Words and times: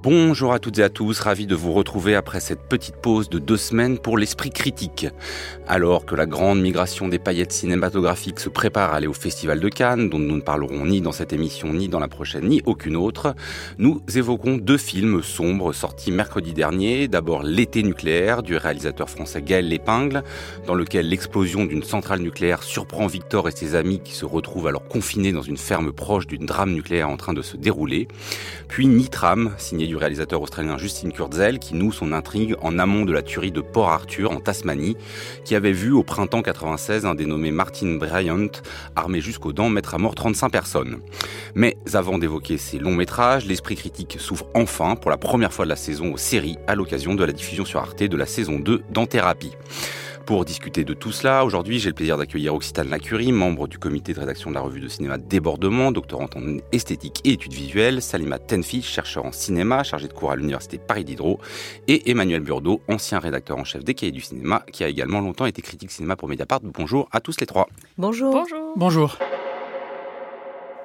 Bonjour 0.00 0.52
à 0.52 0.60
toutes 0.60 0.78
et 0.78 0.84
à 0.84 0.90
tous, 0.90 1.18
ravi 1.18 1.48
de 1.48 1.56
vous 1.56 1.72
retrouver 1.72 2.14
après 2.14 2.38
cette 2.38 2.68
petite 2.68 2.94
pause 2.94 3.28
de 3.28 3.40
deux 3.40 3.56
semaines 3.56 3.98
pour 3.98 4.16
l'esprit 4.16 4.50
critique. 4.50 5.08
Alors 5.66 6.06
que 6.06 6.14
la 6.14 6.24
grande 6.24 6.60
migration 6.60 7.08
des 7.08 7.18
paillettes 7.18 7.50
cinématographiques 7.50 8.38
se 8.38 8.48
prépare 8.48 8.92
à 8.92 8.96
aller 8.98 9.08
au 9.08 9.12
Festival 9.12 9.58
de 9.58 9.68
Cannes, 9.68 10.08
dont 10.08 10.20
nous 10.20 10.36
ne 10.36 10.40
parlerons 10.40 10.86
ni 10.86 11.00
dans 11.00 11.10
cette 11.10 11.32
émission, 11.32 11.72
ni 11.72 11.88
dans 11.88 11.98
la 11.98 12.06
prochaine, 12.06 12.48
ni 12.48 12.62
aucune 12.64 12.94
autre, 12.94 13.34
nous 13.78 14.00
évoquons 14.14 14.56
deux 14.56 14.78
films 14.78 15.20
sombres 15.20 15.72
sortis 15.72 16.12
mercredi 16.12 16.52
dernier. 16.52 17.08
D'abord 17.08 17.42
L'été 17.42 17.82
nucléaire 17.82 18.44
du 18.44 18.56
réalisateur 18.56 19.10
français 19.10 19.42
Gaël 19.42 19.66
Lépingle, 19.66 20.22
dans 20.68 20.74
lequel 20.76 21.08
l'explosion 21.08 21.64
d'une 21.64 21.82
centrale 21.82 22.20
nucléaire 22.20 22.62
surprend 22.62 23.08
Victor 23.08 23.48
et 23.48 23.52
ses 23.52 23.74
amis 23.74 23.98
qui 23.98 24.12
se 24.12 24.24
retrouvent 24.24 24.68
alors 24.68 24.86
confinés 24.86 25.32
dans 25.32 25.42
une 25.42 25.56
ferme 25.56 25.90
proche 25.90 26.28
d'une 26.28 26.46
drame 26.46 26.70
nucléaire 26.70 27.10
en 27.10 27.16
train 27.16 27.32
de 27.32 27.42
se 27.42 27.56
dérouler. 27.56 28.06
Puis 28.68 28.86
Nitram, 28.86 29.54
signé 29.58 29.88
du 29.88 29.96
réalisateur 29.98 30.40
australien 30.40 30.78
Justin 30.78 31.10
Kurzel 31.10 31.58
qui 31.58 31.74
noue 31.74 31.92
son 31.92 32.12
intrigue 32.12 32.54
en 32.62 32.78
amont 32.78 33.04
de 33.04 33.12
la 33.12 33.22
tuerie 33.22 33.52
de 33.52 33.60
Port 33.60 33.90
Arthur 33.90 34.32
en 34.32 34.40
Tasmanie, 34.40 34.96
qui 35.44 35.54
avait 35.54 35.72
vu 35.72 35.92
au 35.92 36.02
printemps 36.02 36.42
96 36.42 37.04
un 37.04 37.14
dénommé 37.14 37.50
Martin 37.50 37.96
Bryant, 37.96 38.48
armé 38.96 39.20
jusqu'aux 39.20 39.52
dents, 39.52 39.68
mettre 39.68 39.94
à 39.94 39.98
mort 39.98 40.14
35 40.14 40.48
personnes. 40.48 41.00
Mais 41.54 41.76
avant 41.92 42.18
d'évoquer 42.18 42.58
ces 42.58 42.78
longs 42.78 42.94
métrages, 42.94 43.46
l'esprit 43.46 43.76
critique 43.76 44.16
s'ouvre 44.18 44.46
enfin 44.54 44.96
pour 44.96 45.10
la 45.10 45.18
première 45.18 45.52
fois 45.52 45.64
de 45.64 45.70
la 45.70 45.76
saison 45.76 46.12
aux 46.12 46.18
séries 46.18 46.56
à 46.66 46.74
l'occasion 46.74 47.14
de 47.14 47.24
la 47.24 47.32
diffusion 47.32 47.64
sur 47.64 47.80
Arte 47.80 48.02
de 48.02 48.16
la 48.16 48.26
saison 48.26 48.58
2 48.58 48.82
dans 48.90 49.06
Thérapie. 49.06 49.52
Pour 50.28 50.44
discuter 50.44 50.84
de 50.84 50.92
tout 50.92 51.10
cela, 51.10 51.42
aujourd'hui, 51.42 51.78
j'ai 51.78 51.88
le 51.88 51.94
plaisir 51.94 52.18
d'accueillir 52.18 52.54
Occitane 52.54 52.90
Lacurie, 52.90 53.32
membre 53.32 53.66
du 53.66 53.78
comité 53.78 54.12
de 54.12 54.20
rédaction 54.20 54.50
de 54.50 54.56
la 54.56 54.60
revue 54.60 54.78
de 54.78 54.86
cinéma 54.86 55.16
Débordement, 55.16 55.90
doctorante 55.90 56.36
en 56.36 56.58
esthétique 56.70 57.22
et 57.24 57.30
études 57.30 57.54
visuelles, 57.54 58.02
Salima 58.02 58.38
Tenfi, 58.38 58.82
chercheur 58.82 59.24
en 59.24 59.32
cinéma, 59.32 59.84
chargé 59.84 60.06
de 60.06 60.12
cours 60.12 60.30
à 60.30 60.36
l'université 60.36 60.76
Paris 60.76 61.06
Diderot, 61.06 61.40
et 61.86 62.10
Emmanuel 62.10 62.42
Burdeau, 62.42 62.82
ancien 62.88 63.20
rédacteur 63.20 63.56
en 63.56 63.64
chef 63.64 63.84
des 63.84 63.94
cahiers 63.94 64.12
du 64.12 64.20
cinéma, 64.20 64.62
qui 64.70 64.84
a 64.84 64.88
également 64.88 65.20
longtemps 65.20 65.46
été 65.46 65.62
critique 65.62 65.90
cinéma 65.90 66.14
pour 66.14 66.28
Mediapart. 66.28 66.60
Bonjour 66.62 67.08
à 67.10 67.22
tous 67.22 67.40
les 67.40 67.46
trois. 67.46 67.66
Bonjour. 67.96 68.30
Bonjour. 68.30 68.74
Bonjour. 68.76 69.18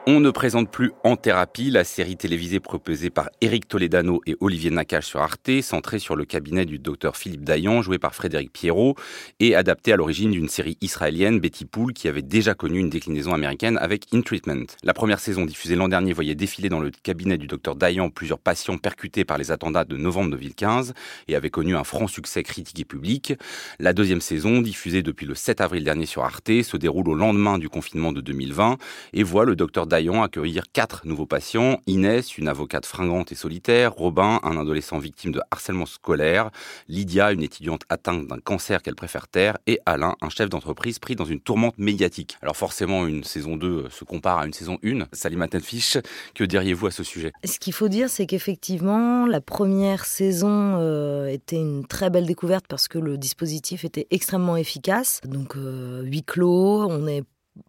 On 0.06 0.20
ne 0.20 0.32
présente 0.32 0.70
plus 0.70 0.92
En 1.06 1.16
thérapie, 1.16 1.70
la 1.70 1.86
série 1.86 2.18
télévisée 2.18 2.60
proposée 2.60 3.10
par 3.10 3.30
Éric 3.40 3.70
Toledano 3.70 4.20
et 4.26 4.36
Olivier 4.42 4.70
Nakache 4.70 5.06
sur 5.06 5.22
Arte, 5.22 5.62
centrée 5.62 5.98
sur 5.98 6.18
le 6.18 6.26
cabinet 6.26 6.66
du 6.66 6.78
docteur 6.78 7.16
Philippe 7.16 7.46
Dayan, 7.46 7.82
joué 7.82 8.00
par 8.00 8.14
Frédéric 8.14 8.52
Pierrot, 8.52 8.96
et 9.40 9.56
adaptée 9.56 9.94
à 9.94 9.96
l'origine 9.96 10.32
d'une 10.32 10.50
série 10.50 10.78
israélienne, 10.82 11.40
Betty 11.40 11.64
Pool, 11.64 11.94
qui 11.94 12.10
avait 12.10 12.22
déjà 12.22 12.54
connu 12.54 12.80
une 12.80 12.90
déclinaison 12.90 13.34
américaine 13.34 13.78
avec 13.78 14.08
In 14.14 14.20
Treatment. 14.24 14.66
La 14.84 14.94
première 14.94 15.22
saison 15.22 15.46
diffusée 15.46 15.78
l'an 15.78 15.88
dernier 15.88 16.12
voyait 16.12 16.36
défiler 16.36 16.68
dans 16.68 16.82
le 16.82 16.92
cabinet 16.92 17.38
du 17.38 17.48
docteur 17.48 17.78
Dayan 17.78 18.10
plusieurs 18.10 18.40
patients 18.40 18.78
percutés 18.78 19.24
par 19.24 19.38
les 19.38 19.52
attentats 19.52 19.86
de 19.86 19.96
novembre 19.96 20.32
2015 20.32 20.94
et 21.30 21.36
avait 21.38 21.50
connu 21.50 21.78
un 21.78 21.86
franc 21.86 22.08
succès 22.08 22.44
critique 22.44 22.82
et 22.82 22.86
public. 22.86 23.36
La 23.80 23.94
deuxième 23.94 24.20
saison, 24.20 24.60
diffusée 24.60 25.02
depuis 25.02 25.26
le 25.26 25.34
7 25.34 25.62
avril 25.62 25.86
dernier 25.86 26.08
sur 26.08 26.26
Arte, 26.26 26.62
se 26.62 26.76
déroule 26.76 27.08
au 27.08 27.16
lendemain 27.16 27.58
du 27.58 27.70
confinement 27.70 28.12
de 28.12 28.20
2020 28.20 28.78
et 29.14 29.24
voit 29.24 29.46
le 29.46 29.56
docteur 29.56 29.88
Dayan 29.94 30.24
accueillir 30.24 30.64
quatre 30.74 31.06
nouveaux 31.06 31.28
patients. 31.28 31.80
Inès, 31.86 32.40
une 32.40 32.48
avocate 32.48 32.88
fringante 32.88 33.32
et 33.32 33.36
solitaire. 33.36 33.94
Robin, 33.94 34.40
un 34.42 34.58
adolescent 34.58 34.98
victime 34.98 35.32
de 35.32 35.40
harcèlement 35.52 35.86
scolaire. 35.86 36.50
Lydia, 36.88 37.32
une 37.32 37.44
étudiante 37.44 37.84
atteinte 37.90 38.26
d'un 38.26 38.40
cancer 38.40 38.82
qu'elle 38.82 38.96
préfère 38.96 39.28
taire. 39.28 39.56
Et 39.68 39.80
Alain, 39.86 40.16
un 40.22 40.30
chef 40.30 40.50
d'entreprise 40.50 40.98
pris 40.98 41.16
dans 41.16 41.26
une 41.26 41.40
tourmente 41.40 41.78
médiatique. 41.78 42.40
Alors 42.42 42.58
forcément, 42.58 43.06
une 43.06 43.24
saison 43.24 43.56
2 43.56 43.90
se 43.92 44.04
compare 44.04 44.40
à 44.40 44.48
une 44.48 44.54
saison 44.54 44.80
1. 44.84 45.06
Salima 45.12 45.48
Tenfish, 45.48 46.00
que 46.34 46.44
diriez-vous 46.44 46.88
à 46.88 46.92
ce 46.92 47.04
sujet? 47.04 47.32
Ce 47.46 47.60
qu'il 47.60 47.74
faut 47.74 47.88
dire, 47.88 48.10
c'est 48.10 48.26
qu'effectivement, 48.26 49.28
la 49.28 49.42
première 49.42 50.06
saison 50.06 50.78
euh, 50.80 51.28
était 51.28 51.58
une 51.58 51.86
très 51.86 52.10
belle 52.10 52.26
découverte 52.26 52.66
parce 52.68 52.88
que 52.88 52.98
le 52.98 53.20
dispositif 53.20 53.86
était 53.86 54.08
extrêmement 54.10 54.58
efficace. 54.58 55.22
Donc, 55.24 55.56
euh, 55.56 56.02
huis 56.02 56.24
clos, 56.24 56.88
on 56.90 57.06
est 57.06 57.24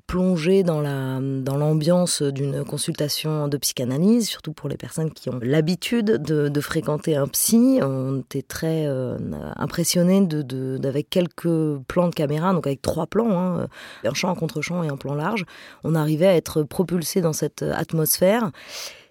plongé 0.06 0.62
dans 0.62 0.80
la 0.80 1.18
dans 1.20 1.56
l'ambiance 1.56 2.22
d'une 2.22 2.64
consultation 2.64 3.48
de 3.48 3.56
psychanalyse, 3.56 4.28
surtout 4.28 4.52
pour 4.52 4.68
les 4.68 4.76
personnes 4.76 5.10
qui 5.10 5.28
ont 5.28 5.38
l'habitude 5.42 6.22
de, 6.22 6.60
fréquenter 6.60 7.16
un 7.16 7.26
psy. 7.28 7.80
On 7.82 8.20
était 8.20 8.42
très 8.42 8.86
euh, 8.86 9.18
impressionnés 9.56 10.24
de, 10.26 10.78
d'avec 10.78 11.10
quelques 11.10 11.78
plans 11.88 12.08
de 12.08 12.14
caméra, 12.14 12.52
donc 12.52 12.66
avec 12.66 12.82
trois 12.82 13.06
plans, 13.06 13.38
hein, 13.38 13.68
un 14.04 14.14
champ, 14.14 14.30
un 14.30 14.34
contre-champ 14.34 14.82
et 14.82 14.88
un 14.88 14.96
plan 14.96 15.14
large, 15.14 15.44
on 15.84 15.94
arrivait 15.94 16.26
à 16.26 16.36
être 16.36 16.62
propulsé 16.62 17.20
dans 17.20 17.32
cette 17.32 17.62
atmosphère. 17.62 18.50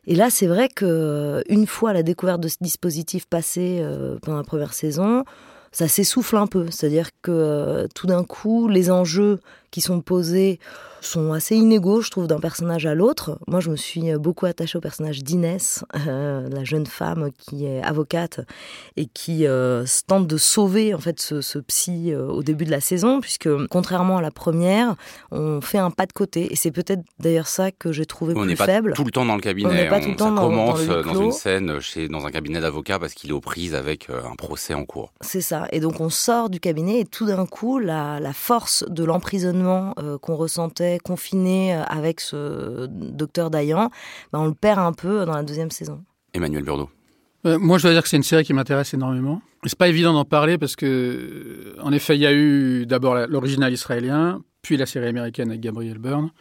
Et 0.06 0.16
là, 0.16 0.30
c'est 0.30 0.48
vrai 0.48 0.68
que 0.70 1.44
une 1.48 1.66
fois 1.66 1.94
la 1.94 2.04
découverte 2.04 2.42
de 2.42 2.50
ce 2.50 2.58
dispositif 2.60 3.26
passé 3.26 3.80
euh, 3.82 4.18
pendant 4.22 4.38
la 4.38 4.44
première 4.44 4.74
saison, 4.74 5.24
ça 5.72 5.88
s'essouffle 5.88 6.38
un 6.38 6.48
peu. 6.48 6.68
C'est-à-dire 6.70 7.10
que 7.22 7.32
euh, 7.32 7.88
tout 7.94 8.08
d'un 8.08 8.24
coup, 8.24 8.68
les 8.68 8.92
enjeux 8.92 9.40
qui 9.74 9.82
sont 9.82 10.02
posés 10.02 10.60
sont 11.06 11.34
assez 11.34 11.56
inégaux, 11.56 12.02
je 12.02 12.10
trouve, 12.10 12.28
d'un 12.28 12.40
personnage 12.40 12.86
à 12.86 12.96
l'autre. 12.96 13.38
Moi, 13.48 13.60
je 13.60 13.70
me 13.70 13.76
suis 13.76 14.14
beaucoup 14.16 14.46
attachée 14.46 14.78
au 14.78 14.82
personnage 14.82 15.24
d'Inès, 15.24 15.84
euh, 16.08 16.48
la 16.50 16.64
jeune 16.64 16.86
femme 16.86 17.30
qui 17.38 17.66
est 17.66 17.84
avocate 17.84 18.40
et 18.96 19.08
qui 19.08 19.46
euh, 19.46 19.84
tente 20.08 20.28
de 20.28 20.38
sauver 20.38 20.94
en 20.94 21.00
fait 21.00 21.20
ce, 21.20 21.42
ce 21.42 21.60
psy 21.60 22.14
euh, 22.14 22.28
au 22.28 22.44
début 22.44 22.66
de 22.66 22.72
la 22.72 22.80
saison, 22.80 23.20
puisque 23.20 23.50
contrairement 23.68 24.18
à 24.18 24.22
la 24.22 24.32
première, 24.32 24.96
on 25.32 25.62
fait 25.62 25.78
un 25.78 25.92
pas 25.92 26.06
de 26.06 26.14
côté. 26.14 26.54
Et 26.54 26.56
c'est 26.56 26.72
peut-être 26.72 27.02
d'ailleurs 27.20 27.48
ça 27.48 27.72
que 27.72 27.92
j'ai 27.92 28.06
trouvé 28.06 28.34
on 28.36 28.44
plus 28.44 28.56
pas 28.56 28.66
faible. 28.66 28.94
Tout 28.94 29.04
le 29.04 29.12
temps 29.12 29.26
dans 29.26 29.36
le 29.36 29.42
cabinet. 29.42 29.70
On 29.70 29.74
n'est 29.74 29.90
pas 29.90 30.00
tout 30.00 30.10
le 30.10 30.16
temps 30.16 30.30
ça 30.30 30.42
dans, 30.42 30.48
commence 30.48 30.86
dans, 30.86 30.96
le 30.98 31.04
dans 31.04 31.22
une 31.22 31.32
scène 31.32 31.80
chez, 31.80 32.08
dans 32.08 32.26
un 32.26 32.32
cabinet 32.32 32.62
d'avocat 32.62 33.00
parce 33.00 33.14
qu'il 33.14 33.32
est 33.32 33.34
aux 33.34 33.42
prises 33.42 33.76
avec 33.76 34.10
euh, 34.10 34.22
un 34.32 34.36
procès 34.36 34.74
en 34.74 34.86
cours. 34.86 35.12
C'est 35.22 35.42
ça. 35.42 35.68
Et 35.72 35.80
donc 35.80 36.00
on 36.00 36.10
sort 36.10 36.50
du 36.50 36.60
cabinet 36.60 37.02
et 37.02 37.06
tout 37.06 37.26
d'un 37.26 37.46
coup, 37.46 37.80
la, 37.80 38.20
la 38.20 38.34
force 38.34 38.86
de 38.88 39.04
l'emprisonnement 39.04 39.63
euh, 39.66 40.18
qu'on 40.18 40.36
ressentait 40.36 41.00
confiné 41.04 41.74
avec 41.74 42.20
ce 42.20 42.88
docteur 42.90 43.50
Dayan, 43.50 43.90
ben 44.32 44.40
on 44.40 44.48
le 44.48 44.54
perd 44.54 44.80
un 44.80 44.94
peu 44.94 45.26
dans 45.26 45.34
la 45.34 45.44
deuxième 45.44 45.72
saison. 45.72 46.04
Emmanuel 46.34 46.64
Burdeau. 46.64 46.90
Euh, 47.46 47.60
moi, 47.60 47.78
je 47.78 47.84
dois 47.84 47.92
dire 47.92 48.04
que 48.04 48.10
c'est 48.10 48.18
une 48.18 48.24
série 48.24 48.44
qui 48.44 48.54
m'intéresse 48.54 48.94
énormément. 48.94 49.42
C'est 49.66 49.78
pas 49.78 49.88
évident 49.88 50.14
d'en 50.14 50.26
parler 50.26 50.58
parce 50.58 50.76
que, 50.76 51.76
en 51.82 51.92
effet, 51.92 52.16
il 52.16 52.22
y 52.22 52.26
a 52.26 52.34
eu 52.34 52.86
d'abord 52.86 53.16
l'original 53.28 53.72
israélien, 53.72 54.42
puis 54.62 54.78
la 54.78 54.86
série 54.86 55.08
américaine 55.08 55.50
avec 55.50 55.62
Gabriel 55.62 55.98
Byrne. 55.98 56.32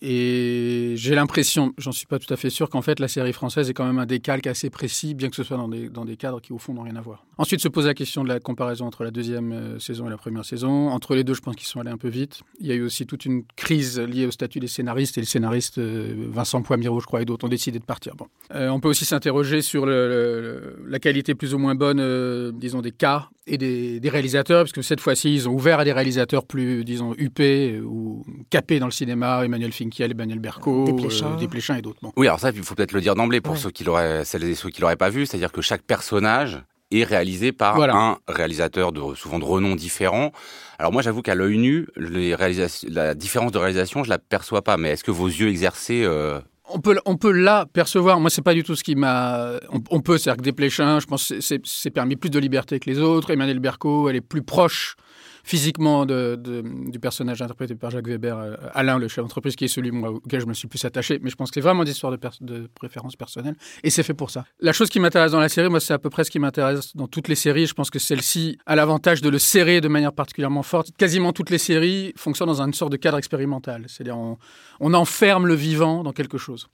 Et 0.00 0.94
j'ai 0.96 1.14
l'impression, 1.14 1.72
j'en 1.76 1.90
suis 1.90 2.06
pas 2.06 2.18
tout 2.18 2.32
à 2.32 2.36
fait 2.36 2.50
sûr, 2.50 2.70
qu'en 2.70 2.82
fait 2.82 3.00
la 3.00 3.08
série 3.08 3.32
française 3.32 3.68
est 3.68 3.74
quand 3.74 3.86
même 3.86 3.98
un 3.98 4.06
décalque 4.06 4.46
assez 4.46 4.70
précis, 4.70 5.14
bien 5.14 5.28
que 5.28 5.34
ce 5.34 5.42
soit 5.42 5.56
dans 5.56 5.68
des, 5.68 5.88
dans 5.88 6.04
des 6.04 6.16
cadres 6.16 6.40
qui 6.40 6.52
au 6.52 6.58
fond 6.58 6.72
n'ont 6.72 6.82
rien 6.82 6.94
à 6.96 7.00
voir. 7.00 7.26
Ensuite 7.36 7.60
se 7.60 7.68
pose 7.68 7.86
la 7.86 7.94
question 7.94 8.22
de 8.22 8.28
la 8.28 8.38
comparaison 8.38 8.86
entre 8.86 9.02
la 9.02 9.10
deuxième 9.10 9.52
euh, 9.52 9.78
saison 9.80 10.06
et 10.06 10.10
la 10.10 10.16
première 10.16 10.44
saison. 10.44 10.88
Entre 10.90 11.16
les 11.16 11.24
deux, 11.24 11.34
je 11.34 11.40
pense 11.40 11.56
qu'ils 11.56 11.66
sont 11.66 11.80
allés 11.80 11.90
un 11.90 11.96
peu 11.96 12.08
vite. 12.08 12.42
Il 12.60 12.66
y 12.66 12.72
a 12.72 12.74
eu 12.74 12.82
aussi 12.82 13.06
toute 13.06 13.24
une 13.24 13.42
crise 13.56 13.98
liée 13.98 14.26
au 14.26 14.30
statut 14.30 14.60
des 14.60 14.68
scénaristes, 14.68 15.18
et 15.18 15.20
le 15.20 15.26
scénariste 15.26 15.78
euh, 15.78 16.14
Vincent 16.30 16.62
Poimiro, 16.62 17.00
je 17.00 17.06
crois, 17.06 17.22
et 17.22 17.24
d'autres 17.24 17.46
ont 17.46 17.50
décidé 17.50 17.80
de 17.80 17.84
partir. 17.84 18.14
Bon. 18.14 18.26
Euh, 18.54 18.68
on 18.68 18.78
peut 18.78 18.88
aussi 18.88 19.04
s'interroger 19.04 19.62
sur 19.62 19.86
la 19.86 20.98
qualité 21.00 21.34
plus 21.34 21.54
ou 21.54 21.58
moins 21.58 21.74
bonne, 21.74 22.52
disons, 22.58 22.82
des 22.82 22.92
cas 22.92 23.28
et 23.46 23.58
des, 23.58 23.98
des, 23.98 24.08
réalisateurs, 24.10 24.64
parce 24.64 24.72
que 24.72 24.82
cette 24.82 25.00
fois-ci, 25.00 25.34
ils 25.34 25.48
ont 25.48 25.52
ouvert 25.52 25.80
à 25.80 25.84
des 25.84 25.92
réalisateurs 25.92 26.44
plus, 26.44 26.84
disons, 26.84 27.14
huppés 27.16 27.80
ou 27.80 28.24
capés 28.50 28.78
dans 28.78 28.86
le 28.86 28.92
cinéma, 28.92 29.44
Emmanuel 29.44 29.72
Finkiel, 29.88 30.10
Emmanuel 30.12 30.38
Berco, 30.38 30.84
Desplechin, 30.84 31.32
euh, 31.32 31.36
Desplechin 31.36 31.76
et 31.76 31.82
d'autres. 31.82 31.98
Bon. 32.02 32.12
Oui, 32.16 32.26
alors 32.26 32.38
ça, 32.40 32.50
il 32.54 32.62
faut 32.62 32.74
peut-être 32.74 32.92
le 32.92 33.00
dire 33.00 33.14
d'emblée 33.14 33.40
pour 33.40 33.54
Ouais. 33.54 33.58
ceux 33.58 33.70
qui 33.70 33.84
l'auraient, 33.84 34.24
celles 34.24 34.44
et 34.44 34.54
ceux 34.54 34.70
qui 34.70 34.80
l'auraient 34.80 34.96
pas 34.96 35.08
vu, 35.10 35.24
c'est-à-dire 35.26 35.52
que 35.52 35.62
chaque 35.62 35.82
personnage 35.82 36.62
est 36.90 37.04
réalisé 37.04 37.52
par 37.52 37.76
Voilà. 37.76 37.96
un 37.96 38.16
réalisateur 38.28 38.92
de 38.92 39.14
souvent 39.14 39.38
de 39.38 39.44
renom 39.44 39.74
différent. 39.74 40.32
Alors 40.78 40.92
moi, 40.92 41.02
j'avoue 41.02 41.22
qu'à 41.22 41.34
l'œil 41.34 41.58
nu, 41.58 41.86
les 41.96 42.34
la 42.88 43.14
différence 43.14 43.52
de 43.52 43.58
réalisation, 43.58 44.04
je 44.04 44.08
la 44.10 44.18
perçois 44.18 44.62
pas. 44.62 44.76
Mais 44.76 44.90
est-ce 44.90 45.04
que 45.04 45.10
vos 45.10 45.26
yeux 45.26 45.48
exercés 45.48 46.02
euh, 46.04 46.40
On 46.70 46.80
peut, 46.80 46.98
on 47.06 47.16
peut 47.16 47.30
là 47.32 47.66
percevoir, 47.72 48.20
moi 48.20 48.28
c'est 48.30 48.42
pas 48.42 48.54
du 48.54 48.62
tout 48.62 48.74
ce 48.76 48.84
qui 48.84 48.94
m'a... 48.94 49.52
On, 49.70 49.80
on 49.90 50.00
peut, 50.00 50.18
c'est-à-dire 50.18 50.38
que 50.38 50.44
Desplechin, 50.44 51.00
je 51.00 51.06
pense 51.06 51.28
que 51.28 51.40
c'est- 51.40 51.56
c'est 51.56 51.60
c'est 51.66 51.90
permis 51.90 52.16
plus 52.16 52.30
de 52.30 52.38
liberté 52.38 52.78
que 52.78 52.88
les 52.90 52.98
autres. 52.98 53.30
Emmanuel 53.30 53.58
Berco, 53.58 54.08
elle 54.10 54.16
est 54.16 54.20
plus 54.20 54.42
proche 54.42 54.96
physiquement 55.48 56.04
du 56.04 56.98
personnage 57.00 57.40
interprété 57.40 57.74
par 57.74 57.90
Jacques 57.90 58.06
Weber, 58.06 58.36
euh, 58.36 58.56
Alain, 58.74 58.98
le 58.98 59.08
chef 59.08 59.24
d'entreprise, 59.24 59.56
qui 59.56 59.64
est 59.64 59.68
celui 59.68 59.90
auquel 59.90 60.40
je 60.40 60.46
me 60.46 60.52
suis 60.52 60.68
plus 60.68 60.84
attaché. 60.84 61.18
Mais 61.22 61.30
je 61.30 61.36
pense 61.36 61.50
que 61.50 61.54
c'est 61.54 61.62
vraiment 61.62 61.84
des 61.84 61.92
de, 62.42 62.68
préférence 62.74 63.16
personnelle. 63.16 63.54
Et 63.82 63.88
c'est 63.88 64.02
fait 64.02 64.12
pour 64.12 64.30
ça. 64.30 64.44
La 64.60 64.74
chose 64.74 64.90
qui 64.90 65.00
m'intéresse 65.00 65.32
dans 65.32 65.40
la 65.40 65.48
série, 65.48 65.70
moi, 65.70 65.80
c'est 65.80 65.94
à 65.94 65.98
peu 65.98 66.10
près 66.10 66.24
ce 66.24 66.30
qui 66.30 66.38
m'intéresse 66.38 66.94
dans 66.94 67.08
toutes 67.08 67.28
les 67.28 67.34
séries. 67.34 67.66
Je 67.66 67.72
pense 67.72 67.88
que 67.88 67.98
celle-ci 67.98 68.58
a 68.66 68.76
l'avantage 68.76 69.22
de 69.22 69.30
le 69.30 69.38
serrer 69.38 69.80
de 69.80 69.88
manière 69.88 70.12
particulièrement 70.12 70.62
forte. 70.62 70.94
Quasiment 70.98 71.32
toutes 71.32 71.48
les 71.48 71.58
séries 71.58 72.12
fonctionnent 72.16 72.48
dans 72.48 72.60
une 72.60 72.74
sorte 72.74 72.92
de 72.92 72.98
cadre 72.98 73.16
expérimental. 73.16 73.86
C'est-à-dire, 73.88 74.18
on, 74.18 74.36
on 74.80 74.92
enferme 74.92 75.46
le 75.46 75.54
vivant 75.54 76.02
dans 76.02 76.12
quelque 76.12 76.36
chose. 76.36 76.68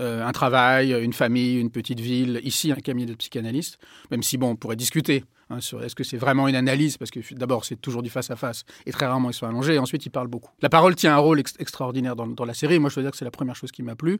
Euh, 0.00 0.26
un 0.26 0.32
travail, 0.32 0.92
une 0.92 1.12
famille, 1.12 1.60
une 1.60 1.70
petite 1.70 2.00
ville, 2.00 2.40
ici 2.42 2.72
un 2.72 2.76
cabinet 2.76 3.06
de 3.06 3.14
psychanalyste, 3.14 3.78
même 4.10 4.22
si 4.22 4.38
bon, 4.38 4.50
on 4.50 4.56
pourrait 4.56 4.76
discuter 4.76 5.24
hein, 5.50 5.58
est-ce 5.58 5.94
que 5.94 6.04
c'est 6.04 6.16
vraiment 6.16 6.48
une 6.48 6.56
analyse, 6.56 6.96
parce 6.96 7.10
que 7.10 7.20
d'abord 7.34 7.64
c'est 7.64 7.76
toujours 7.76 8.02
du 8.02 8.10
face-à-face, 8.10 8.64
et 8.86 8.92
très 8.92 9.06
rarement 9.06 9.30
ils 9.30 9.34
sont 9.34 9.46
allongés, 9.46 9.74
et 9.74 9.78
ensuite 9.78 10.04
ils 10.06 10.10
parlent 10.10 10.28
beaucoup. 10.28 10.50
La 10.62 10.68
parole 10.68 10.94
tient 10.94 11.14
un 11.14 11.18
rôle 11.18 11.38
extraordinaire 11.38 12.16
dans, 12.16 12.44
la 12.44 12.54
série, 12.54 12.78
moi 12.78 12.90
je 12.90 12.96
dois 12.96 13.04
dire 13.04 13.10
que 13.12 13.16
c'est 13.16 13.24
la 13.24 13.30
première 13.30 13.56
chose 13.56 13.72
qui 13.72 13.82
m'a 13.82 13.96
plu, 13.96 14.18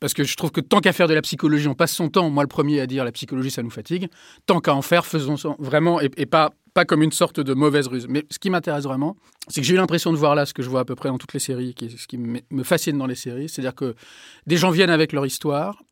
parce 0.00 0.14
que 0.14 0.24
je 0.24 0.36
trouve 0.36 0.50
que 0.50 0.60
tant 0.60 0.80
qu'à 0.80 0.92
faire 0.92 1.08
de 1.08 1.14
la 1.14 1.22
psychologie, 1.22 1.68
on 1.68 1.74
passe 1.74 1.92
son 1.92 2.08
temps, 2.08 2.28
moi 2.30 2.42
le 2.42 2.48
premier 2.48 2.80
à 2.80 2.86
dire 2.86 3.04
la 3.04 3.12
psychologie 3.12 3.50
ça 3.50 3.62
nous 3.62 3.70
fatigue, 3.70 4.08
tant 4.46 4.60
qu'à 4.60 4.74
en 4.74 4.82
faire, 4.82 5.06
faisons 5.06 5.36
vraiment, 5.58 6.00
et, 6.00 6.10
et 6.16 6.26
pas 6.26 6.50
pas 6.74 6.86
comme 6.86 7.02
une 7.02 7.12
sorte 7.12 7.38
de 7.38 7.52
mauvaise 7.52 7.86
ruse. 7.86 8.06
Mais 8.08 8.24
ce 8.30 8.38
qui 8.38 8.48
m'intéresse 8.48 8.84
vraiment, 8.84 9.14
c'est 9.48 9.60
que 9.60 9.66
j'ai 9.66 9.74
eu 9.74 9.76
l'impression 9.76 10.10
de 10.10 10.16
voir 10.16 10.34
là 10.34 10.46
ce 10.46 10.54
que 10.54 10.62
je 10.62 10.70
vois 10.70 10.80
à 10.80 10.84
peu 10.86 10.94
près 10.94 11.10
dans 11.10 11.18
toutes 11.18 11.34
les 11.34 11.38
séries, 11.38 11.74
qui, 11.74 11.90
ce 11.90 12.06
qui 12.06 12.16
me 12.16 12.62
fascine 12.62 12.96
dans 12.96 13.06
les 13.06 13.14
séries, 13.14 13.50
c'est-à-dire 13.50 13.74
que 13.74 13.94
des 14.46 14.56
gens 14.56 14.70
viennent 14.70 14.88
avec 14.88 15.12
leur 15.12 15.26
histoire 15.26 15.82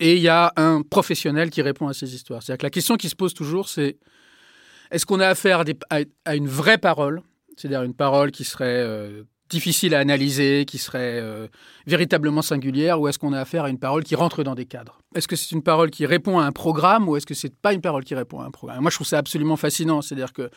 et 0.00 0.16
il 0.16 0.22
y 0.22 0.28
a 0.28 0.52
un 0.56 0.82
professionnel 0.82 1.50
qui 1.50 1.62
répond 1.62 1.86
à 1.86 1.92
ces 1.92 2.14
histoires. 2.14 2.42
C'est-à-dire 2.42 2.58
que 2.58 2.66
la 2.66 2.70
question 2.70 2.96
qui 2.96 3.08
se 3.08 3.14
pose 3.14 3.34
toujours, 3.34 3.68
c'est 3.68 3.98
est-ce 4.90 5.06
qu'on 5.06 5.20
a 5.20 5.28
affaire 5.28 5.62
à, 5.90 6.34
une 6.34 6.48
vraie 6.48 6.78
parole, 6.78 7.22
c'est-à-dire 7.56 7.82
une 7.82 7.94
parole 7.94 8.32
qui 8.32 8.44
serait 8.44 8.82
euh, 8.82 9.22
difficile 9.50 9.94
à 9.94 9.98
analyser, 9.98 10.64
qui 10.64 10.78
serait 10.78 11.20
euh, 11.20 11.48
véritablement 11.86 12.40
singulière, 12.40 12.98
ou 13.00 13.08
est-ce 13.08 13.18
qu'on 13.18 13.34
a 13.34 13.40
affaire 13.40 13.64
à 13.64 13.70
une 13.70 13.78
parole 13.78 14.02
qui 14.02 14.14
rentre 14.14 14.42
dans 14.42 14.54
des 14.54 14.64
cadres? 14.64 14.98
Est-ce 15.14 15.28
que 15.28 15.36
c'est 15.36 15.54
une 15.54 15.62
parole 15.62 15.90
qui 15.90 16.06
répond 16.06 16.38
à 16.38 16.44
un 16.44 16.52
programme, 16.52 17.08
ou 17.08 17.16
est-ce 17.16 17.26
que 17.26 17.34
c'est 17.34 17.54
pas 17.54 17.74
une 17.74 17.82
parole 17.82 18.04
qui 18.04 18.14
répond 18.14 18.40
à 18.40 18.46
un 18.46 18.50
programme? 18.50 18.80
Moi, 18.80 18.90
je 18.90 18.96
trouve 18.96 19.06
ça 19.06 19.18
absolument 19.18 19.56
fascinant. 19.56 20.00
C'est-à-dire 20.00 20.32
que 20.32 20.50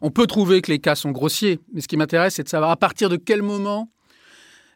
on 0.00 0.10
peut 0.10 0.26
trouver 0.26 0.62
que 0.62 0.70
les 0.70 0.78
cas 0.78 0.94
sont 0.94 1.10
grossiers, 1.10 1.58
mais 1.72 1.80
ce 1.80 1.88
qui 1.88 1.96
m'intéresse, 1.96 2.34
c'est 2.34 2.44
de 2.44 2.48
savoir 2.48 2.70
à 2.70 2.76
partir 2.76 3.08
de 3.08 3.16
quel 3.16 3.42
moment 3.42 3.90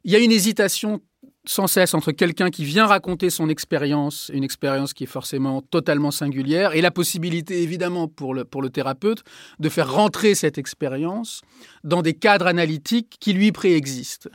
il 0.05 0.13
y 0.13 0.17
a 0.17 0.19
une 0.19 0.33
hésitation 0.33 1.01
sans 1.45 1.67
cesse 1.67 1.95
entre 1.95 2.13
quelqu'un 2.13 2.51
qui 2.51 2.65
vient 2.65 2.87
raconter 2.87 3.31
son 3.31 3.49
expérience, 3.49 4.31
une 4.35 4.45
expérience 4.45 4.93
qui 4.93 5.05
est 5.05 5.09
forcément 5.09 5.63
totalement 5.63 6.11
singulière, 6.11 6.75
et 6.75 6.81
la 6.81 6.91
possibilité 6.91 7.63
évidemment 7.63 8.09
pour 8.09 8.35
le, 8.35 8.45
pour 8.45 8.63
le 8.63 8.71
thérapeute 8.71 9.23
de 9.59 9.69
faire 9.69 9.93
rentrer 9.93 10.35
cette 10.35 10.59
expérience 10.59 11.41
dans 11.85 12.03
des 12.03 12.15
cadres 12.15 12.47
analytiques 12.47 13.17
qui 13.21 13.33
lui 13.33 13.53
préexistent. 13.53 14.29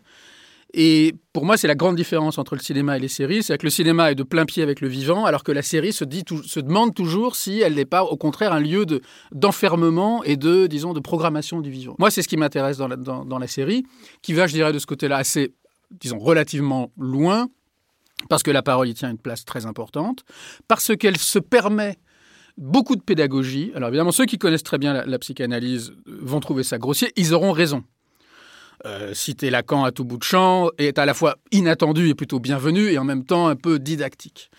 Et 0.77 1.15
pour 1.31 1.45
moi, 1.45 1.55
c'est 1.55 1.69
la 1.69 1.75
grande 1.75 1.95
différence 1.95 2.37
entre 2.37 2.53
le 2.55 2.59
cinéma 2.59 2.97
et 2.97 2.99
les 2.99 3.07
séries, 3.07 3.43
c'est 3.43 3.57
que 3.57 3.65
le 3.65 3.69
cinéma 3.69 4.11
est 4.11 4.15
de 4.15 4.23
plein 4.23 4.45
pied 4.45 4.61
avec 4.61 4.81
le 4.81 4.89
vivant, 4.89 5.23
alors 5.23 5.43
que 5.43 5.53
la 5.53 5.61
série 5.61 5.93
se, 5.93 6.03
dit, 6.03 6.23
se 6.45 6.59
demande 6.59 6.93
toujours 6.93 7.37
si 7.37 7.61
elle 7.61 7.75
n'est 7.75 7.85
pas, 7.85 8.03
au 8.03 8.17
contraire, 8.17 8.51
un 8.51 8.59
lieu 8.59 8.85
de, 8.85 8.99
d'enfermement 9.31 10.21
et 10.25 10.35
de, 10.35 10.67
disons, 10.67 10.91
de 10.91 10.99
programmation 10.99 11.61
du 11.61 11.69
vivant. 11.69 11.95
Moi, 11.97 12.11
c'est 12.11 12.21
ce 12.21 12.27
qui 12.27 12.35
m'intéresse 12.35 12.77
dans, 12.77 12.89
dans 12.89 13.39
la 13.39 13.47
série, 13.47 13.85
qui 14.21 14.33
va, 14.33 14.47
je 14.47 14.53
dirais, 14.53 14.73
de 14.73 14.79
ce 14.79 14.85
côté-là 14.85 15.15
assez 15.15 15.53
disons, 15.99 16.19
relativement 16.19 16.91
loin, 16.97 17.47
parce 18.29 18.43
que 18.43 18.51
la 18.51 18.61
parole 18.61 18.87
y 18.87 18.93
tient 18.93 19.09
une 19.09 19.17
place 19.17 19.45
très 19.45 19.65
importante, 19.65 20.23
parce 20.67 20.95
qu'elle 20.95 21.17
se 21.17 21.39
permet 21.39 21.97
beaucoup 22.57 22.95
de 22.95 23.01
pédagogie. 23.01 23.71
Alors 23.75 23.89
évidemment, 23.89 24.11
ceux 24.11 24.25
qui 24.25 24.37
connaissent 24.37 24.63
très 24.63 24.77
bien 24.77 25.05
la, 25.05 25.19
psychanalyse 25.19 25.93
vont 26.05 26.39
trouver 26.39 26.63
ça 26.63 26.77
grossier, 26.77 27.11
ils 27.15 27.33
auront 27.33 27.51
raison. 27.51 27.83
Euh, 28.85 29.13
citer 29.13 29.49
Lacan 29.49 29.83
à 29.83 29.91
tout 29.91 30.03
bout 30.03 30.17
de 30.17 30.23
champ 30.23 30.69
est 30.77 30.99
à 30.99 31.05
la 31.05 31.13
fois 31.13 31.37
inattendu 31.51 32.09
et 32.09 32.15
plutôt 32.15 32.39
bienvenu, 32.39 32.91
et 32.91 32.97
en 32.97 33.03
même 33.03 33.25
temps 33.25 33.47
un 33.47 33.55
peu 33.55 33.79
didactique. 33.79 34.49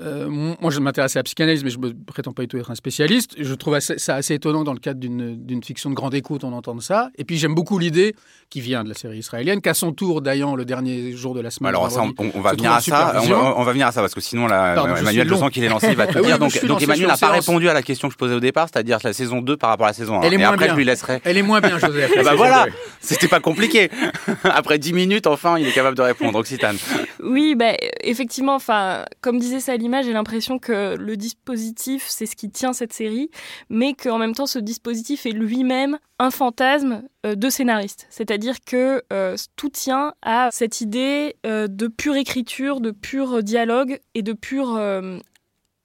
Euh, 0.00 0.28
moi, 0.28 0.70
je 0.70 0.80
m'intéresse 0.80 1.16
à 1.16 1.20
la 1.20 1.24
psychanalyse, 1.24 1.64
mais 1.64 1.70
je 1.70 1.78
ne 1.78 1.92
prétends 1.92 2.32
pas 2.32 2.42
du 2.42 2.48
tout 2.48 2.58
être 2.58 2.70
un 2.70 2.74
spécialiste. 2.74 3.34
Je 3.38 3.54
trouve 3.54 3.78
ça 3.80 4.14
assez 4.14 4.34
étonnant 4.34 4.64
dans 4.64 4.72
le 4.72 4.78
cadre 4.78 5.00
d'une 5.00 5.62
fiction 5.64 5.90
de 5.90 5.94
grande 5.94 6.14
écoute, 6.14 6.44
on 6.44 6.52
entend 6.52 6.78
ça. 6.80 7.10
Et 7.16 7.24
puis, 7.24 7.38
j'aime 7.38 7.54
beaucoup 7.54 7.78
l'idée, 7.78 8.14
qui 8.50 8.60
vient 8.60 8.84
de 8.84 8.88
la 8.88 8.94
série 8.94 9.18
israélienne, 9.18 9.60
qu'à 9.60 9.74
son 9.74 9.92
tour, 9.92 10.22
Dayan, 10.22 10.54
le 10.54 10.64
dernier 10.64 11.12
jour 11.12 11.34
de 11.34 11.40
la 11.40 11.50
semaine. 11.50 11.70
Alors, 11.70 11.90
ça, 11.90 12.02
on, 12.02 12.40
va 12.40 12.52
venir 12.52 12.72
à 12.72 12.80
ça. 12.80 13.20
On 13.56 13.64
va, 13.64 13.72
venir 13.72 13.86
à 13.86 13.92
ça, 13.92 14.00
parce 14.00 14.14
que 14.14 14.20
sinon, 14.20 14.46
là, 14.46 14.74
Emmanuel, 14.98 15.28
je 15.28 15.34
sens 15.34 15.50
qu'il 15.50 15.64
est 15.64 15.68
lancé, 15.68 15.88
il 15.90 15.96
va 15.96 16.06
tout 16.06 16.20
dire. 16.22 16.38
Donc, 16.38 16.64
donc 16.66 16.82
Emmanuel 16.82 17.08
n'a 17.08 17.16
pas 17.16 17.30
répondu 17.30 17.68
à 17.68 17.74
la 17.74 17.82
question 17.82 18.08
que 18.08 18.12
je 18.12 18.18
posais 18.18 18.34
au 18.34 18.40
départ, 18.40 18.68
c'est-à-dire 18.72 18.98
la 19.02 19.12
saison 19.12 19.40
2 19.40 19.56
par 19.56 19.70
rapport 19.70 19.86
à 19.86 19.90
la 19.90 19.94
saison 19.94 20.20
1. 20.20 20.22
Elle 20.22 20.32
est 20.32 20.36
Et 20.36 20.38
moins 20.38 20.48
après, 20.48 20.66
bien. 20.66 20.74
je 20.74 20.78
lui 20.78 20.84
laisserai. 20.84 21.20
Elle 21.24 21.36
est 21.38 21.42
moins 21.42 21.60
bien, 21.60 21.78
Joseph. 21.78 22.12
bah 22.24 22.34
voilà, 22.34 22.66
c'était 23.00 23.28
pas 23.28 23.40
compliqué. 23.40 23.90
Après 24.44 24.78
10 24.78 24.92
minutes, 24.92 25.26
enfin, 25.26 25.58
il 25.58 25.66
est 25.66 25.72
capable 25.72 25.96
de 25.96 26.02
répondre. 26.02 26.38
Occitane. 26.38 26.76
Oui, 27.22 27.54
bah, 27.56 27.72
effectivement, 28.02 28.54
enfin, 28.54 29.04
comme 29.20 29.38
disait 29.38 29.60
Salima, 29.76 30.00
j'ai 30.00 30.14
l'impression 30.14 30.58
que 30.58 30.96
le 30.96 31.18
dispositif, 31.18 32.06
c'est 32.08 32.24
ce 32.24 32.34
qui 32.34 32.48
tient 32.48 32.72
cette 32.72 32.94
série, 32.94 33.30
mais 33.68 33.92
qu'en 33.92 34.16
même 34.16 34.34
temps, 34.34 34.46
ce 34.46 34.58
dispositif 34.58 35.26
est 35.26 35.32
lui-même 35.32 35.98
un 36.18 36.30
fantasme 36.30 37.02
euh, 37.26 37.34
de 37.34 37.50
scénariste. 37.50 38.06
C'est-à-dire 38.08 38.64
que 38.64 39.02
euh, 39.12 39.36
tout 39.56 39.68
tient 39.68 40.14
à 40.22 40.48
cette 40.50 40.80
idée 40.80 41.36
euh, 41.44 41.66
de 41.68 41.88
pure 41.88 42.16
écriture, 42.16 42.80
de 42.80 42.90
pur 42.90 43.42
dialogue 43.42 44.00
et 44.14 44.22
de 44.22 44.32
pur 44.32 44.80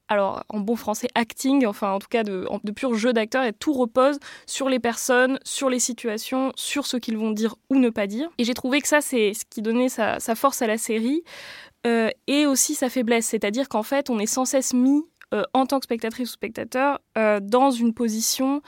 alors 0.08 0.44
en 0.50 0.60
bon 0.60 0.76
français 0.78 1.08
acting, 1.16 1.66
enfin 1.66 1.92
en 1.92 2.00
tout 2.00 2.10
cas 2.10 2.24
de, 2.24 2.46
de 2.64 2.72
pur 2.72 2.96
jeu 2.96 3.12
d'acteur, 3.12 3.44
et 3.44 3.52
tout 3.52 3.74
repose 3.74 4.20
sur 4.46 4.70
les 4.70 4.80
personnes, 4.80 5.38
sur 5.44 5.70
les 5.70 5.80
situations, 5.80 6.54
sur 6.56 6.86
ce 6.86 6.96
qu'ils 6.96 7.18
vont 7.18 7.32
dire 7.32 7.56
ou 7.70 7.76
ne 7.76 7.90
pas 7.90 8.08
dire. 8.08 8.30
Et 8.38 8.46
j'ai 8.46 8.54
trouvé 8.54 8.80
que 8.82 8.88
ça, 8.88 9.02
c'est 9.02 9.34
ce 9.34 9.44
qui 9.50 9.62
donnait 9.62 9.90
sa 9.90 10.20
force 10.36 10.62
à 10.62 10.68
la 10.68 10.78
série, 10.78 11.24
euh, 11.88 12.10
et 12.28 12.46
aussi 12.46 12.76
sa 12.76 12.90
faiblesse, 12.90 13.26
c'est-à-dire 13.26 13.68
qu'en 13.68 13.84
fait, 13.84 14.10
on 14.10 14.20
est 14.20 14.28
sans 14.28 14.46
cesse 14.46 14.74
mis 14.74 15.04
euh, 15.34 15.44
en 15.54 15.66
tant 15.66 15.80
que 15.80 15.86
spectatrice 15.86 16.30
ou 16.30 16.34
spectateur 16.34 17.00
euh, 17.18 17.40
dans 17.42 17.72
une 17.72 17.94
position 17.94 18.62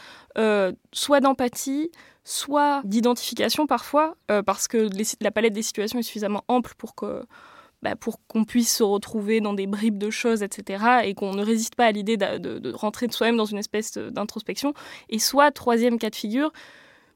soit 0.91 1.19
d'empathie, 1.19 1.91
soit 2.23 2.81
d'identification 2.85 3.67
parfois, 3.67 4.15
parce 4.45 4.67
que 4.67 4.89
la 5.21 5.31
palette 5.31 5.53
des 5.53 5.61
situations 5.61 5.99
est 5.99 6.03
suffisamment 6.03 6.43
ample 6.47 6.73
pour 6.77 6.95
que 6.95 7.23
bah, 7.83 7.97
pour 7.97 8.25
qu'on 8.27 8.45
puisse 8.45 8.77
se 8.77 8.81
retrouver 8.81 9.41
dans 9.41 9.53
des 9.53 9.67
bribes 9.67 9.97
de 9.97 10.09
choses, 10.09 10.41
etc., 10.41 11.01
et 11.03 11.13
qu'on 11.13 11.33
ne 11.33 11.43
résiste 11.43 11.75
pas 11.75 11.85
à 11.85 11.91
l'idée 11.91 12.15
de, 12.15 12.73
rentrer 12.73 13.07
de 13.07 13.11
soi-même 13.11 13.35
dans 13.35 13.45
une 13.45 13.57
espèce 13.57 13.97
d'introspection, 13.97 14.73
et 15.09 15.19
soit, 15.19 15.51
troisième 15.51 15.99
cas 15.99 16.09
de 16.09 16.15
figure, 16.15 16.53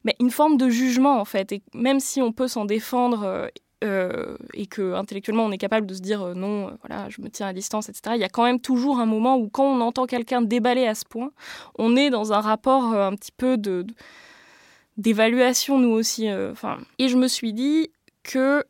mais 0.03 0.13
une 0.19 0.29
forme 0.29 0.57
de 0.57 0.69
jugement, 0.69 1.21
en 1.21 1.25
fait, 1.25 1.53
et 1.53 1.63
même 1.73 2.01
si 2.01 2.21
on 2.21 2.33
peut 2.33 2.49
s'en 2.49 2.65
défendre, 2.65 3.49
euh, 3.83 4.37
et 4.53 4.65
que 4.65 4.93
intellectuellement 4.93 5.45
on 5.45 5.51
est 5.51 5.57
capable 5.57 5.85
de 5.85 5.93
se 5.93 6.01
dire 6.01 6.21
euh, 6.21 6.33
non, 6.33 6.77
voilà, 6.81 7.09
je 7.09 7.21
me 7.21 7.29
tiens 7.29 7.47
à 7.47 7.53
distance, 7.53 7.89
etc., 7.89 8.15
il 8.15 8.21
y 8.21 8.23
a 8.23 8.29
quand 8.29 8.43
même 8.43 8.59
toujours 8.59 8.99
un 8.99 9.05
moment 9.05 9.37
où 9.37 9.49
quand 9.49 9.65
on 9.65 9.81
entend 9.81 10.05
quelqu'un 10.05 10.41
déballer 10.41 10.87
à 10.87 10.95
ce 10.95 11.05
point, 11.05 11.31
on 11.77 11.95
est 11.95 12.09
dans 12.09 12.33
un 12.33 12.41
rapport 12.41 12.93
euh, 12.93 13.07
un 13.07 13.15
petit 13.15 13.31
peu 13.31 13.57
de, 13.57 13.85
d'évaluation 14.97 15.77
nous 15.77 15.91
aussi. 15.91 16.31
Enfin, 16.31 16.79
et 16.97 17.07
je 17.07 17.17
me 17.17 17.27
suis 17.27 17.53
dit 17.53 17.91
que 18.23 18.63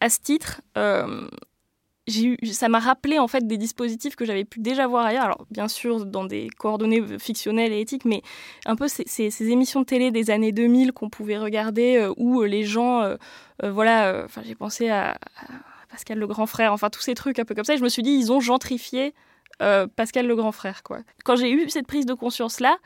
à 0.00 0.10
ce 0.10 0.20
titre, 0.20 0.60
euh, 0.76 1.28
eu, 2.08 2.46
ça 2.46 2.68
m'a 2.68 2.78
rappelé 2.78 3.18
en 3.18 3.28
fait 3.28 3.46
des 3.46 3.56
dispositifs 3.56 4.16
que 4.16 4.24
j'avais 4.24 4.44
pu 4.44 4.60
déjà 4.60 4.86
voir 4.86 5.06
ailleurs. 5.06 5.24
Alors 5.24 5.46
bien 5.50 5.68
sûr 5.68 6.04
dans 6.04 6.24
des 6.24 6.48
coordonnées 6.58 7.02
fictionnelles 7.18 7.72
et 7.72 7.80
éthiques, 7.80 8.04
mais 8.04 8.22
un 8.66 8.76
peu 8.76 8.88
ces, 8.88 9.04
ces, 9.06 9.50
émissions 9.50 9.80
de 9.80 9.86
télé 9.86 10.10
des 10.10 10.30
années 10.30 10.52
2000 10.52 10.92
qu'on 10.92 11.10
pouvait 11.10 11.38
regarder 11.38 11.96
euh, 11.96 12.12
où 12.16 12.42
les 12.42 12.64
gens, 12.64 13.02
euh, 13.02 13.16
voilà, 13.62 14.22
enfin 14.24 14.42
j'ai 14.44 14.54
pensé 14.54 14.88
à, 14.88 15.10
à, 15.12 15.16
Pascal 15.90 16.18
le 16.18 16.26
grand 16.26 16.46
frère, 16.46 16.72
enfin 16.72 16.90
tous 16.90 17.00
ces 17.00 17.14
trucs 17.14 17.38
un 17.38 17.44
peu 17.44 17.54
comme 17.54 17.64
ça. 17.64 17.74
Et 17.74 17.78
je 17.78 17.84
me 17.84 17.88
suis 17.88 18.02
dit 18.02 18.10
ils 18.10 18.32
ont 18.32 18.40
gentrifié 18.40 19.14
Pascal 19.96 20.26
le 20.26 20.36
grand 20.36 20.52
frère 20.52 20.82
quoi. 20.82 20.98
Quand 21.24 21.34
j'ai 21.34 21.50
eu 21.50 21.68
cette 21.68 21.86
prise 21.86 22.06
de 22.06 22.14
conscience 22.14 22.60
là. 22.60 22.78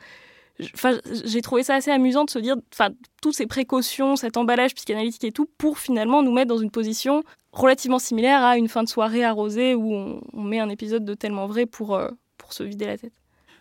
J'ai 0.59 1.41
trouvé 1.41 1.63
ça 1.63 1.75
assez 1.75 1.91
amusant 1.91 2.25
de 2.25 2.29
se 2.29 2.39
dire, 2.39 2.55
enfin, 2.73 2.89
toutes 3.21 3.33
ces 3.33 3.47
précautions, 3.47 4.15
cet 4.15 4.37
emballage 4.37 4.75
psychanalytique 4.75 5.23
et 5.23 5.31
tout, 5.31 5.49
pour 5.57 5.79
finalement 5.79 6.21
nous 6.21 6.31
mettre 6.31 6.49
dans 6.49 6.59
une 6.59 6.69
position 6.69 7.23
relativement 7.51 7.99
similaire 7.99 8.43
à 8.43 8.57
une 8.57 8.67
fin 8.67 8.83
de 8.83 8.89
soirée 8.89 9.23
arrosée 9.23 9.75
où 9.75 9.93
on, 9.93 10.41
met 10.41 10.59
un 10.59 10.69
épisode 10.69 11.05
de 11.05 11.13
tellement 11.13 11.47
vrai 11.47 11.65
pour, 11.65 11.95
euh, 11.95 12.09
pour 12.37 12.53
se 12.53 12.63
vider 12.63 12.85
la 12.85 12.97
tête. 12.97 13.13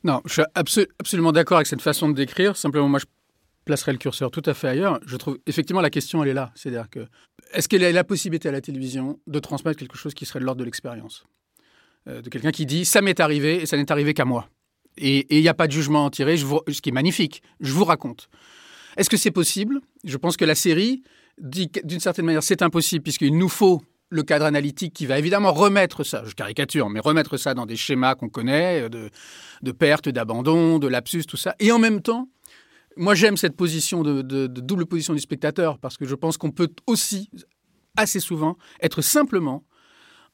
Non, 0.04 0.20
je 0.24 0.32
suis 0.32 0.42
absolu 0.54 0.86
absolument 0.98 1.32
d'accord 1.32 1.58
avec 1.58 1.66
cette 1.66 1.82
façon 1.82 2.08
de 2.08 2.14
décrire. 2.14 2.56
Simplement, 2.56 2.88
moi, 2.88 2.98
je 2.98 3.06
placerai 3.64 3.92
le 3.92 3.98
curseur 3.98 4.30
tout 4.30 4.42
à 4.46 4.54
fait 4.54 4.68
ailleurs. 4.68 4.98
Je 5.06 5.16
trouve 5.16 5.38
effectivement 5.46 5.80
la 5.80 5.90
question, 5.90 6.22
elle 6.22 6.30
est 6.30 6.34
là. 6.34 6.52
C'est-à-dire 6.54 6.90
que 6.90 7.06
est-ce 7.52 7.68
qu'il 7.68 7.82
y 7.82 7.84
a 7.84 7.92
la 7.92 8.04
possibilité 8.04 8.48
à 8.48 8.52
la 8.52 8.60
télévision 8.60 9.20
de 9.26 9.38
transmettre 9.38 9.78
quelque 9.78 9.96
chose 9.96 10.14
qui 10.14 10.26
serait 10.26 10.40
de 10.40 10.44
l'ordre 10.44 10.60
de 10.60 10.64
l'expérience? 10.64 11.24
Euh, 12.08 12.20
De 12.20 12.28
quelqu'un 12.28 12.50
qui 12.50 12.66
dit 12.66 12.84
ça 12.84 13.00
m'est 13.00 13.20
arrivé 13.20 13.62
et 13.62 13.66
ça 13.66 13.76
n'est 13.76 13.92
arrivé 13.92 14.14
qu'à 14.14 14.24
moi. 14.24 14.48
Et 14.98 15.36
il 15.36 15.42
n'y 15.42 15.48
a 15.48 15.54
pas 15.54 15.66
de 15.66 15.72
jugement 15.72 16.04
à 16.04 16.06
en 16.06 16.10
tirer, 16.10 16.36
ce 16.36 16.80
qui 16.80 16.90
est 16.90 16.92
magnifique. 16.92 17.42
Je 17.60 17.72
vous 17.72 17.84
raconte. 17.84 18.28
Est-ce 18.96 19.08
que 19.08 19.16
c'est 19.16 19.30
possible? 19.30 19.80
Je 20.04 20.16
pense 20.16 20.36
que 20.36 20.44
la 20.44 20.54
série 20.54 21.02
dit 21.38 21.70
d'une 21.84 22.00
certaine 22.00 22.26
manière 22.26 22.42
c'est 22.42 22.60
impossible 22.60 23.02
puisqu'il 23.02 23.36
nous 23.36 23.48
faut 23.48 23.80
le 24.10 24.22
cadre 24.22 24.44
analytique 24.44 24.92
qui 24.92 25.06
va 25.06 25.18
évidemment 25.18 25.52
remettre 25.52 26.04
ça, 26.04 26.22
je 26.26 26.34
caricature, 26.34 26.90
mais 26.90 27.00
remettre 27.00 27.38
ça 27.38 27.54
dans 27.54 27.64
des 27.64 27.76
schémas 27.76 28.14
qu'on 28.14 28.28
connaît, 28.28 28.90
de, 28.90 29.08
de 29.62 29.72
perte, 29.72 30.10
d'abandon, 30.10 30.78
de 30.78 30.86
lapsus, 30.86 31.24
tout 31.24 31.38
ça. 31.38 31.54
Et 31.58 31.72
en 31.72 31.78
même 31.78 32.02
temps, 32.02 32.28
Moi, 32.96 33.14
j'aime 33.14 33.36
cette 33.36 33.56
position 33.56 34.02
de, 34.02 34.46
double 34.46 34.86
position 34.86 35.14
du 35.14 35.20
spectateur 35.20 35.78
parce 35.78 35.96
que 35.96 36.04
je 36.04 36.14
pense 36.14 36.36
qu'on 36.36 36.50
peut 36.50 36.70
aussi, 36.86 37.30
assez 37.96 38.20
souvent, 38.20 38.56
être 38.80 39.02
simplement 39.02 39.64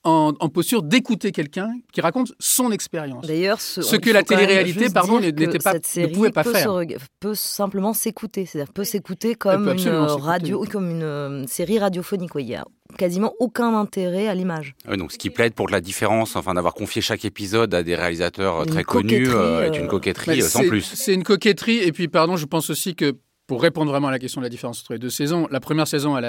en, 0.05 0.49
posture 0.49 0.83
d'écouter 0.83 1.33
quelqu'un 1.33 1.73
qui 1.93 2.01
raconte 2.01 2.33
son 2.39 2.71
expérience. 2.71 3.27
D'ailleurs, 3.27 3.61
ce, 3.61 3.97
que 3.97 4.11
la 4.11 4.23
télé-réalité, 4.23 4.91
pardon, 4.91 5.21
n'était 5.21 5.59
pas, 5.59 5.75
ne 5.75 6.07
pouvait 6.13 6.31
pas 6.31 6.45
faire. 6.45 6.73
peut 7.21 7.35
simplement 7.35 7.93
s'écouter, 7.93 8.47
c'est-à-dire 8.47 8.73
peut 8.73 8.85
s'écouter 8.85 9.35
comme 9.35 9.69
une 9.69 9.89
radio, 9.89 10.65
comme 10.71 10.91
une 10.91 11.03
euh, 11.03 11.47
série 11.47 11.79
radiophonique. 11.79 12.31
Il 12.37 12.47
y 12.47 12.55
a 12.55 12.65
quasiment 12.97 13.35
aucun 13.39 13.75
intérêt 13.77 14.29
à 14.29 14.35
l'image. 14.35 14.75
donc 14.97 15.13
ce 15.13 15.19
qui 15.19 15.31
plaide 15.31 15.55
pour 15.55 15.69
la 15.69 15.81
différence, 15.81 16.37
enfin 16.37 16.55
d'avoir 16.55 16.75
confié 16.75 17.03
chaque 17.03 17.25
épisode 17.25 17.75
à 17.75 17.83
des 17.83 17.95
réalisateurs 17.95 18.65
très 18.67 18.85
connus, 18.85 19.29
euh, 19.29 19.71
est 19.71 19.77
une 19.77 19.85
euh, 19.85 19.89
coquetterie 19.89 20.43
sans 20.43 20.67
plus. 20.67 20.83
C'est 20.95 21.15
une 21.15 21.25
coquetterie, 21.25 21.79
et 21.79 21.93
puis 21.93 22.09
pardon, 22.09 22.37
je 22.37 22.47
pense 22.47 22.71
aussi 22.71 22.95
que 22.95 23.15
pour 23.49 23.63
répondre 23.63 23.91
vraiment 23.91 24.09
à 24.09 24.11
la 24.11 24.19
question 24.19 24.43
de 24.43 24.45
la 24.47 24.51
différence 24.51 24.83
entre 24.83 24.93
les 24.93 24.99
deux 24.99 25.11
saisons, 25.11 25.49
la 25.51 25.59
première 25.59 25.89
saison, 25.89 26.19
elle 26.19 26.25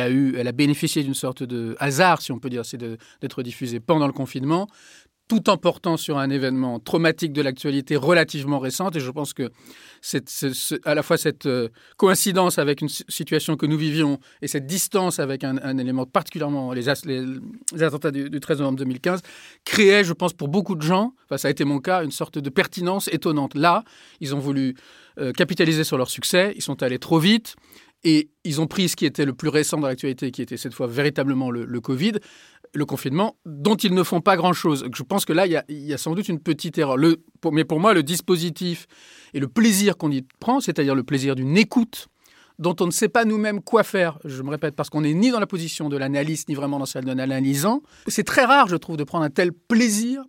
a, 0.00 0.10
eu, 0.10 0.34
elle 0.36 0.48
a 0.48 0.52
bénéficié 0.52 1.04
d'une 1.04 1.14
sorte 1.14 1.42
de 1.42 1.76
hasard, 1.78 2.22
si 2.22 2.32
on 2.32 2.38
peut 2.38 2.48
dire, 2.48 2.64
c'est 2.64 2.78
d'être 2.78 3.42
diffusée 3.42 3.80
pendant 3.80 4.06
le 4.06 4.14
confinement, 4.14 4.66
tout 5.28 5.50
en 5.50 5.58
portant 5.58 5.98
sur 5.98 6.16
un 6.18 6.30
événement 6.30 6.80
traumatique 6.80 7.34
de 7.34 7.42
l'actualité 7.42 7.96
relativement 7.96 8.58
récente. 8.58 8.96
Et 8.96 9.00
je 9.00 9.10
pense 9.10 9.34
que 9.34 9.50
à 10.84 10.94
la 10.94 11.02
fois 11.02 11.18
cette 11.18 11.44
euh, 11.46 11.68
coïncidence 11.98 12.58
avec 12.58 12.80
une 12.80 12.88
situation 12.88 13.56
que 13.56 13.66
nous 13.66 13.78
vivions 13.78 14.18
et 14.40 14.48
cette 14.48 14.66
distance 14.66 15.18
avec 15.18 15.44
un, 15.44 15.78
élément 15.78 16.06
particulièrement, 16.06 16.72
les, 16.72 16.84
les, 17.04 17.82
attentats 17.82 18.10
du, 18.10 18.30
du, 18.30 18.40
13 18.40 18.58
novembre 18.58 18.78
2015, 18.78 19.20
créait, 19.64 20.04
je 20.04 20.14
pense, 20.14 20.32
pour 20.32 20.48
beaucoup 20.48 20.76
de 20.76 20.82
gens, 20.82 21.12
enfin, 21.26 21.36
ça 21.36 21.48
a 21.48 21.50
été 21.50 21.64
mon 21.64 21.78
cas, 21.78 22.04
une 22.04 22.10
sorte 22.10 22.38
de 22.38 22.50
pertinence 22.50 23.08
étonnante. 23.08 23.54
Là, 23.54 23.84
ils 24.20 24.34
ont 24.34 24.40
voulu 24.40 24.74
euh, 25.18 25.32
capitaliser 25.32 25.84
sur 25.84 25.96
leur 25.98 26.10
succès, 26.10 26.52
ils 26.56 26.62
sont 26.62 26.82
allés 26.82 26.98
trop 26.98 27.18
vite 27.18 27.56
et 28.04 28.30
ils 28.44 28.60
ont 28.60 28.66
pris 28.66 28.88
ce 28.88 28.96
qui 28.96 29.06
était 29.06 29.24
le 29.24 29.32
plus 29.32 29.48
récent 29.48 29.78
dans 29.78 29.86
l'actualité, 29.86 30.30
qui 30.30 30.42
était 30.42 30.56
cette 30.56 30.74
fois 30.74 30.86
véritablement 30.86 31.50
le, 31.50 31.80
Covid, 31.80 32.12
le 32.74 32.84
confinement, 32.84 33.36
dont 33.46 33.76
ils 33.76 33.94
ne 33.94 34.02
font 34.02 34.20
pas 34.20 34.36
grand-chose. 34.36 34.86
Je 34.94 35.02
pense 35.02 35.24
que 35.24 35.32
là, 35.32 35.46
il 35.46 35.62
y, 35.68 35.92
a, 35.94 35.98
sans 35.98 36.14
doute 36.14 36.28
une 36.28 36.40
petite 36.40 36.76
erreur. 36.76 36.96
mais 37.50 37.64
pour 37.64 37.80
moi, 37.80 37.94
le 37.94 38.02
dispositif 38.02 38.86
et 39.32 39.40
le 39.40 39.48
plaisir 39.48 39.96
qu'on 39.96 40.10
y 40.10 40.22
prend, 40.38 40.60
c'est-à-dire 40.60 40.94
le 40.94 41.02
plaisir 41.02 41.34
d'une 41.34 41.56
écoute 41.56 42.08
dont 42.58 42.76
on 42.80 42.86
ne 42.86 42.92
sait 42.92 43.08
pas 43.08 43.24
nous-mêmes 43.24 43.60
quoi 43.60 43.82
faire, 43.82 44.18
je 44.24 44.42
me 44.42 44.50
répète, 44.50 44.76
parce 44.76 44.90
qu'on 44.90 45.00
n'est 45.00 45.14
ni 45.14 45.30
dans 45.30 45.40
la 45.40 45.46
position 45.46 45.88
de 45.88 45.96
l'analyste, 45.96 46.48
ni 46.48 46.54
vraiment 46.54 46.78
dans 46.78 46.86
celle 46.86 47.04
d'un 47.04 47.18
analysant, 47.18 47.82
c'est 48.06 48.22
très 48.22 48.44
rare, 48.44 48.68
je 48.68 48.76
trouve, 48.76 48.96
de 48.96 49.02
prendre 49.02 49.24
un 49.24 49.30
tel 49.30 49.52
plaisir 49.52 50.22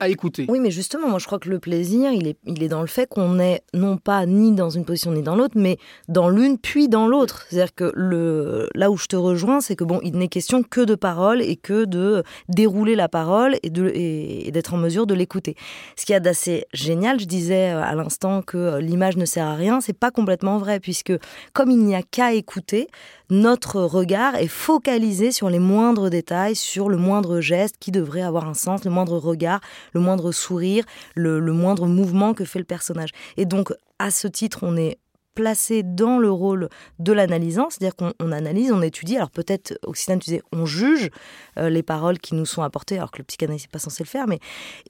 à 0.00 0.08
écouter. 0.08 0.46
Oui, 0.48 0.58
mais 0.58 0.70
justement, 0.70 1.08
moi 1.08 1.18
je 1.18 1.26
crois 1.26 1.38
que 1.38 1.48
le 1.48 1.58
plaisir, 1.58 2.12
il 2.12 2.26
est, 2.26 2.38
il 2.46 2.62
est 2.62 2.68
dans 2.68 2.80
le 2.80 2.86
fait 2.86 3.06
qu'on 3.06 3.38
est 3.38 3.62
non 3.74 3.98
pas 3.98 4.24
ni 4.26 4.52
dans 4.52 4.70
une 4.70 4.84
position 4.84 5.12
ni 5.12 5.22
dans 5.22 5.36
l'autre, 5.36 5.54
mais 5.56 5.78
dans 6.08 6.28
l'une 6.28 6.58
puis 6.58 6.88
dans 6.88 7.06
l'autre. 7.06 7.46
C'est-à-dire 7.48 7.74
que 7.74 8.68
là 8.74 8.90
où 8.90 8.96
je 8.96 9.06
te 9.06 9.16
rejoins, 9.16 9.60
c'est 9.60 9.76
que 9.76 9.84
bon, 9.84 10.00
il 10.02 10.16
n'est 10.16 10.28
question 10.28 10.62
que 10.62 10.80
de 10.80 10.94
parole 10.94 11.42
et 11.42 11.56
que 11.56 11.84
de 11.84 12.22
dérouler 12.48 12.94
la 12.94 13.08
parole 13.08 13.56
et, 13.62 14.46
et, 14.46 14.50
d'être 14.50 14.74
en 14.74 14.78
mesure 14.78 15.06
de 15.06 15.14
l'écouter. 15.14 15.56
Ce 15.96 16.06
qu'il 16.06 16.14
y 16.14 16.16
a 16.16 16.20
d'assez 16.20 16.64
génial, 16.72 17.20
je 17.20 17.26
disais 17.26 17.66
à 17.68 17.94
l'instant 17.94 18.42
que 18.42 18.78
l'image 18.78 19.16
ne 19.16 19.24
sert 19.24 19.46
à 19.46 19.54
rien, 19.54 19.80
c'est 19.80 19.92
pas 19.92 20.10
complètement 20.10 20.58
vrai, 20.58 20.80
puisque 20.80 21.12
comme 21.52 21.70
il 21.70 21.78
n'y 21.78 21.94
a 21.94 22.02
qu'à 22.02 22.32
écouter, 22.32 22.88
notre 23.32 23.80
regard 23.80 24.36
est 24.36 24.46
focalisé 24.46 25.32
sur 25.32 25.48
les 25.48 25.58
moindres 25.58 26.10
détails, 26.10 26.54
sur 26.54 26.90
le 26.90 26.98
moindre 26.98 27.40
geste 27.40 27.76
qui 27.80 27.90
devrait 27.90 28.20
avoir 28.20 28.46
un 28.46 28.52
sens, 28.52 28.84
le 28.84 28.90
moindre 28.90 29.16
regard, 29.16 29.60
le 29.94 30.00
moindre 30.00 30.32
sourire, 30.32 30.84
le, 31.14 31.40
moindre 31.40 31.86
mouvement 31.86 32.34
que 32.34 32.44
fait 32.44 32.58
le 32.58 32.66
personnage. 32.66 33.08
Et 33.38 33.46
donc, 33.46 33.72
à 33.98 34.10
ce 34.10 34.28
titre, 34.28 34.58
on 34.60 34.76
est 34.76 34.98
placé 35.34 35.82
dans 35.82 36.18
le 36.18 36.30
rôle 36.30 36.68
de 36.98 37.10
l'analysant, 37.10 37.68
c'est-à-dire 37.70 37.96
qu'on 37.96 38.32
analyse, 38.32 38.70
on 38.70 38.82
étudie. 38.82 39.16
Alors 39.16 39.30
peut-être, 39.30 39.78
Occitane, 39.82 40.18
tu 40.18 40.26
disais, 40.26 40.42
on 40.52 40.66
juge 40.66 41.08
euh, 41.56 41.70
les 41.70 41.82
paroles 41.82 42.18
qui 42.18 42.34
nous 42.34 42.44
sont 42.44 42.60
apportées, 42.60 42.98
alors 42.98 43.10
que 43.10 43.18
le 43.18 43.24
psychanalyste 43.24 43.68
n'est 43.68 43.72
pas 43.72 43.78
censé 43.78 44.04
le 44.04 44.08
faire, 44.08 44.26
mais, 44.26 44.40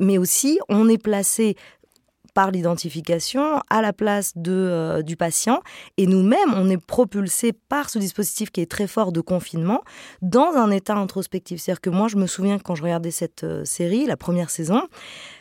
mais 0.01 0.19
aussi 0.19 0.59
on 0.69 0.89
est 0.89 1.01
placé 1.01 1.55
par 2.35 2.51
l'identification 2.51 3.61
à 3.71 3.83
la 3.83 3.93
place 3.93 4.33
de, 4.37 4.53
euh, 4.53 5.03
du 5.03 5.17
patient. 5.17 5.61
Et 5.97 6.07
nous-mêmes, 6.07 6.55
on 6.57 6.69
est 6.71 6.83
propulsé 6.85 7.53
par 7.53 7.91
ce 7.91 7.99
dispositif 7.99 8.51
qui 8.51 8.61
est 8.61 8.71
très 8.71 8.87
fort 8.87 9.13
de 9.13 9.21
confinement 9.21 9.83
dans 10.21 10.53
un 10.57 10.71
état 10.71 10.95
introspectif. 10.95 11.61
C'est-à-dire 11.61 11.81
que 11.81 11.91
moi, 11.91 12.09
je 12.09 12.17
me 12.17 12.27
souviens 12.27 12.59
quand 12.59 12.75
je 12.75 12.83
regardais 12.83 13.11
cette 13.11 13.45
euh, 13.45 13.65
série, 13.65 14.07
la 14.07 14.17
première 14.17 14.51
saison, 14.51 14.83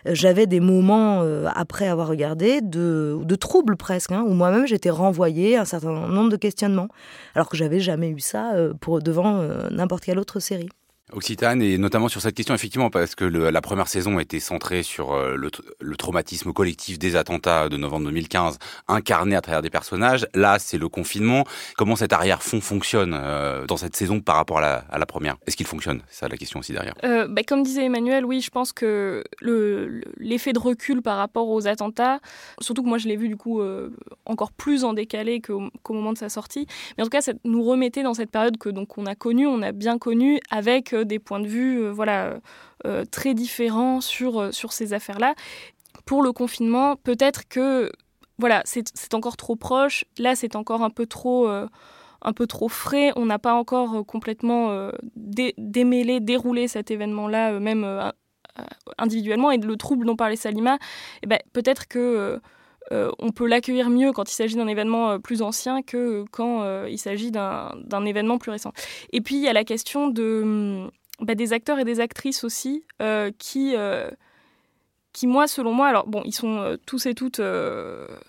euh, 0.08 0.12
j'avais 0.14 0.48
des 0.48 0.60
moments, 0.60 1.22
après 1.56 1.88
avoir 1.88 2.08
regardé, 2.08 2.62
de, 2.62 3.18
de 3.22 3.36
troubles 3.36 3.76
presque, 3.76 4.12
hein, 4.12 4.24
où 4.26 4.34
moi-même 4.34 4.66
j'étais 4.66 4.90
renvoyée 4.90 5.58
à 5.58 5.62
un 5.62 5.66
certain 5.66 5.92
nombre 5.92 6.30
de 6.30 6.36
questionnements, 6.36 6.88
alors 7.36 7.50
que 7.50 7.58
j'avais 7.58 7.80
jamais 7.80 8.10
eu 8.10 8.20
ça 8.20 8.54
pour, 8.80 9.02
devant 9.02 9.42
n'importe 9.70 10.04
quelle 10.04 10.20
autre 10.20 10.40
série. 10.40 10.70
Occitane, 11.14 11.62
et 11.62 11.78
notamment 11.78 12.08
sur 12.08 12.22
cette 12.22 12.36
question, 12.36 12.56
effectivement, 12.56 12.90
parce 12.90 13.16
que 13.16 13.26
la 13.26 13.62
première 13.62 13.88
saison 13.88 14.20
était 14.20 14.40
centrée 14.40 14.84
sur 14.84 15.14
euh, 15.14 15.36
le, 15.36 15.96
traumatisme 15.98 16.54
collectif 16.54 16.98
des 16.98 17.16
attentats 17.16 17.70
de 17.70 17.78
novembre 17.78 18.06
2015, 18.06 18.58
incarné 18.88 19.36
à 19.36 19.42
travers 19.42 19.62
des 19.62 19.70
personnages. 19.70 20.28
Là, 20.34 20.58
c'est 20.60 20.78
le 20.78 20.90
confinement. 20.90 21.46
Comment 21.78 21.96
cet 21.96 22.14
arrière-fond 22.14 22.62
fonctionne 22.62 23.14
euh, 23.14 23.66
dans 23.66 23.78
cette 23.78 23.96
saison 23.96 24.20
par 24.20 24.36
rapport 24.36 24.60
à 24.60 24.98
la, 24.98 25.06
première? 25.06 25.38
Est-ce 25.46 25.58
qu'il 25.58 25.68
fonctionne? 25.68 26.02
C'est 26.10 26.22
ça 26.22 26.28
la 26.28 26.38
question 26.38 26.60
aussi 26.60 26.74
derrière. 26.74 26.96
Euh, 27.04 27.28
bah, 27.28 27.44
comme 27.44 27.64
disait 27.64 27.86
Emmanuel, 27.86 28.26
oui, 28.26 28.42
je 28.42 28.50
pense 28.50 28.74
que 28.74 29.24
l'effet 30.18 30.54
de 30.54 30.60
recul 30.60 31.02
par 31.02 31.18
rapport 31.18 31.50
aux 31.50 31.68
attentats, 31.68 32.20
surtout 32.62 32.84
que 32.84 32.88
moi 32.88 32.98
je 32.98 33.08
l'ai 33.08 33.18
vu 33.18 33.28
du 33.28 33.38
coup 33.38 33.62
encore 34.26 34.52
plus 34.52 34.84
en 34.84 34.94
décalé 34.94 35.42
qu'au 35.42 35.70
moment 35.90 36.14
de 36.14 36.18
sa 36.18 36.30
sortie, 36.30 36.68
mais 36.98 37.04
en 37.04 37.06
tout 37.06 37.12
cas, 37.12 37.22
ça 37.22 37.34
nous 37.44 37.64
remettait 37.64 38.04
dans 38.04 38.14
cette 38.14 38.32
période 38.32 38.58
que 38.58 38.70
donc 38.70 38.98
on 38.98 39.06
a 39.06 39.16
connue, 39.16 39.48
on 39.48 39.62
a 39.62 39.72
bien 39.72 39.98
connue 39.98 40.40
avec 40.50 40.94
des 41.04 41.20
points 41.20 41.40
de 41.40 41.48
vue 41.48 41.82
euh, 41.82 41.92
voilà, 41.92 42.40
euh, 42.86 43.06
très 43.06 43.34
différents 43.34 44.02
sur, 44.02 44.40
euh, 44.40 44.52
sur 44.52 44.74
ces 44.74 44.94
affaires-là. 44.94 45.36
Pour 46.06 46.24
le 46.24 46.32
confinement, 46.32 46.96
peut-être 46.96 47.48
que 47.48 47.92
voilà, 48.38 48.64
c'est 48.66 49.14
encore 49.14 49.38
trop 49.38 49.56
proche. 49.56 50.04
Là, 50.18 50.36
c'est 50.36 50.56
encore 50.56 50.82
un 50.82 50.90
peu 50.90 51.06
trop, 51.06 51.48
un 51.48 52.34
peu 52.34 52.48
trop 52.48 52.70
frais. 52.70 53.12
On 53.16 53.28
n'a 53.28 53.38
pas 53.38 53.54
encore 53.54 54.04
complètement 54.08 54.90
démêlé, 55.16 56.20
déroulé 56.22 56.68
cet 56.68 56.90
événement-là, 56.90 57.60
même 57.60 58.12
individuellement. 58.98 59.52
Et 59.52 59.58
le 59.58 59.76
trouble 59.76 60.08
dont 60.08 60.16
parlait 60.16 60.38
Salima, 60.38 60.80
eh 61.22 61.28
ben, 61.28 61.38
peut-être 61.54 61.88
que 61.88 62.42
on 62.92 63.32
peut 63.32 63.48
l'accueillir 63.48 63.90
mieux 63.90 64.12
quand 64.12 64.30
il 64.30 64.36
s'agit 64.36 64.56
d'un 64.56 64.68
événement 64.68 65.20
plus 65.20 65.42
ancien 65.42 65.82
que 65.82 66.26
quand 66.32 66.86
il 66.86 66.98
s'agit 66.98 67.32
d'un 67.32 68.06
événement 68.06 68.38
plus 68.38 68.52
récent. 68.52 68.74
Et 69.14 69.22
puis 69.22 69.36
il 69.36 69.42
y 69.42 69.48
a 69.48 69.54
la 69.54 69.64
question 69.64 70.08
de 70.08 70.90
bah, 71.22 71.36
des 71.36 71.54
acteurs 71.54 71.78
et 71.78 71.86
des 71.86 72.00
actrices 72.00 72.44
aussi 72.44 72.84
euh, 73.02 73.32
qui, 73.38 73.76
euh, 73.76 74.10
qui, 75.14 75.28
moi, 75.28 75.48
selon 75.48 75.74
moi, 75.74 75.88
alors 75.88 76.08
bon, 76.08 76.22
ils 76.26 76.34
sont 76.34 76.60
euh, 76.60 76.78
tous 76.86 77.06
et 77.06 77.14
toutes 77.14 77.42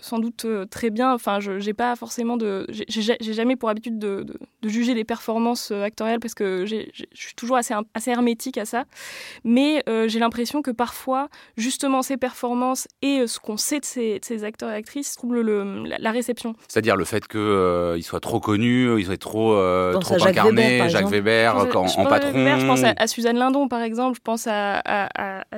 sans 0.01 0.19
doute 0.19 0.47
très 0.71 0.91
bien. 0.91 1.12
Enfin, 1.12 1.41
je 1.41 1.59
j'ai 1.59 1.75
pas 1.75 1.95
forcément 1.97 2.37
de. 2.37 2.67
J'ai 2.89 3.33
jamais 3.33 3.57
pour 3.57 3.69
habitude 3.69 3.99
de, 3.99 4.25
de, 4.62 4.69
juger 4.69 4.95
les 4.95 5.05
performances 5.05 5.71
actorielles 5.71 6.21
parce 6.21 6.35
que 6.35 6.65
je 6.67 6.77
suis 7.12 7.35
toujours 7.35 7.57
assez, 7.57 7.75
assez 7.95 8.11
hermétique 8.11 8.59
à 8.59 8.65
ça. 8.65 8.85
Mais 9.45 9.83
j'ai 10.07 10.19
l'impression 10.19 10.62
que 10.62 10.71
parfois, 10.71 11.29
justement, 11.57 12.03
ces 12.03 12.17
performances 12.17 12.89
et 13.03 13.27
ce 13.27 13.39
qu'on 13.39 13.57
sait 13.57 13.81
de 13.81 13.85
ces, 13.85 14.19
ces, 14.23 14.45
acteurs 14.45 14.71
et 14.71 14.75
actrices 14.75 15.15
troublent 15.17 15.41
le, 15.41 15.85
la, 15.99 16.11
réception. 16.11 16.55
C'est-à-dire 16.69 16.97
le 16.97 17.05
fait 17.05 17.27
qu'ils 17.29 18.03
soient 18.03 18.21
trop 18.21 18.41
connus, 18.41 18.99
ils 18.99 19.07
soient 19.07 19.17
trop, 19.17 19.55
trop 20.01 20.27
incarnés, 20.27 20.89
Jacques 20.89 21.09
Weber, 21.09 21.57
en, 21.57 22.07
patron 22.07 22.47
à, 22.97 23.07
Suzanne 23.07 23.37
Lindon, 23.37 23.69
par 23.69 23.83
exemple, 23.83 24.17
je 24.17 24.23
pense 24.23 24.47
à, 24.47 24.83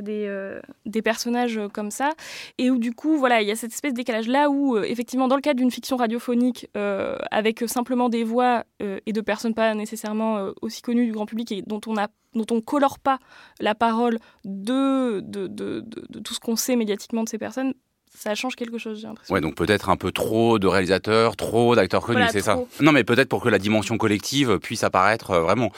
des, 0.02 0.26
euh, 0.26 0.60
des, 0.86 1.02
personnages 1.14 1.60
comme 1.72 1.90
ça, 1.90 2.10
et 2.58 2.70
où 2.70 2.78
du 2.78 2.92
coup, 2.92 3.16
voilà, 3.18 3.40
il 3.40 3.48
y 3.48 3.52
a 3.52 3.56
cette 3.56 3.72
espèce 3.72 3.92
de 3.92 3.96
décalage-là 3.98 4.50
où, 4.50 4.76
euh, 4.76 4.82
effectivement, 4.82 5.28
dans 5.28 5.36
le 5.36 5.42
cadre 5.42 5.58
d'une 5.58 5.70
fiction 5.70 5.96
radiophonique, 5.96 6.68
euh, 6.76 7.16
avec 7.30 7.62
simplement 7.68 8.08
des 8.08 8.24
voix 8.24 8.64
et 8.80 9.12
de 9.12 9.20
personnes 9.20 9.54
pas 9.54 9.74
nécessairement 9.74 10.50
aussi 10.60 10.82
connues 10.82 11.06
du 11.06 11.12
grand 11.12 11.26
public 11.26 11.50
et 11.52 11.62
dont 11.62 11.80
on 11.86 11.96
a 11.96 12.08
dont 12.34 12.46
on 12.50 12.60
colore 12.60 12.98
pas 12.98 13.18
la 13.60 13.74
parole 13.74 14.18
de, 14.44 15.20
de, 15.20 15.46
de 15.46 16.18
tout 16.18 16.34
ce 16.34 16.40
qu'on 16.40 16.56
sait 16.56 16.76
médiatiquement 16.76 17.22
de 17.22 17.28
ces 17.28 17.38
personnes, 17.38 17.74
ça 18.16 18.34
change 18.34 18.54
quelque 18.54 18.78
chose, 18.78 19.00
j'ai 19.00 19.06
l'impression. 19.06 19.34
Ouais, 19.34 19.40
donc 19.40 19.54
peut-être 19.56 19.90
un 19.90 19.96
peu 19.96 20.12
trop 20.12 20.58
de 20.58 20.66
réalisateurs, 20.66 21.36
trop 21.36 21.74
d'acteurs 21.74 22.02
connus, 22.02 22.24
c'est 22.30 22.40
ça 22.40 22.58
Non, 22.80 22.92
mais 22.92 23.04
peut-être 23.04 23.28
pour 23.28 23.42
que 23.42 23.48
la 23.48 23.58
dimension 23.58 23.98
collective 23.98 24.58
puisse 24.60 24.84
apparaître 24.84 25.32
euh, 25.32 25.40
vraiment. 25.40 25.72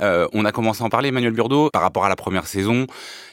Euh, 0.00 0.26
on 0.32 0.44
a 0.44 0.52
commencé 0.52 0.82
à 0.82 0.86
en 0.86 0.88
parler, 0.88 1.10
Emmanuel 1.10 1.32
Burdeau, 1.32 1.68
par 1.70 1.82
rapport 1.82 2.04
à 2.04 2.08
la 2.08 2.16
première 2.16 2.46
saison. 2.46 2.86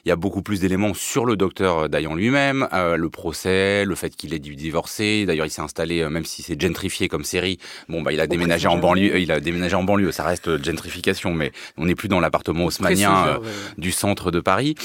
Il 0.06 0.10
y 0.10 0.12
a 0.12 0.16
beaucoup 0.16 0.42
plus 0.42 0.60
d'éléments 0.60 0.94
sur 0.94 1.26
le 1.26 1.38
docteur 1.38 1.90
Dayan 1.90 2.16
lui-même, 2.16 2.68
euh, 2.74 2.98
le 2.98 3.10
procès, 3.10 3.86
le 3.86 3.96
fait 3.96 4.16
qu'il 4.16 4.34
ait 4.34 4.40
dû 4.40 4.56
divorcer. 4.56 5.26
D'ailleurs, 5.26 5.46
il 5.46 5.52
s'est 5.52 5.62
installé, 5.62 6.08
même 6.10 6.26
si 6.26 6.44
c'est 6.44 6.60
gentrifié 6.60 7.08
comme 7.08 7.24
série. 7.24 7.60
Bon, 7.88 8.02
bah, 8.02 8.12
il 8.12 8.20
a 8.20 8.28
déménagé 8.28 8.68
en 8.68 8.78
banlieue. 8.78 9.20
Il 9.20 9.32
a 9.32 9.40
déménagé 9.40 9.76
en 9.76 9.84
banlieue. 9.84 10.12
Ça 10.12 10.24
reste 10.24 10.64
gentrification, 10.64 11.34
mais 11.34 11.54
on 11.78 11.86
n'est 11.86 11.96
plus 11.96 12.10
dans 12.10 12.20
l'appartement 12.20 12.66
haussmanien 12.66 13.40
du 13.78 13.92
centre 13.92 14.32
de 14.32 14.42
Paris. 14.42 14.76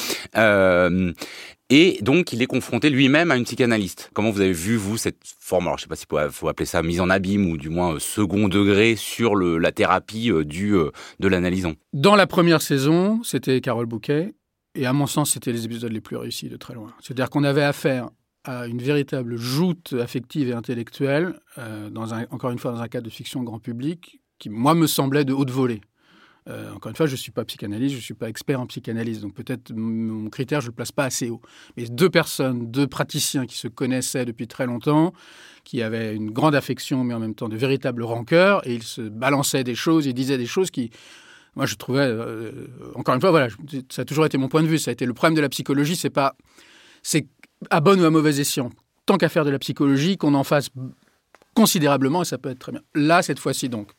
Et 1.71 1.99
donc, 2.03 2.33
il 2.33 2.43
est 2.43 2.47
confronté 2.47 2.91
lui-même 2.91 3.31
à 3.31 3.37
une 3.37 3.45
psychanalyste. 3.45 4.11
Comment 4.13 4.31
vous 4.31 4.43
avez 4.43 4.53
vu, 4.53 4.77
vous, 4.77 4.99
cette 4.99 5.17
forme, 5.39 5.67
alors 5.67 5.79
je 5.79 5.85
sais 5.85 5.89
pas 5.89 5.97
s'il 5.97 6.07
faut 6.31 6.49
appeler 6.49 6.67
ça 6.67 6.83
mise 6.83 7.01
en 7.01 7.09
abîme 7.09 7.51
ou 7.51 7.57
du 7.57 7.71
moins 7.71 7.95
euh, 7.95 7.99
second 7.99 8.49
degré 8.49 8.97
sur 8.97 9.35
la 9.35 9.73
thérapie 9.73 10.31
euh, 10.31 10.45
du, 10.45 10.75
euh, 10.75 10.91
de 11.21 11.29
l'analysant? 11.29 11.73
Dans 11.95 12.17
la 12.17 12.27
première 12.27 12.61
saison, 12.61 13.23
c'était 13.23 13.61
Carole 13.63 13.87
Bouquet. 13.87 14.35
Et 14.75 14.87
à 14.87 14.93
mon 14.93 15.07
sens, 15.07 15.31
c'était 15.31 15.53
les 15.53 15.65
épisodes 15.65 15.93
les 15.93 16.01
plus 16.01 16.17
réussis 16.17 16.49
de 16.49 16.57
très 16.57 16.75
loin. 16.75 16.93
C'est-à-dire 17.01 17.31
qu'on 17.31 17.45
avait 17.45 17.63
affaire 17.63 18.11
à 18.43 18.67
une 18.67 18.83
véritable 18.83 19.37
joute 19.37 19.95
affective 19.99 20.49
et 20.49 20.53
intellectuelle, 20.53 21.39
dans 21.93 22.13
encore 22.31 22.51
une 22.51 22.59
fois 22.59 22.73
dans 22.73 22.81
un 22.81 22.89
cadre 22.89 23.05
de 23.05 23.11
fiction 23.11 23.45
grand 23.45 23.61
public, 23.61 24.21
qui, 24.41 24.51
moi, 24.51 24.75
me 24.75 24.89
semblait 24.89 25.25
de 25.25 25.33
haute 25.33 25.51
volée. 25.51 25.81
Euh, 26.49 26.73
encore 26.75 26.91
une 26.91 26.97
fois, 26.97 27.07
je 27.07 27.13
ne 27.13 27.17
suis 27.17 27.31
pas 27.31 27.45
psychanalyste, 27.45 27.93
je 27.93 28.01
ne 28.01 28.03
suis 28.03 28.15
pas 28.15 28.29
expert 28.29 28.61
en 28.61 28.67
psychanalyse, 28.67 29.21
donc 29.21 29.35
peut-être 29.35 29.73
mon 29.75 30.29
critère, 30.29 30.61
je 30.61 30.67
ne 30.67 30.73
le 30.73 30.75
place 30.75 30.93
pas 30.93 31.05
assez 31.05 31.31
haut. 31.31 31.41
Mais 31.77 31.87
deux 31.87 32.11
personnes, 32.11 32.71
deux 32.71 32.87
praticiens 32.87 33.47
qui 33.47 33.57
se 33.57 33.67
connaissaient 33.67 34.27
depuis 34.27 34.47
très 34.47 34.67
longtemps, 34.67 35.15
qui 35.65 35.81
avaient 35.81 36.15
une 36.15 36.31
grande 36.31 36.55
affection, 36.55 37.03
mais 37.03 37.15
en 37.15 37.19
même 37.19 37.35
temps 37.35 37.49
de 37.49 37.57
véritables 37.57 38.03
rancœurs, 38.03 38.67
et 38.67 38.75
ils 38.75 38.83
se 38.83 39.01
balançaient 39.01 39.65
des 39.65 39.75
choses, 39.75 40.05
ils 40.05 40.13
disaient 40.13 40.37
des 40.37 40.47
choses 40.47 40.71
qui, 40.71 40.91
moi, 41.57 41.65
je 41.65 41.77
trouvais, 41.77 42.07
euh, 42.07 42.67
encore 42.95 43.15
une 43.15 43.23
fois, 43.23 43.31
voilà, 43.31 43.49
ça 43.89 44.03
a 44.03 44.05
toujours 44.05 44.27
été 44.27 44.37
mon 44.37 44.49
point 44.49 44.63
de 44.63 44.69
vue, 44.69 44.79
ça 44.79 44.91
a 44.91 44.93
été 44.93 45.07
le 45.07 45.15
problème 45.15 45.37
de 45.37 45.41
la 45.41 45.49
psychologie, 45.49 45.97
c'est 45.97 46.11
pas, 46.11 46.37
c'est 47.03 47.27
à 47.71 47.81
bon 47.81 47.99
ou 47.99 48.05
à 48.05 48.11
mauvais 48.11 48.39
escient. 48.39 48.71
Tant 49.07 49.17
qu'à 49.17 49.31
faire 49.31 49.47
de 49.47 49.51
la 49.51 49.59
psychologie, 49.59 50.19
qu'on 50.19 50.35
en 50.35 50.45
fasse 50.45 50.69
considérablement, 51.55 52.21
et 52.21 52.25
ça 52.27 52.37
peut 52.37 52.51
être 52.51 52.59
très 52.59 52.73
bien. 52.73 52.83
Là, 52.95 53.23
cette 53.23 53.39
fois-ci, 53.39 53.71
donc, 53.71 53.93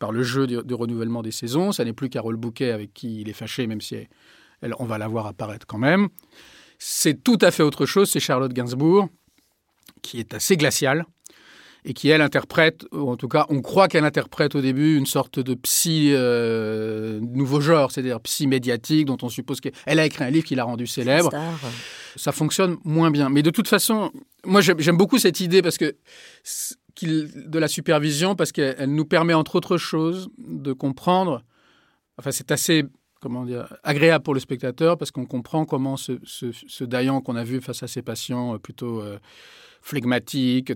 par 0.00 0.10
le 0.10 0.24
jeu 0.24 0.48
de, 0.48 0.74
renouvellement 0.74 1.22
des 1.22 1.30
saisons. 1.30 1.70
Ça 1.70 1.84
n'est 1.84 1.92
plus 1.92 2.08
Carole 2.08 2.36
Bouquet 2.36 2.72
avec 2.72 2.92
qui 2.92 3.20
il 3.20 3.28
est 3.28 3.34
fâché, 3.34 3.68
même 3.68 3.80
si 3.80 4.08
elle, 4.62 4.74
on 4.80 4.86
va 4.86 4.98
la 4.98 5.06
voir 5.06 5.26
apparaître 5.26 5.66
quand 5.66 5.78
même. 5.78 6.08
C'est 6.78 7.22
tout 7.22 7.38
à 7.42 7.52
fait 7.52 7.62
autre 7.62 7.86
chose, 7.86 8.10
c'est 8.10 8.18
Charlotte 8.18 8.52
Gainsbourg, 8.52 9.08
qui 10.02 10.18
est 10.18 10.34
assez 10.34 10.56
glaciale 10.56 11.04
et 11.84 11.94
qui, 11.94 12.08
elle, 12.08 12.20
interprète, 12.20 12.84
ou 12.92 13.10
en 13.10 13.16
tout 13.16 13.28
cas, 13.28 13.46
on 13.48 13.62
croit 13.62 13.88
qu'elle 13.88 14.04
interprète 14.04 14.54
au 14.54 14.60
début 14.60 14.96
une 14.96 15.06
sorte 15.06 15.38
de 15.38 15.54
psy 15.54 16.10
euh, 16.12 17.20
nouveau 17.20 17.60
genre, 17.60 17.90
c'est-à-dire 17.90 18.20
psy 18.20 18.46
médiatique, 18.46 19.06
dont 19.06 19.16
on 19.22 19.28
suppose 19.28 19.60
qu'elle 19.60 19.98
a 19.98 20.04
écrit 20.04 20.24
un 20.24 20.30
livre 20.30 20.44
qui 20.44 20.54
l'a 20.54 20.64
rendu 20.64 20.86
célèbre. 20.86 21.30
Ça 22.16 22.32
fonctionne 22.32 22.76
moins 22.84 23.10
bien. 23.10 23.30
Mais 23.30 23.42
de 23.42 23.50
toute 23.50 23.68
façon, 23.68 24.10
moi, 24.44 24.60
j'aime 24.60 24.96
beaucoup 24.96 25.18
cette 25.18 25.40
idée 25.40 25.62
parce 25.62 25.78
que 25.78 25.96
de 27.06 27.58
la 27.58 27.68
supervision 27.68 28.34
parce 28.34 28.52
qu'elle 28.52 28.94
nous 28.94 29.04
permet, 29.04 29.34
entre 29.34 29.56
autres 29.56 29.78
choses, 29.78 30.30
de 30.38 30.72
comprendre. 30.72 31.42
Enfin, 32.18 32.30
c'est 32.30 32.50
assez 32.50 32.84
comment 33.20 33.44
dire, 33.44 33.76
agréable 33.82 34.24
pour 34.24 34.34
le 34.34 34.40
spectateur 34.40 34.96
parce 34.96 35.10
qu'on 35.10 35.26
comprend 35.26 35.64
comment 35.64 35.96
ce, 35.96 36.12
ce, 36.24 36.84
qu'on 37.20 37.36
a 37.36 37.44
vu 37.44 37.60
face 37.60 37.82
à 37.82 37.86
ses 37.86 38.02
patients 38.02 38.54
euh, 38.54 38.58
plutôt 38.58 39.00
euh, 39.00 39.18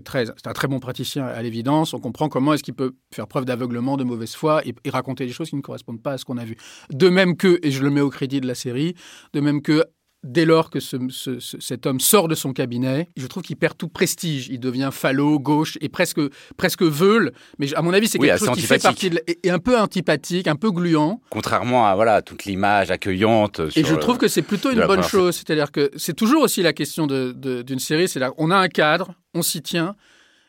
très, 0.03 0.25
c'est 0.25 0.47
un 0.47 0.53
très 0.53 0.67
bon 0.67 0.79
praticien 0.79 1.25
à 1.25 1.41
l'évidence, 1.41 1.93
on 1.93 1.99
comprend 1.99 2.29
comment 2.29 2.53
est-ce 2.53 2.63
qu'il 2.63 2.73
peut 2.73 2.93
faire 3.13 3.27
preuve 3.27 3.45
d'aveuglement, 3.45 3.97
de 3.97 4.03
mauvaise 4.03 4.35
foi 4.35 4.65
et, 4.65 4.73
et, 4.83 4.89
raconter 4.89 5.25
des 5.25 5.31
choses 5.31 5.49
qui 5.49 5.55
ne 5.55 5.61
correspondent 5.61 6.01
pas 6.01 6.13
à 6.13 6.17
ce 6.17 6.25
qu'on 6.25 6.37
a 6.37 6.45
vu. 6.45 6.57
De 6.91 7.09
même 7.09 7.35
que, 7.35 7.59
et 7.63 7.71
je 7.71 7.83
le 7.83 7.89
mets 7.89 8.01
au 8.01 8.09
crédit 8.09 8.41
de 8.41 8.47
la 8.47 8.55
série, 8.55 8.95
de 9.33 9.39
même 9.41 9.61
que 9.61 9.83
dès 10.25 10.45
lors 10.45 10.69
que 10.69 10.79
cet 10.79 11.85
homme 11.85 11.99
sort 11.99 12.27
de 12.27 12.35
son 12.35 12.53
cabinet, 12.53 13.09
je 13.15 13.27
trouve 13.27 13.43
qu'il 13.43 13.55
perd 13.55 13.77
tout 13.77 13.87
prestige. 13.87 14.47
Il 14.49 14.59
devient 14.59 14.89
falot, 14.91 15.39
gauche 15.39 15.77
et 15.81 15.89
presque, 15.89 16.19
presque 16.57 16.81
veule. 16.81 17.31
Mais 17.59 17.73
à 17.75 17.81
mon 17.81 17.93
avis, 17.93 18.07
c'est 18.07 18.19
quelque 18.19 18.37
chose 18.39 18.51
qui 18.51 18.61
fait 18.61 18.81
partie 18.81 19.09
de, 19.09 19.21
et, 19.27 19.49
un 19.49 19.59
peu 19.59 19.77
antipathique, 19.77 20.47
un 20.47 20.55
peu 20.55 20.71
gluant. 20.71 21.21
Contrairement 21.29 21.87
à 21.87 21.95
voilà 21.95 22.21
toute 22.21 22.45
l'image 22.45 22.91
accueillante. 22.91 23.61
et 23.75 23.83
je 23.83 23.95
trouve 23.95 24.17
que 24.17 24.27
c'est 24.27 24.41
plutôt 24.41 24.71
une 24.71 24.85
bonne 24.85 25.03
chose. 25.03 25.35
C'est-à-dire 25.35 25.71
que 25.71 25.91
c'est 25.95 26.15
toujours 26.15 26.43
aussi 26.43 26.61
la 26.61 26.73
question 26.73 27.07
d'une 27.07 27.79
série. 27.79 28.07
C'est 28.07 28.19
là, 28.19 28.31
on 28.37 28.51
a 28.51 28.57
un 28.57 28.67
cadre, 28.67 29.13
on 29.33 29.41
s'y 29.41 29.61
tient. 29.61 29.95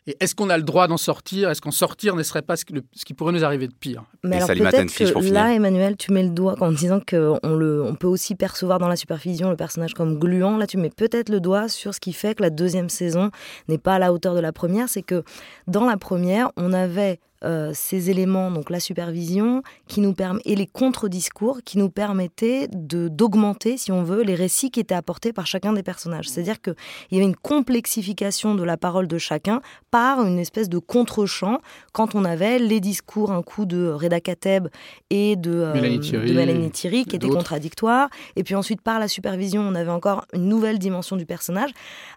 Et 0.09 0.17
est-ce 0.21 0.37
qu'on 0.37 0.51
a 0.51 0.57
le 0.57 0.63
droit 0.63 0.87
d'en 0.87 0.97
sortir? 0.97 1.51
Est-ce 1.51 1.61
qu'en 1.61 1.73
sortir 1.73 2.15
ne 2.15 2.23
serait 2.23 2.43
pas 2.43 2.57
ce, 2.57 2.65
qui 2.65 3.15
pourrait 3.15 3.33
nous 3.33 3.45
arriver 3.45 3.67
de 3.67 3.75
pire? 3.75 4.05
Mais 4.23 4.37
alors 4.37 4.49
peut-être 4.49 4.95
que 4.95 5.33
là, 5.33 5.53
Emmanuel, 5.53 5.97
tu 5.97 6.13
mets 6.13 6.23
le 6.23 6.31
doigt 6.31 6.55
en 6.61 6.71
disant 6.71 7.01
qu'on 7.01 7.41
on 7.43 7.95
peut 7.97 8.07
aussi 8.07 8.37
percevoir 8.37 8.79
dans 8.79 8.89
la 8.89 8.97
supervision 8.97 9.51
le 9.51 9.57
personnage 9.57 9.95
comme 9.95 10.19
gluant. 10.19 10.59
Là, 10.59 10.69
tu 10.69 10.77
mets 10.77 10.91
peut-être 10.91 11.29
le 11.29 11.41
doigt 11.41 11.69
sur 11.69 11.93
ce 11.93 11.99
qui 11.99 12.13
fait 12.13 12.37
que 12.37 12.43
la 12.43 12.51
deuxième 12.51 12.89
saison 12.89 13.31
n'est 13.69 13.79
pas 13.79 13.97
à 13.97 13.99
la 13.99 14.13
hauteur 14.13 14.35
de 14.35 14.41
la 14.41 14.53
première. 14.53 14.89
C'est 14.89 15.03
que 15.03 15.25
dans 15.67 15.85
la 15.85 15.97
première, 15.97 16.53
on 16.57 16.73
avait 16.73 17.19
euh, 17.45 17.73
ces 17.75 18.11
éléments, 18.11 18.51
donc 18.51 18.71
la 18.71 18.81
supervision, 18.81 19.63
qui 19.89 20.01
nous 20.01 20.15
permet, 20.15 20.41
et 20.45 20.57
les 20.57 20.67
contre-discours 20.67 21.61
qui 21.65 21.79
nous 21.79 21.91
permettaient 21.91 22.69
de 22.73 23.09
d'augmenter, 23.09 23.77
si 23.77 23.93
on 23.93 24.03
veut, 24.03 24.23
les 24.23 24.35
récits 24.35 24.71
qui 24.71 24.81
étaient 24.81 24.95
apportés 24.95 25.33
par 25.33 25.47
chacun 25.47 25.73
des 25.73 25.83
personnages. 25.83 26.29
C'est-à-dire 26.29 26.61
qu'il 26.61 26.75
y 27.13 27.17
avait 27.17 27.25
une 27.25 27.37
complexification 27.37 28.55
de 28.55 28.63
la 28.63 28.77
parole 28.77 29.07
de 29.07 29.19
chacun 29.19 29.61
par 29.91 30.25
une 30.25 30.39
espèce 30.39 30.69
de 30.69 30.79
contre-champ 30.79 31.59
quand 31.93 32.15
on 32.15 32.25
avait 32.25 32.59
les 32.59 32.81
discours, 32.81 33.31
un 33.33 33.43
coup 33.43 33.67
de 33.67 33.89
Reda 33.89 34.21
Kateb 34.21 34.69
et 35.11 35.37
de, 35.37 35.53
euh, 35.53 35.75
Mélanie 35.75 36.71
Thierry, 36.71 37.05
qui 37.05 37.17
étaient 37.17 37.29
contradictoires, 37.29 38.09
et 38.35 38.45
puis 38.45 38.55
ensuite 38.55 38.81
par 38.81 38.99
la 38.99 39.09
supervision, 39.09 39.63
on 39.63 39.75
avait 39.75 39.91
encore 39.91 40.25
une 40.33 40.49
nouvelle 40.49 40.79
dimension 40.79 41.17
du 41.17 41.27
personnage, 41.27 41.71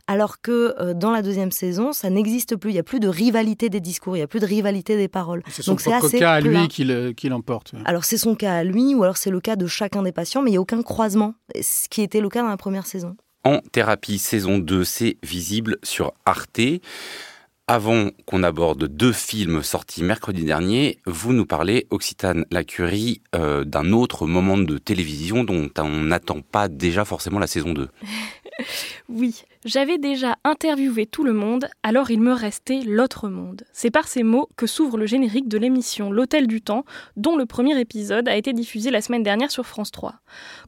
alors 0.07 0.41
que 0.41 0.75
euh, 0.79 0.93
dans 0.93 1.11
la 1.11 1.21
deuxième 1.21 1.51
saison, 1.51 1.91
ça 1.91 2.09
n'existe 2.09 2.55
plus, 2.55 2.71
il 2.71 2.73
n'y 2.73 2.79
a 2.79 2.83
plus 2.83 2.99
de 2.99 3.09
rivalité 3.09 3.69
des 3.69 3.81
discours, 3.81 4.15
il 4.15 4.19
n'y 4.19 4.23
a 4.23 4.27
plus 4.27 4.39
de 4.39 4.45
rivalité 4.45 4.95
des 4.95 5.08
paroles. 5.09 5.43
C'est 5.49 5.63
son 5.63 5.75
propre 5.75 6.09
cas 6.09 6.33
à 6.33 6.41
lui 6.41 6.67
qui 6.67 7.29
l'emporte. 7.29 7.73
alors 7.85 8.05
c'est 8.05 8.17
son 8.17 8.35
cas 8.35 8.57
à 8.57 8.63
lui, 8.63 8.95
ou 8.95 9.03
alors 9.03 9.17
c'est 9.17 9.31
le 9.31 9.41
cas 9.41 9.55
de 9.55 9.67
chacun 9.67 10.03
des 10.03 10.11
patients, 10.11 10.41
mais 10.41 10.49
il 10.49 10.53
n'y 10.53 10.57
a 10.57 10.61
aucun 10.61 10.81
croisement, 10.81 11.33
ce 11.59 11.89
qui 11.89 12.01
était 12.01 12.21
le 12.21 12.29
cas 12.29 12.41
dans 12.41 12.49
la 12.49 12.57
première 12.57 12.85
saison. 12.85 13.15
En 13.43 13.59
thérapie 13.71 14.19
saison 14.19 14.57
2, 14.57 14.83
c'est 14.83 15.17
visible 15.23 15.77
sur 15.83 16.13
Arte. 16.25 16.61
Avant 17.71 18.09
qu'on 18.25 18.41
aborde 18.41 18.85
deux 18.85 19.11
films 19.11 19.61
sortis 19.61 20.03
mercredi 20.03 20.43
dernier, 20.43 20.97
vous 21.05 21.33
nous 21.33 21.45
parlez, 21.45 21.85
Occitane 21.91 22.45
Lacurie, 22.49 23.21
euh, 23.35 23.63
d'un 23.63 23.91
autre 23.91 24.25
moment 24.25 24.57
de 24.57 24.79
télévision 24.79 25.43
dont 25.43 25.69
on 25.77 25.89
n'attend 25.89 26.41
pas 26.41 26.67
déjà 26.67 27.05
forcément 27.05 27.37
la 27.37 27.45
saison 27.45 27.73
2. 27.73 27.87
oui, 29.09 29.43
j'avais 29.65 29.97
déjà 29.97 30.37
interviewé 30.45 31.05
tout 31.05 31.25
le 31.25 31.33
monde, 31.33 31.67
alors 31.83 32.11
il 32.11 32.21
me 32.21 32.31
restait 32.31 32.79
l'autre 32.85 33.27
monde. 33.27 33.63
C'est 33.73 33.91
par 33.91 34.07
ces 34.07 34.23
mots 34.23 34.47
que 34.55 34.67
s'ouvre 34.67 34.97
le 34.97 35.05
générique 35.05 35.49
de 35.49 35.57
l'émission 35.57 36.11
L'Hôtel 36.11 36.47
du 36.47 36.61
Temps, 36.61 36.85
dont 37.17 37.35
le 37.35 37.45
premier 37.45 37.77
épisode 37.77 38.29
a 38.29 38.37
été 38.37 38.53
diffusé 38.53 38.89
la 38.89 39.01
semaine 39.01 39.21
dernière 39.21 39.51
sur 39.51 39.65
France 39.65 39.91
3. 39.91 40.15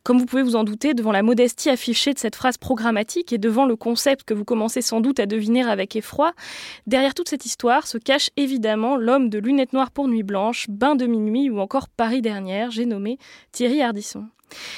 Comme 0.04 0.19
vous 0.19 0.25
pouvez 0.25 0.43
vous 0.43 0.58
en 0.58 0.65
douter, 0.65 0.93
devant 0.93 1.13
la 1.13 1.23
modestie 1.23 1.69
affichée 1.69 2.13
de 2.13 2.19
cette 2.19 2.36
phrase 2.36 2.58
programmatique 2.58 3.32
et 3.32 3.38
devant 3.38 3.65
le 3.65 3.77
concept 3.77 4.25
que 4.25 4.34
vous 4.34 4.43
commencez 4.43 4.82
sans 4.82 4.99
doute 4.99 5.21
à 5.21 5.25
deviner 5.25 5.63
avec 5.63 5.95
effroi, 5.95 6.34
derrière 6.86 7.13
toute 7.13 7.30
cette 7.30 7.45
histoire 7.45 7.88
se 7.88 7.97
cache 7.97 8.30
évidemment 8.36 8.97
l'homme 8.97 9.30
de 9.30 9.39
lunettes 9.39 9.71
noires 9.71 9.91
pour 9.91 10.10
nuit 10.10 10.23
blanche, 10.23 10.65
bain 10.69 10.95
de 10.95 11.06
minuit 11.06 11.49
ou 11.49 11.60
encore 11.60 11.88
Paris 11.88 12.21
dernière, 12.21 12.71
j'ai 12.71 12.86
nommé 12.86 13.17
Thierry 13.54 13.82
Ardisson. 13.82 14.25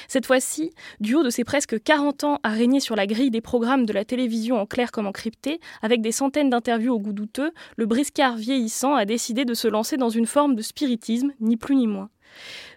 Cette 0.07 0.25
fois-ci, 0.25 0.71
du 0.99 1.15
haut 1.15 1.23
de 1.23 1.29
ses 1.29 1.43
presque 1.43 1.81
40 1.81 2.23
ans 2.23 2.39
à 2.43 2.49
régner 2.49 2.79
sur 2.79 2.95
la 2.95 3.07
grille 3.07 3.31
des 3.31 3.41
programmes 3.41 3.85
de 3.85 3.93
la 3.93 4.02
télévision 4.05 4.59
en 4.59 4.65
clair 4.65 4.91
comme 4.91 5.07
en 5.07 5.11
crypté, 5.11 5.59
avec 5.81 6.01
des 6.01 6.11
centaines 6.11 6.49
d'interviews 6.49 6.93
au 6.93 6.99
goût 6.99 7.13
douteux, 7.13 7.51
le 7.77 7.85
briscard 7.85 8.35
vieillissant 8.37 8.95
a 8.95 9.05
décidé 9.05 9.45
de 9.45 9.53
se 9.53 9.67
lancer 9.67 9.97
dans 9.97 10.09
une 10.09 10.25
forme 10.25 10.55
de 10.55 10.61
spiritisme, 10.61 11.33
ni 11.39 11.57
plus 11.57 11.75
ni 11.75 11.87
moins. 11.87 12.09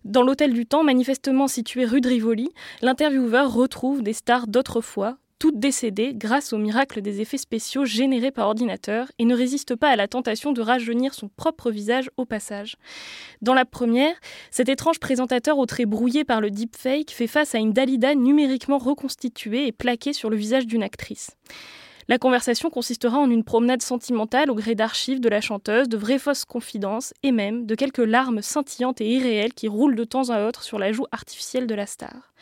Dans 0.04 0.22
l'Hôtel 0.22 0.52
du 0.52 0.66
Temps, 0.66 0.84
manifestement 0.84 1.48
situé 1.48 1.84
rue 1.84 2.00
de 2.00 2.08
Rivoli, 2.08 2.50
l'intervieweur 2.82 3.52
retrouve 3.52 4.02
des 4.02 4.12
stars 4.12 4.46
d'autrefois, 4.46 5.18
toutes 5.38 5.58
décédées 5.58 6.12
grâce 6.14 6.52
au 6.52 6.58
miracle 6.58 7.02
des 7.02 7.20
effets 7.20 7.38
spéciaux 7.38 7.84
générés 7.84 8.30
par 8.30 8.48
ordinateur 8.48 9.10
et 9.18 9.24
ne 9.24 9.36
résiste 9.36 9.76
pas 9.76 9.90
à 9.90 9.96
la 9.96 10.08
tentation 10.08 10.52
de 10.52 10.60
rajeunir 10.60 11.14
son 11.14 11.28
propre 11.28 11.70
visage 11.70 12.10
au 12.16 12.24
passage. 12.24 12.76
Dans 13.42 13.54
la 13.54 13.64
première, 13.64 14.14
cet 14.50 14.68
étrange 14.68 14.98
présentateur 14.98 15.58
au 15.58 15.66
traits 15.66 15.88
brouillé 15.88 16.24
par 16.24 16.40
le 16.40 16.50
deepfake 16.50 17.10
fait 17.10 17.26
face 17.26 17.54
à 17.54 17.58
une 17.58 17.72
Dalida 17.72 18.14
numériquement 18.14 18.78
reconstituée 18.78 19.66
et 19.66 19.72
plaquée 19.72 20.12
sur 20.12 20.30
le 20.30 20.36
visage 20.36 20.66
d'une 20.66 20.82
actrice. 20.82 21.36
La 22.08 22.18
conversation 22.18 22.70
consistera 22.70 23.18
en 23.18 23.28
une 23.30 23.42
promenade 23.42 23.82
sentimentale 23.82 24.48
au 24.48 24.54
gré 24.54 24.76
d'archives 24.76 25.20
de 25.20 25.28
la 25.28 25.40
chanteuse, 25.40 25.88
de 25.88 25.96
vraies 25.96 26.20
fausses 26.20 26.44
confidences 26.44 27.12
et 27.24 27.32
même 27.32 27.66
de 27.66 27.74
quelques 27.74 27.98
larmes 27.98 28.42
scintillantes 28.42 29.00
et 29.00 29.10
irréelles 29.10 29.54
qui 29.54 29.66
roulent 29.66 29.96
de 29.96 30.04
temps 30.04 30.30
à 30.30 30.46
autre 30.46 30.62
sur 30.62 30.78
la 30.78 30.92
joue 30.92 31.06
artificielle 31.10 31.66
de 31.66 31.74
la 31.74 31.86
star. 31.86 32.32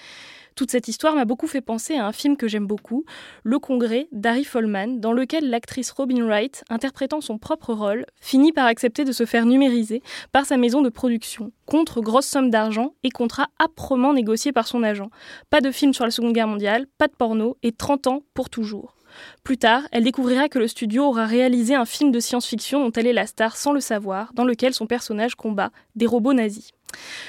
Toute 0.55 0.71
cette 0.71 0.87
histoire 0.87 1.17
m'a 1.17 1.25
beaucoup 1.25 1.49
fait 1.49 1.61
penser 1.61 1.97
à 1.97 2.07
un 2.07 2.13
film 2.13 2.37
que 2.37 2.47
j'aime 2.47 2.67
beaucoup, 2.67 3.05
Le 3.43 3.59
Congrès 3.59 4.07
d'Harry 4.13 4.45
Folman, 4.45 5.01
dans 5.01 5.13
lequel 5.13 5.51
l'actrice 5.51 5.91
Robin 5.91 6.25
Wright, 6.25 6.63
interprétant 6.71 7.21
son 7.21 7.39
propre 7.39 7.75
rôle, 7.75 8.07
finit 8.21 8.53
par 8.53 8.67
accepter 8.67 9.05
de 9.05 9.11
se 9.11 9.27
faire 9.27 9.47
numériser 9.47 10.01
par 10.31 10.47
sa 10.47 10.57
maison 10.57 10.81
de 10.81 10.91
production, 10.91 11.51
contre 11.67 12.01
grosse 12.01 12.27
somme 12.27 12.51
d'argent 12.51 12.95
et 13.03 13.11
contrat 13.11 13.49
âprement 13.61 14.13
négocié 14.13 14.53
par 14.53 14.69
son 14.69 14.85
agent. 14.85 15.11
Pas 15.51 15.61
de 15.61 15.73
film 15.73 15.93
sur 15.93 16.05
la 16.05 16.13
Seconde 16.13 16.35
Guerre 16.35 16.47
mondiale, 16.47 16.87
pas 16.99 17.09
de 17.09 17.15
porno 17.15 17.57
et 17.65 17.73
30 17.73 18.07
ans 18.07 18.23
pour 18.33 18.49
toujours. 18.49 18.95
Plus 19.43 19.59
tard, 19.59 19.83
elle 19.91 20.05
découvrira 20.05 20.49
que 20.49 20.59
le 20.61 20.69
studio 20.69 21.05
aura 21.05 21.27
réalisé 21.27 21.75
un 21.75 21.85
film 21.85 22.13
de 22.13 22.21
science-fiction 22.21 22.85
dont 22.85 22.93
elle 22.93 23.07
est 23.07 23.13
la 23.13 23.27
star 23.27 23.57
sans 23.57 23.73
le 23.73 23.81
savoir, 23.81 24.33
dans 24.35 24.45
lequel 24.45 24.75
son 24.75 24.87
personnage 24.87 25.35
combat 25.35 25.71
des 25.97 26.07
robots 26.07 26.33
nazis. 26.33 26.73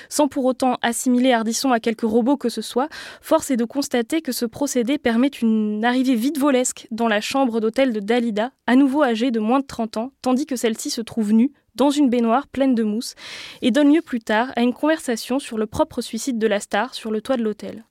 Sans 0.09 0.27
pour 0.27 0.45
autant 0.45 0.77
assimiler 0.81 1.33
Ardisson 1.33 1.71
à 1.71 1.79
quelques 1.79 2.01
robots 2.01 2.37
que 2.37 2.49
ce 2.49 2.61
soit, 2.61 2.89
force 3.21 3.51
est 3.51 3.57
de 3.57 3.65
constater 3.65 4.21
que 4.21 4.31
ce 4.31 4.45
procédé 4.45 4.97
permet 4.97 5.27
une 5.27 5.83
arrivée 5.83 6.15
vite 6.15 6.37
volesque 6.37 6.87
dans 6.91 7.07
la 7.07 7.21
chambre 7.21 7.59
d'hôtel 7.59 7.93
de 7.93 7.99
Dalida, 7.99 8.51
à 8.67 8.75
nouveau 8.75 9.03
âgée 9.03 9.31
de 9.31 9.39
moins 9.39 9.59
de 9.59 9.65
30 9.65 9.97
ans, 9.97 10.11
tandis 10.21 10.45
que 10.45 10.55
celle-ci 10.55 10.89
se 10.89 11.01
trouve 11.01 11.33
nue, 11.33 11.51
dans 11.75 11.89
une 11.89 12.09
baignoire 12.09 12.47
pleine 12.47 12.73
de 12.75 12.83
mousse, 12.83 13.15
et 13.61 13.71
donne 13.71 13.93
lieu 13.93 14.01
plus 14.01 14.21
tard 14.21 14.51
à 14.55 14.61
une 14.61 14.73
conversation 14.73 15.39
sur 15.39 15.57
le 15.57 15.65
propre 15.65 16.01
suicide 16.01 16.37
de 16.37 16.47
la 16.47 16.59
star 16.59 16.93
sur 16.93 17.11
le 17.11 17.21
toit 17.21 17.37
de 17.37 17.43
l'hôtel. 17.43 17.83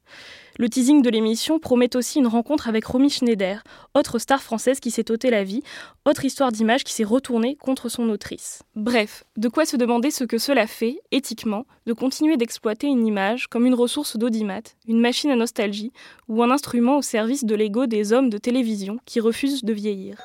Le 0.57 0.69
teasing 0.69 1.03
de 1.03 1.11
l'émission 1.11 1.59
promet 1.59 1.97
aussi 1.97 2.21
une 2.21 2.29
rencontre 2.29 2.69
avec 2.69 2.85
Romy 2.85 3.11
Schneider, 3.11 3.65
autre 3.95 4.21
star 4.21 4.41
française 4.41 4.79
qui 4.79 4.93
s'est 4.93 5.11
ôté 5.11 5.29
la 5.31 5.43
vie, 5.43 5.63
autre 6.05 6.25
histoire 6.25 6.53
d'image 6.53 6.85
qui 6.85 6.93
s'est 6.93 7.03
retournée 7.03 7.57
contre 7.57 7.89
son 7.89 8.09
autrice. 8.09 8.63
Bref, 8.77 9.25
de 9.37 9.49
quoi 9.49 9.65
se 9.65 9.77
demander 9.77 10.13
ce 10.13 10.23
que 10.23 10.39
cela 10.39 10.69
fait, 10.69 11.01
éthiquement, 11.11 11.67
de 11.87 11.93
continuer 11.93 12.37
d'exploiter 12.37 12.87
une 12.87 13.05
image 13.05 13.49
comme 13.49 13.67
une 13.67 13.75
ressource 13.75 14.17
d'audimat, 14.17 14.63
une 14.87 15.01
machine 15.01 15.31
à 15.31 15.37
nostalgie 15.37 15.93
ou 16.29 16.41
un 16.43 16.53
instrument 16.53 16.99
au 16.99 17.03
service 17.03 17.45
de 17.45 17.55
l'ego 17.57 17.87
des 17.87 18.13
hommes 18.13 18.31
de 18.31 18.39
télévision 18.39 19.01
qui 19.07 19.19
refusent 19.19 19.65
de 19.65 19.73
vieillir. 19.73 20.19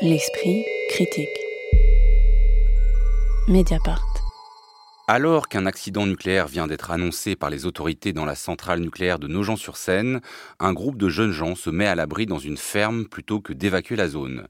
L'esprit 0.00 0.64
critique. 0.90 1.28
Mediapart. 3.48 4.09
Alors 5.12 5.48
qu'un 5.48 5.66
accident 5.66 6.06
nucléaire 6.06 6.46
vient 6.46 6.68
d'être 6.68 6.92
annoncé 6.92 7.34
par 7.34 7.50
les 7.50 7.66
autorités 7.66 8.12
dans 8.12 8.24
la 8.24 8.36
centrale 8.36 8.78
nucléaire 8.78 9.18
de 9.18 9.26
Nogent-sur-Seine, 9.26 10.20
un 10.60 10.72
groupe 10.72 10.96
de 10.98 11.08
jeunes 11.08 11.32
gens 11.32 11.56
se 11.56 11.68
met 11.68 11.88
à 11.88 11.96
l'abri 11.96 12.26
dans 12.26 12.38
une 12.38 12.56
ferme 12.56 13.06
plutôt 13.06 13.40
que 13.40 13.52
d'évacuer 13.52 13.96
la 13.96 14.06
zone. 14.06 14.46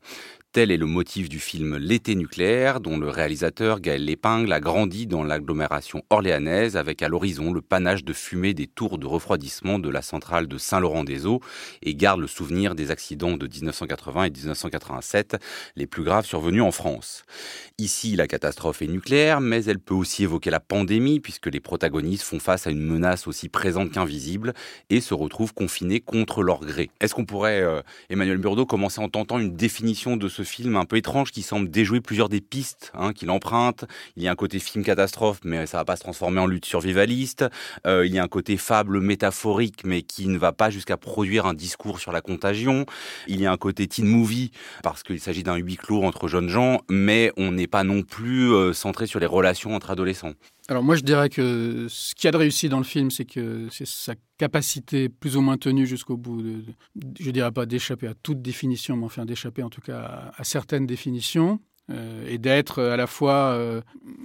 Tel 0.52 0.72
est 0.72 0.76
le 0.76 0.86
motif 0.86 1.28
du 1.28 1.38
film 1.38 1.76
L'été 1.76 2.16
nucléaire, 2.16 2.80
dont 2.80 2.98
le 2.98 3.08
réalisateur 3.08 3.78
Gaël 3.78 4.04
Lépingle 4.04 4.52
a 4.52 4.58
grandi 4.58 5.06
dans 5.06 5.22
l'agglomération 5.22 6.02
orléanaise 6.10 6.76
avec 6.76 7.02
à 7.02 7.08
l'horizon 7.08 7.52
le 7.52 7.60
panache 7.60 8.02
de 8.02 8.12
fumée 8.12 8.52
des 8.52 8.66
tours 8.66 8.98
de 8.98 9.06
refroidissement 9.06 9.78
de 9.78 9.88
la 9.88 10.02
centrale 10.02 10.48
de 10.48 10.58
Saint-Laurent-des-Eaux 10.58 11.38
et 11.82 11.94
garde 11.94 12.18
le 12.18 12.26
souvenir 12.26 12.74
des 12.74 12.90
accidents 12.90 13.36
de 13.36 13.46
1980 13.46 14.24
et 14.24 14.30
1987, 14.30 15.36
les 15.76 15.86
plus 15.86 16.02
graves 16.02 16.26
survenus 16.26 16.62
en 16.62 16.72
France. 16.72 17.22
Ici, 17.78 18.16
la 18.16 18.26
catastrophe 18.26 18.82
est 18.82 18.88
nucléaire, 18.88 19.40
mais 19.40 19.64
elle 19.66 19.78
peut 19.78 19.94
aussi 19.94 20.24
évoquer 20.24 20.50
la 20.50 20.58
pandémie 20.58 21.20
puisque 21.20 21.46
les 21.46 21.60
protagonistes 21.60 22.24
font 22.24 22.40
face 22.40 22.66
à 22.66 22.70
une 22.72 22.82
menace 22.82 23.28
aussi 23.28 23.48
présente 23.48 23.92
qu'invisible 23.92 24.52
et 24.90 25.00
se 25.00 25.14
retrouvent 25.14 25.54
confinés 25.54 26.00
contre 26.00 26.42
leur 26.42 26.58
gré. 26.58 26.90
Est-ce 27.00 27.14
qu'on 27.14 27.24
pourrait, 27.24 27.62
euh, 27.62 27.82
Emmanuel 28.08 28.38
Burdeau, 28.38 28.66
commencer 28.66 29.00
en 29.00 29.08
tentant 29.08 29.38
une 29.38 29.54
définition 29.54 30.16
de 30.16 30.28
ce 30.28 30.39
ce 30.40 30.50
film 30.50 30.76
un 30.76 30.86
peu 30.86 30.96
étrange 30.96 31.32
qui 31.32 31.42
semble 31.42 31.70
déjouer 31.70 32.00
plusieurs 32.00 32.30
des 32.30 32.40
pistes 32.40 32.92
hein, 32.94 33.12
qu'il 33.12 33.30
emprunte. 33.30 33.84
Il 34.16 34.22
y 34.22 34.28
a 34.28 34.30
un 34.30 34.36
côté 34.36 34.58
film 34.58 34.84
catastrophe, 34.84 35.40
mais 35.44 35.66
ça 35.66 35.78
va 35.78 35.84
pas 35.84 35.96
se 35.96 36.00
transformer 36.00 36.40
en 36.40 36.46
lutte 36.46 36.64
survivaliste. 36.64 37.44
Euh, 37.86 38.06
il 38.06 38.14
y 38.14 38.18
a 38.18 38.22
un 38.22 38.28
côté 38.28 38.56
fable 38.56 39.00
métaphorique, 39.00 39.82
mais 39.84 40.02
qui 40.02 40.28
ne 40.28 40.38
va 40.38 40.52
pas 40.52 40.70
jusqu'à 40.70 40.96
produire 40.96 41.44
un 41.44 41.54
discours 41.54 42.00
sur 42.00 42.12
la 42.12 42.22
contagion. 42.22 42.86
Il 43.26 43.40
y 43.40 43.46
a 43.46 43.52
un 43.52 43.56
côté 43.58 43.86
teen 43.86 44.06
movie, 44.06 44.50
parce 44.82 45.02
qu'il 45.02 45.20
s'agit 45.20 45.42
d'un 45.42 45.56
huis 45.56 45.76
clos 45.76 46.04
entre 46.04 46.26
jeunes 46.26 46.48
gens, 46.48 46.80
mais 46.88 47.32
on 47.36 47.52
n'est 47.52 47.66
pas 47.66 47.84
non 47.84 48.02
plus 48.02 48.52
euh, 48.52 48.72
centré 48.72 49.06
sur 49.06 49.20
les 49.20 49.26
relations 49.26 49.74
entre 49.74 49.90
adolescents. 49.90 50.32
Alors 50.70 50.84
moi 50.84 50.94
je 50.94 51.00
dirais 51.00 51.28
que 51.28 51.88
ce 51.88 52.14
qui 52.14 52.28
a 52.28 52.30
de 52.30 52.36
réussi 52.36 52.68
dans 52.68 52.78
le 52.78 52.84
film, 52.84 53.10
c'est 53.10 53.24
que 53.24 53.66
c'est 53.72 53.88
sa 53.88 54.14
capacité 54.38 55.08
plus 55.08 55.36
ou 55.36 55.40
moins 55.40 55.56
tenue 55.56 55.84
jusqu'au 55.84 56.16
bout, 56.16 56.42
de, 56.42 56.62
je 57.18 57.32
dirais 57.32 57.50
pas 57.50 57.66
d'échapper 57.66 58.06
à 58.06 58.14
toute 58.14 58.40
définition, 58.40 58.96
mais 58.96 59.04
enfin 59.04 59.24
d'échapper 59.24 59.64
en 59.64 59.68
tout 59.68 59.80
cas 59.80 60.30
à, 60.32 60.44
certaines 60.44 60.86
définitions. 60.86 61.58
Euh, 61.90 62.24
et 62.28 62.38
d'être 62.38 62.80
à 62.80 62.96
la 62.96 63.08
fois 63.08 63.52
euh, 63.52 63.80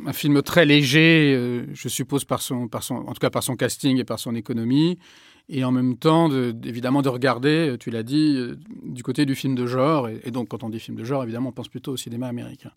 un 0.05 0.13
film 0.13 0.43
très 0.43 0.65
léger, 0.65 1.34
euh, 1.36 1.65
je 1.73 1.89
suppose 1.89 2.23
par 2.23 2.43
son, 2.43 2.67
par 2.67 2.84
son, 2.84 2.93
en 2.93 3.13
tout 3.13 3.19
cas 3.19 3.31
par 3.31 3.41
son 3.41 3.55
casting 3.55 3.97
et 3.97 4.03
par 4.03 4.19
son 4.19 4.36
économie, 4.36 4.99
et 5.47 5.63
en 5.63 5.71
même 5.71 5.95
temps, 5.95 6.31
évidemment, 6.63 7.03
de 7.03 7.10
regarder, 7.10 7.69
euh, 7.69 7.77
tu 7.77 7.91
l'as 7.91 8.01
dit, 8.01 8.36
euh, 8.36 8.58
du 8.84 9.03
côté 9.03 9.25
du 9.25 9.36
film 9.36 9.53
de 9.53 9.67
genre. 9.67 10.10
Et, 10.10 10.31
donc, 10.31 10.47
quand 10.47 10.63
on 10.63 10.69
dit 10.69 10.79
film 10.79 10.97
de 10.97 11.03
genre, 11.03 11.23
évidemment, 11.23 11.49
on 11.49 11.51
pense 11.51 11.67
plutôt 11.67 11.91
au 11.91 11.97
cinéma 11.97 12.27
américain. 12.27 12.71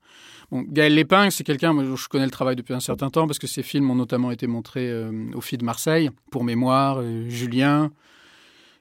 Bon, 0.50 0.64
Gaël 0.68 0.94
Lépingue, 0.94 1.31
c'est 1.31 1.44
quelqu'un, 1.44 1.74
je 1.96 2.09
connais 2.09 2.26
le 2.26 2.31
travail 2.31 2.57
depuis 2.57 2.74
un 2.74 2.81
certain 2.81 3.09
temps, 3.09 3.26
parce 3.26 3.38
que 3.38 3.46
ses 3.46 3.62
films 3.62 3.90
ont 3.90 3.94
notamment 3.94 4.31
été 4.31 4.46
montrés 4.46 4.90
euh, 4.90 5.31
au 5.35 5.40
FID 5.40 5.61
de 5.61 5.64
Marseille, 5.64 6.11
pour 6.31 6.44
mémoire, 6.44 7.02
Julien, 7.28 7.90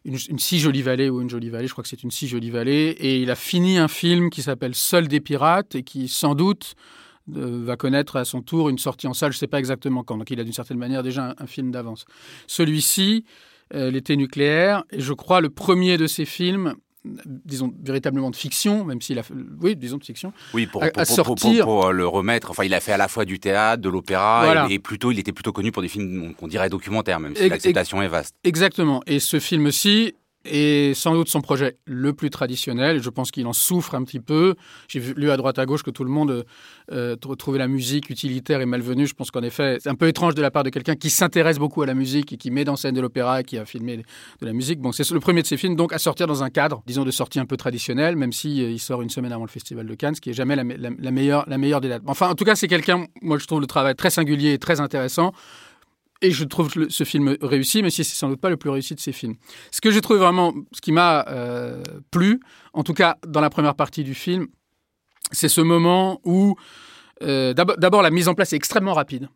une, 0.04 0.18
si 0.38 0.60
jolie 0.60 0.82
vallée 0.82 1.10
ou 1.10 1.22
une 1.22 1.30
jolie 1.30 1.50
vallée, 1.50 1.68
je 1.68 1.72
crois 1.72 1.84
que 1.84 1.90
c'est 1.90 2.04
une 2.04 2.12
si 2.12 2.28
jolie 2.28 2.50
vallée. 2.50 2.96
Et 3.00 3.22
il 3.22 3.32
a 3.32 3.36
fini 3.36 3.78
un 3.78 3.90
film 3.90 4.30
qui 4.30 4.42
s'appelle 4.42 4.76
Seul 4.76 5.08
des 5.08 5.22
pirates, 5.22 5.76
et 5.76 5.84
qui, 5.84 6.10
sans 6.10 6.36
doute, 6.36 6.76
va 7.28 7.78
connaître 7.78 8.18
à 8.18 8.26
son 8.26 8.42
tour 8.42 8.68
une 8.70 8.78
sortie 8.78 9.08
en 9.08 9.14
salle, 9.14 9.32
je 9.32 9.38
ne 9.38 9.40
sais 9.40 9.48
pas 9.48 9.60
exactement 9.60 10.04
quand. 10.04 10.18
Donc 10.18 10.30
il 10.30 10.40
a 10.42 10.44
d'une 10.44 10.54
certaine 10.54 10.78
manière 10.78 11.04
déjà 11.04 11.36
un 11.38 11.48
film 11.48 11.72
d'avance. 11.72 12.06
Celui-ci, 12.48 13.26
l'été 13.72 14.16
nucléaire. 14.16 14.84
Et 14.92 15.02
je 15.02 15.14
crois 15.14 15.42
le 15.42 15.50
premier 15.50 15.98
de 15.98 16.08
ces 16.08 16.26
films 16.26 16.76
disons 17.46 17.74
véritablement 17.82 18.32
de 18.32 18.36
fiction, 18.36 18.86
même 18.86 19.02
s'il 19.02 19.20
a 19.20 19.24
oui, 19.62 19.76
disons 19.76 19.98
de 19.98 20.04
fiction. 20.04 20.34
Oui, 20.54 20.68
pour, 20.68 20.84
à, 20.84 21.06
sortir... 21.06 21.66
pour, 21.66 21.92
le 21.92 22.08
remettre. 22.08 22.52
Enfin, 22.52 22.64
il 22.64 22.74
a 22.74 22.80
fait 22.80 22.92
à 22.92 22.98
la 22.98 23.08
fois 23.08 23.26
du 23.26 23.40
théâtre, 23.40 23.82
de 23.82 23.90
l'opéra, 23.90 24.68
et, 24.70 24.80
plutôt, 24.80 25.12
il 25.12 25.20
était 25.20 25.32
plutôt 25.32 25.52
connu 25.52 25.72
pour 25.72 25.82
des 25.82 25.88
films 25.88 26.34
qu'on 26.36 26.48
dirait 26.48 26.70
documentaires, 26.70 27.20
même 27.20 27.36
si 27.36 27.50
l'acceptation 27.50 28.02
est 28.02 28.08
vaste. 28.08 28.36
Exactement. 28.44 29.02
Et 29.08 29.20
ce 29.20 29.40
film-ci 29.40 30.16
et 30.50 30.94
sans 30.94 31.14
doute 31.14 31.30
son 31.30 31.42
projet 31.42 31.78
le 31.86 32.14
plus 32.14 32.30
traditionnel. 32.30 33.02
Je 33.02 33.10
pense 33.10 33.32
qu'il 33.32 33.46
en 33.48 33.54
souffre 33.54 33.96
un 33.96 34.04
petit 34.04 34.20
peu. 34.20 34.56
J'ai 34.88 35.00
lu 35.00 35.32
à 35.32 35.38
droite 35.38 35.60
à 35.60 35.66
gauche 35.66 35.84
que 35.84 35.92
tout 35.92 36.04
le 36.04 36.10
monde 36.10 36.46
euh, 36.92 37.16
trouvait 37.16 37.60
la 37.60 37.68
musique 37.68 38.10
utilitaire 38.10 38.62
et 38.62 38.66
malvenue. 38.66 39.08
Je 39.08 39.14
pense 39.14 39.32
qu'en 39.32 39.44
effet, 39.44 39.78
c'est 39.82 39.90
un 39.90 39.96
peu 39.96 40.08
étrange 40.08 40.36
de 40.36 40.42
la 40.42 40.52
part 40.52 40.64
de 40.64 40.70
quelqu'un 40.70 40.96
qui 40.96 41.10
s'intéresse 41.10 41.60
beaucoup 41.60 41.82
à 41.82 41.86
la 41.86 41.94
musique 41.94 42.34
et 42.34 42.38
qui 42.38 42.52
met 42.52 42.68
en 42.70 42.76
scène 42.76 42.96
de 42.96 43.02
l'opéra 43.02 43.42
et 43.42 43.44
qui 43.44 43.58
a 43.58 43.66
filmé 43.66 43.98
de 43.98 44.46
la 44.46 44.54
musique. 44.54 44.80
Bon, 44.80 44.92
c'est 44.92 45.10
le 45.10 45.20
premier 45.20 45.42
de 45.42 45.48
ses 45.48 45.58
films, 45.58 45.76
donc 45.76 45.94
à 45.94 46.00
sortir 46.00 46.28
dans 46.28 46.44
un 46.44 46.50
cadre, 46.50 46.82
disons, 46.86 47.04
de 47.04 47.12
sortie 47.12 47.40
un 47.40 47.46
peu 47.46 47.58
traditionnelle, 47.58 48.16
même 48.16 48.32
si 48.32 48.64
euh, 48.64 48.72
il 48.72 48.80
sort 48.80 49.02
une 49.02 49.10
semaine 49.10 49.32
avant 49.32 49.46
le 49.46 49.50
Festival 49.50 49.86
de 49.86 49.96
Cannes, 49.96 50.16
ce 50.16 50.22
qui 50.22 50.30
est 50.30 50.34
jamais 50.34 50.56
la, 50.56 50.64
la 50.64 51.12
meilleure, 51.12 51.46
la 51.48 51.58
meilleure 51.58 51.82
des 51.82 51.90
dates. 51.90 52.04
Enfin, 52.06 52.30
en 52.30 52.36
tout 52.36 52.46
cas, 52.46 52.56
c'est 52.56 52.68
quelqu'un, 52.68 53.06
moi 53.22 53.38
je 53.38 53.46
trouve 53.46 53.62
le 53.62 53.68
travail 53.68 53.96
très 53.96 54.10
singulier 54.10 54.54
et 54.54 54.58
très 54.58 54.80
intéressant. 54.80 55.34
Et 56.22 56.32
je 56.32 56.44
trouve 56.44 56.70
ce 56.90 57.04
film 57.04 57.38
réussi, 57.42 57.84
mais 57.84 57.90
si 57.90 58.04
c'est 58.04 58.16
sans 58.16 58.30
doute 58.30 58.42
pas 58.42 58.50
le 58.50 58.58
plus 58.58 58.70
réussi 58.70 58.96
de 58.96 59.00
ses 59.00 59.12
films. 59.12 59.36
Ce 59.72 59.82
que 59.82 59.92
j'ai 59.92 60.02
trouvé 60.02 60.20
vraiment, 60.20 60.54
ce 60.72 60.82
qui 60.82 60.92
m'a 60.92 61.26
euh, 61.28 61.84
plu, 62.12 62.40
en 62.74 62.84
tout 62.84 62.94
cas 62.94 63.18
dans 63.28 63.42
la 63.42 63.50
première 63.50 63.76
partie 63.76 64.04
du 64.04 64.16
film, 64.16 64.48
c'est 65.32 65.50
ce 65.50 65.62
moment 65.62 66.20
où 66.24 66.56
euh, 67.24 67.54
d'abord 67.54 68.02
la 68.02 68.12
mise 68.12 68.28
en 68.28 68.34
place 68.34 68.54
est 68.54 68.56
extrêmement 68.56 68.94
rapide. 68.94 69.30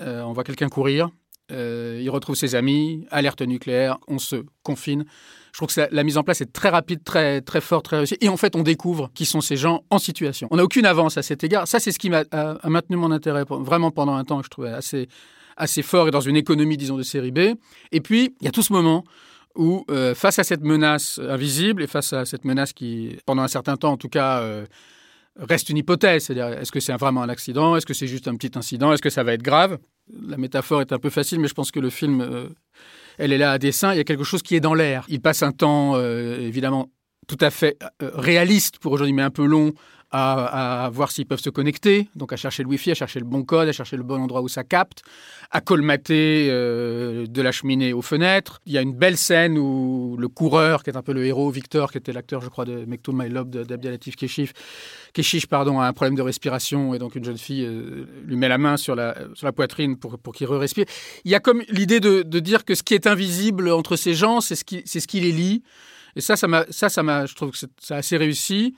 Euh, 0.00 0.22
on 0.22 0.32
voit 0.32 0.44
quelqu'un 0.44 0.68
courir, 0.68 1.10
il 1.50 2.08
retrouve 2.10 2.36
ses 2.36 2.54
amis, 2.54 3.06
alerte 3.10 3.42
nucléaire, 3.42 3.98
on 4.06 4.18
se 4.18 4.44
confine. 4.62 5.04
Je 5.52 5.58
trouve 5.58 5.74
que 5.74 5.88
la 5.90 6.04
mise 6.04 6.18
en 6.18 6.22
place 6.22 6.40
est 6.40 6.52
très 6.52 6.68
rapide, 6.68 7.02
très, 7.02 7.40
très 7.40 7.60
forte, 7.60 7.86
très 7.86 7.96
réussie. 7.96 8.18
Et 8.20 8.28
en 8.28 8.36
fait, 8.36 8.54
on 8.54 8.62
découvre 8.62 9.10
qui 9.14 9.24
sont 9.24 9.40
ces 9.40 9.56
gens 9.56 9.82
en 9.90 9.98
situation. 9.98 10.46
On 10.50 10.56
n'a 10.56 10.62
aucune 10.62 10.86
avance 10.86 11.16
à 11.16 11.22
cet 11.22 11.42
égard. 11.42 11.66
Ça, 11.66 11.80
c'est 11.80 11.90
ce 11.90 11.98
qui 11.98 12.10
m'a 12.10 12.22
maintenu 12.64 12.96
mon 12.96 13.10
intérêt 13.10 13.44
vraiment 13.48 13.90
pendant 13.90 14.14
un 14.14 14.24
temps 14.24 14.38
que 14.38 14.44
je 14.44 14.50
trouvais 14.50 14.68
assez, 14.68 15.08
assez 15.58 15.82
fort 15.82 16.08
et 16.08 16.10
dans 16.10 16.20
une 16.20 16.36
économie, 16.36 16.76
disons, 16.76 16.96
de 16.96 17.02
série 17.02 17.32
B. 17.32 17.40
Et 17.92 18.00
puis, 18.00 18.34
il 18.40 18.44
y 18.44 18.48
a 18.48 18.50
tout 18.50 18.62
ce 18.62 18.72
moment 18.72 19.04
où, 19.56 19.84
euh, 19.90 20.14
face 20.14 20.38
à 20.38 20.44
cette 20.44 20.62
menace 20.62 21.20
invisible 21.28 21.82
et 21.82 21.86
face 21.86 22.12
à 22.12 22.24
cette 22.24 22.44
menace 22.44 22.72
qui, 22.72 23.18
pendant 23.26 23.42
un 23.42 23.48
certain 23.48 23.76
temps 23.76 23.92
en 23.92 23.96
tout 23.96 24.08
cas, 24.08 24.40
euh, 24.40 24.64
reste 25.36 25.68
une 25.68 25.76
hypothèse, 25.76 26.24
c'est-à-dire 26.24 26.58
est-ce 26.58 26.72
que 26.72 26.80
c'est 26.80 26.92
vraiment 26.94 27.22
un 27.22 27.28
accident, 27.28 27.76
est-ce 27.76 27.84
que 27.84 27.94
c'est 27.94 28.06
juste 28.06 28.28
un 28.28 28.36
petit 28.36 28.56
incident, 28.56 28.92
est-ce 28.92 29.02
que 29.02 29.10
ça 29.10 29.24
va 29.24 29.32
être 29.34 29.42
grave? 29.42 29.78
La 30.26 30.36
métaphore 30.36 30.80
est 30.80 30.92
un 30.92 30.98
peu 30.98 31.10
facile, 31.10 31.40
mais 31.40 31.48
je 31.48 31.54
pense 31.54 31.70
que 31.70 31.80
le 31.80 31.90
film, 31.90 32.20
euh, 32.20 32.48
elle 33.18 33.32
est 33.32 33.38
là 33.38 33.52
à 33.52 33.58
dessin, 33.58 33.92
il 33.92 33.96
y 33.96 34.00
a 34.00 34.04
quelque 34.04 34.24
chose 34.24 34.42
qui 34.42 34.54
est 34.54 34.60
dans 34.60 34.74
l'air. 34.74 35.04
Il 35.08 35.20
passe 35.20 35.42
un 35.42 35.52
temps, 35.52 36.00
évidemment, 36.00 36.88
tout 37.26 37.36
à 37.40 37.50
fait 37.50 37.76
réaliste 38.00 38.78
pour 38.78 38.92
aujourd'hui, 38.92 39.12
mais 39.12 39.22
un 39.22 39.30
peu 39.30 39.44
long, 39.44 39.72
à, 40.10 40.88
voir 40.92 41.10
s'ils 41.10 41.26
peuvent 41.26 41.40
se 41.40 41.50
connecter, 41.50 42.08
donc 42.16 42.32
à 42.32 42.36
chercher 42.36 42.62
le 42.62 42.68
Wi-Fi, 42.70 42.92
à 42.92 42.94
chercher 42.94 43.20
le 43.20 43.26
bon 43.26 43.44
code, 43.44 43.68
à 43.68 43.72
chercher 43.72 43.96
le 43.96 44.02
bon 44.02 44.20
endroit 44.20 44.40
où 44.40 44.48
ça 44.48 44.64
capte, 44.64 45.02
à 45.50 45.60
colmater 45.60 46.48
euh, 46.50 47.26
de 47.26 47.42
la 47.42 47.52
cheminée 47.52 47.92
aux 47.92 48.00
fenêtres. 48.02 48.60
Il 48.64 48.72
y 48.72 48.78
a 48.78 48.80
une 48.80 48.94
belle 48.94 49.18
scène 49.18 49.58
où 49.58 50.16
le 50.18 50.28
coureur, 50.28 50.82
qui 50.82 50.90
est 50.90 50.96
un 50.96 51.02
peu 51.02 51.12
le 51.12 51.26
héros, 51.26 51.50
Victor, 51.50 51.92
qui 51.92 51.98
était 51.98 52.12
l'acteur, 52.12 52.40
je 52.40 52.48
crois, 52.48 52.64
de 52.64 52.86
Mektoul 52.86 53.14
My 53.16 53.28
Love 53.28 53.50
d'Abdelatif 53.50 54.16
Keshif, 54.16 54.52
Keshish 55.12 55.46
pardon, 55.46 55.78
a 55.78 55.86
un 55.86 55.92
problème 55.92 56.14
de 56.14 56.22
respiration 56.22 56.94
et 56.94 56.98
donc 56.98 57.14
une 57.14 57.24
jeune 57.24 57.38
fille 57.38 57.64
euh, 57.64 58.06
lui 58.24 58.36
met 58.36 58.48
la 58.48 58.58
main 58.58 58.76
sur 58.78 58.94
la, 58.94 59.14
sur 59.34 59.46
la 59.46 59.52
poitrine 59.52 59.98
pour, 59.98 60.18
pour 60.18 60.34
qu'il 60.34 60.46
re-respire. 60.46 60.86
Il 61.24 61.30
y 61.30 61.34
a 61.34 61.40
comme 61.40 61.62
l'idée 61.68 62.00
de, 62.00 62.22
de, 62.22 62.38
dire 62.40 62.64
que 62.64 62.74
ce 62.74 62.82
qui 62.82 62.94
est 62.94 63.06
invisible 63.06 63.68
entre 63.70 63.96
ces 63.96 64.14
gens, 64.14 64.40
c'est 64.40 64.56
ce 64.56 64.64
qui, 64.64 64.82
ce 64.86 65.06
qui 65.06 65.20
les 65.20 65.32
lie. 65.32 65.62
Et 66.16 66.20
ça, 66.22 66.36
ça 66.36 66.48
ça, 66.70 66.88
ça 66.88 67.26
je 67.26 67.34
trouve 67.34 67.50
que 67.50 67.58
c'est 67.58 67.94
assez 67.94 68.16
réussi. 68.16 68.74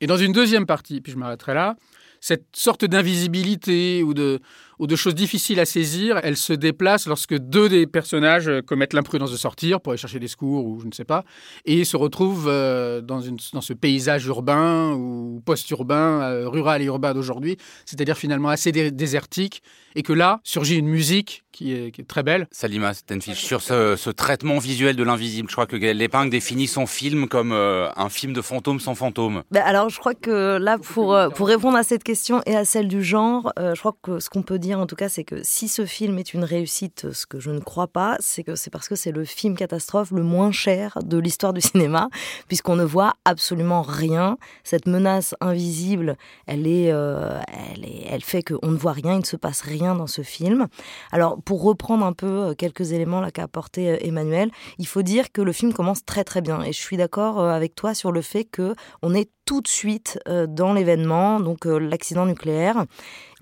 Et 0.00 0.06
dans 0.06 0.16
une 0.16 0.32
deuxième 0.32 0.66
partie, 0.66 1.00
puis 1.00 1.12
je 1.12 1.18
m'arrêterai 1.18 1.54
là, 1.54 1.76
cette 2.20 2.46
sorte 2.54 2.84
d'invisibilité 2.84 4.02
ou 4.02 4.14
de, 4.14 4.40
ou 4.80 4.86
de 4.86 4.96
choses 4.96 5.14
difficiles 5.14 5.60
à 5.60 5.66
saisir, 5.66 6.18
elle 6.22 6.38
se 6.38 6.54
déplace 6.54 7.06
lorsque 7.06 7.36
deux 7.36 7.68
des 7.68 7.86
personnages 7.86 8.48
euh, 8.48 8.62
commettent 8.62 8.94
l'imprudence 8.94 9.30
de 9.30 9.36
sortir 9.36 9.78
pour 9.80 9.92
aller 9.92 10.00
chercher 10.00 10.18
des 10.18 10.26
secours 10.26 10.64
ou 10.64 10.80
je 10.80 10.86
ne 10.86 10.92
sais 10.92 11.04
pas, 11.04 11.22
et 11.66 11.84
se 11.84 11.98
retrouvent 11.98 12.48
euh, 12.48 13.02
dans, 13.02 13.20
une, 13.20 13.36
dans 13.52 13.60
ce 13.60 13.74
paysage 13.74 14.24
urbain 14.24 14.94
ou 14.94 15.42
post-urbain, 15.44 16.22
euh, 16.22 16.48
rural 16.48 16.80
et 16.80 16.86
urbain 16.86 17.12
d'aujourd'hui, 17.12 17.58
c'est-à-dire 17.84 18.16
finalement 18.16 18.48
assez 18.48 18.72
désertique, 18.72 19.62
et 19.96 20.02
que 20.02 20.14
là 20.14 20.40
surgit 20.44 20.76
une 20.76 20.88
musique 20.88 21.44
qui 21.52 21.74
est, 21.74 21.90
qui 21.90 22.00
est 22.00 22.04
très 22.04 22.22
belle. 22.22 22.46
Salima 22.50 22.94
Stenfish, 22.94 23.44
sur 23.44 23.60
ce, 23.60 23.96
ce, 23.96 24.08
traitement 24.08 24.58
visuel 24.58 24.96
de 24.96 25.02
l'invisible, 25.02 25.50
je 25.50 25.54
crois 25.54 25.66
que 25.66 25.76
Gaël 25.76 25.98
Lépingue 25.98 26.30
définit 26.30 26.68
son 26.68 26.86
film 26.86 27.28
comme 27.28 27.52
un 27.52 28.08
film 28.08 28.32
de 28.32 28.40
fantôme 28.40 28.80
sans 28.80 28.94
fantôme. 28.94 29.42
Ben 29.50 29.62
alors 29.62 29.88
je 29.90 29.98
crois 29.98 30.14
que 30.14 30.58
là, 30.58 30.78
pour, 30.78 31.18
pour 31.34 31.48
répondre 31.48 31.76
à 31.76 31.82
cette 31.82 32.04
question 32.04 32.40
et 32.46 32.56
à 32.56 32.64
celle 32.64 32.86
du 32.86 33.02
genre, 33.02 33.52
je 33.58 33.78
crois 33.78 33.96
que 34.00 34.20
ce 34.20 34.30
qu'on 34.30 34.42
peut 34.42 34.60
dire 34.60 34.69
en 34.74 34.86
tout 34.86 34.96
cas, 34.96 35.08
c'est 35.08 35.24
que 35.24 35.42
si 35.42 35.68
ce 35.68 35.86
film 35.86 36.18
est 36.18 36.34
une 36.34 36.44
réussite, 36.44 37.12
ce 37.12 37.26
que 37.26 37.40
je 37.40 37.50
ne 37.50 37.60
crois 37.60 37.88
pas, 37.88 38.16
c'est 38.20 38.42
que 38.42 38.54
c'est 38.54 38.70
parce 38.70 38.88
que 38.88 38.94
c'est 38.94 39.12
le 39.12 39.24
film 39.24 39.56
catastrophe 39.56 40.10
le 40.10 40.22
moins 40.22 40.52
cher 40.52 40.98
de 41.02 41.18
l'histoire 41.18 41.52
du 41.52 41.60
cinéma, 41.60 42.08
puisqu'on 42.48 42.76
ne 42.76 42.84
voit 42.84 43.14
absolument 43.24 43.82
rien. 43.82 44.36
Cette 44.64 44.86
menace 44.86 45.34
invisible, 45.40 46.16
elle 46.46 46.66
est, 46.66 46.92
euh, 46.92 47.38
elle, 47.74 47.84
est 47.84 48.06
elle 48.08 48.22
fait 48.22 48.42
qu'on 48.42 48.70
ne 48.70 48.76
voit 48.76 48.92
rien, 48.92 49.14
il 49.14 49.20
ne 49.20 49.24
se 49.24 49.36
passe 49.36 49.62
rien 49.62 49.94
dans 49.94 50.06
ce 50.06 50.22
film. 50.22 50.66
Alors, 51.12 51.40
pour 51.42 51.62
reprendre 51.62 52.04
un 52.04 52.12
peu 52.12 52.26
euh, 52.26 52.54
quelques 52.54 52.92
éléments 52.92 53.20
là 53.20 53.30
qu'a 53.30 53.44
apporté 53.44 53.90
euh, 53.90 53.96
Emmanuel, 54.00 54.50
il 54.78 54.86
faut 54.86 55.02
dire 55.02 55.32
que 55.32 55.42
le 55.42 55.52
film 55.52 55.72
commence 55.72 56.04
très 56.04 56.24
très 56.24 56.40
bien, 56.40 56.62
et 56.62 56.72
je 56.72 56.80
suis 56.80 56.96
d'accord 56.96 57.40
avec 57.40 57.74
toi 57.74 57.94
sur 57.94 58.12
le 58.12 58.22
fait 58.22 58.44
que 58.44 58.74
on 59.02 59.14
est 59.14 59.30
tout 59.44 59.60
de 59.60 59.68
suite 59.68 60.18
dans 60.26 60.72
l'événement, 60.72 61.40
donc 61.40 61.64
l'accident 61.64 62.24
nucléaire. 62.24 62.84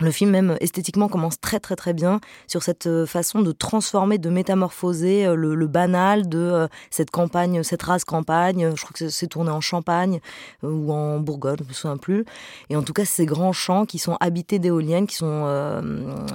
Le 0.00 0.12
film 0.12 0.30
même 0.30 0.56
esthétiquement 0.60 1.08
commence 1.08 1.40
très 1.40 1.58
très 1.58 1.74
très 1.74 1.92
bien 1.92 2.20
sur 2.46 2.62
cette 2.62 2.86
euh, 2.86 3.04
façon 3.04 3.42
de 3.42 3.50
transformer, 3.50 4.18
de 4.18 4.30
métamorphoser 4.30 5.26
euh, 5.26 5.34
le, 5.34 5.66
banal 5.66 6.28
de 6.28 6.38
euh, 6.38 6.68
cette 6.90 7.10
campagne, 7.10 7.64
cette 7.64 7.82
race 7.82 8.04
campagne. 8.04 8.70
Je 8.76 8.80
crois 8.80 8.92
que 8.94 9.08
c'est 9.08 9.26
tourné 9.26 9.50
en 9.50 9.60
Champagne 9.60 10.20
ou 10.62 10.92
en 10.92 11.18
Bourgogne, 11.18 11.56
je 11.60 11.68
me 11.68 11.72
souviens 11.72 11.96
plus. 11.96 12.24
Et 12.70 12.76
en 12.76 12.82
tout 12.82 12.92
cas, 12.92 13.04
ces 13.04 13.26
grands 13.26 13.52
champs 13.52 13.86
qui 13.86 13.98
sont 13.98 14.16
habités 14.20 14.60
d'éoliennes, 14.60 15.08
qui 15.08 15.16
sont 15.16 15.82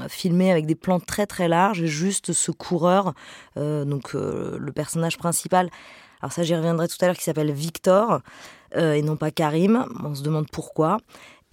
filmés 0.09 0.51
avec 0.51 0.65
des 0.65 0.75
plans 0.75 0.99
très 0.99 1.25
très 1.25 1.47
larges 1.47 1.81
et 1.81 1.87
juste 1.87 2.33
ce 2.33 2.51
coureur, 2.51 3.13
donc 3.55 4.13
le 4.13 4.71
personnage 4.71 5.17
principal. 5.17 5.69
Alors 6.21 6.31
ça, 6.31 6.43
j'y 6.43 6.55
reviendrai 6.55 6.87
tout 6.87 6.97
à 7.01 7.05
l'heure, 7.05 7.17
qui 7.17 7.23
s'appelle 7.23 7.51
Victor 7.51 8.21
et 8.75 9.01
non 9.01 9.15
pas 9.15 9.31
Karim. 9.31 9.85
On 10.03 10.15
se 10.15 10.23
demande 10.23 10.47
pourquoi 10.51 10.97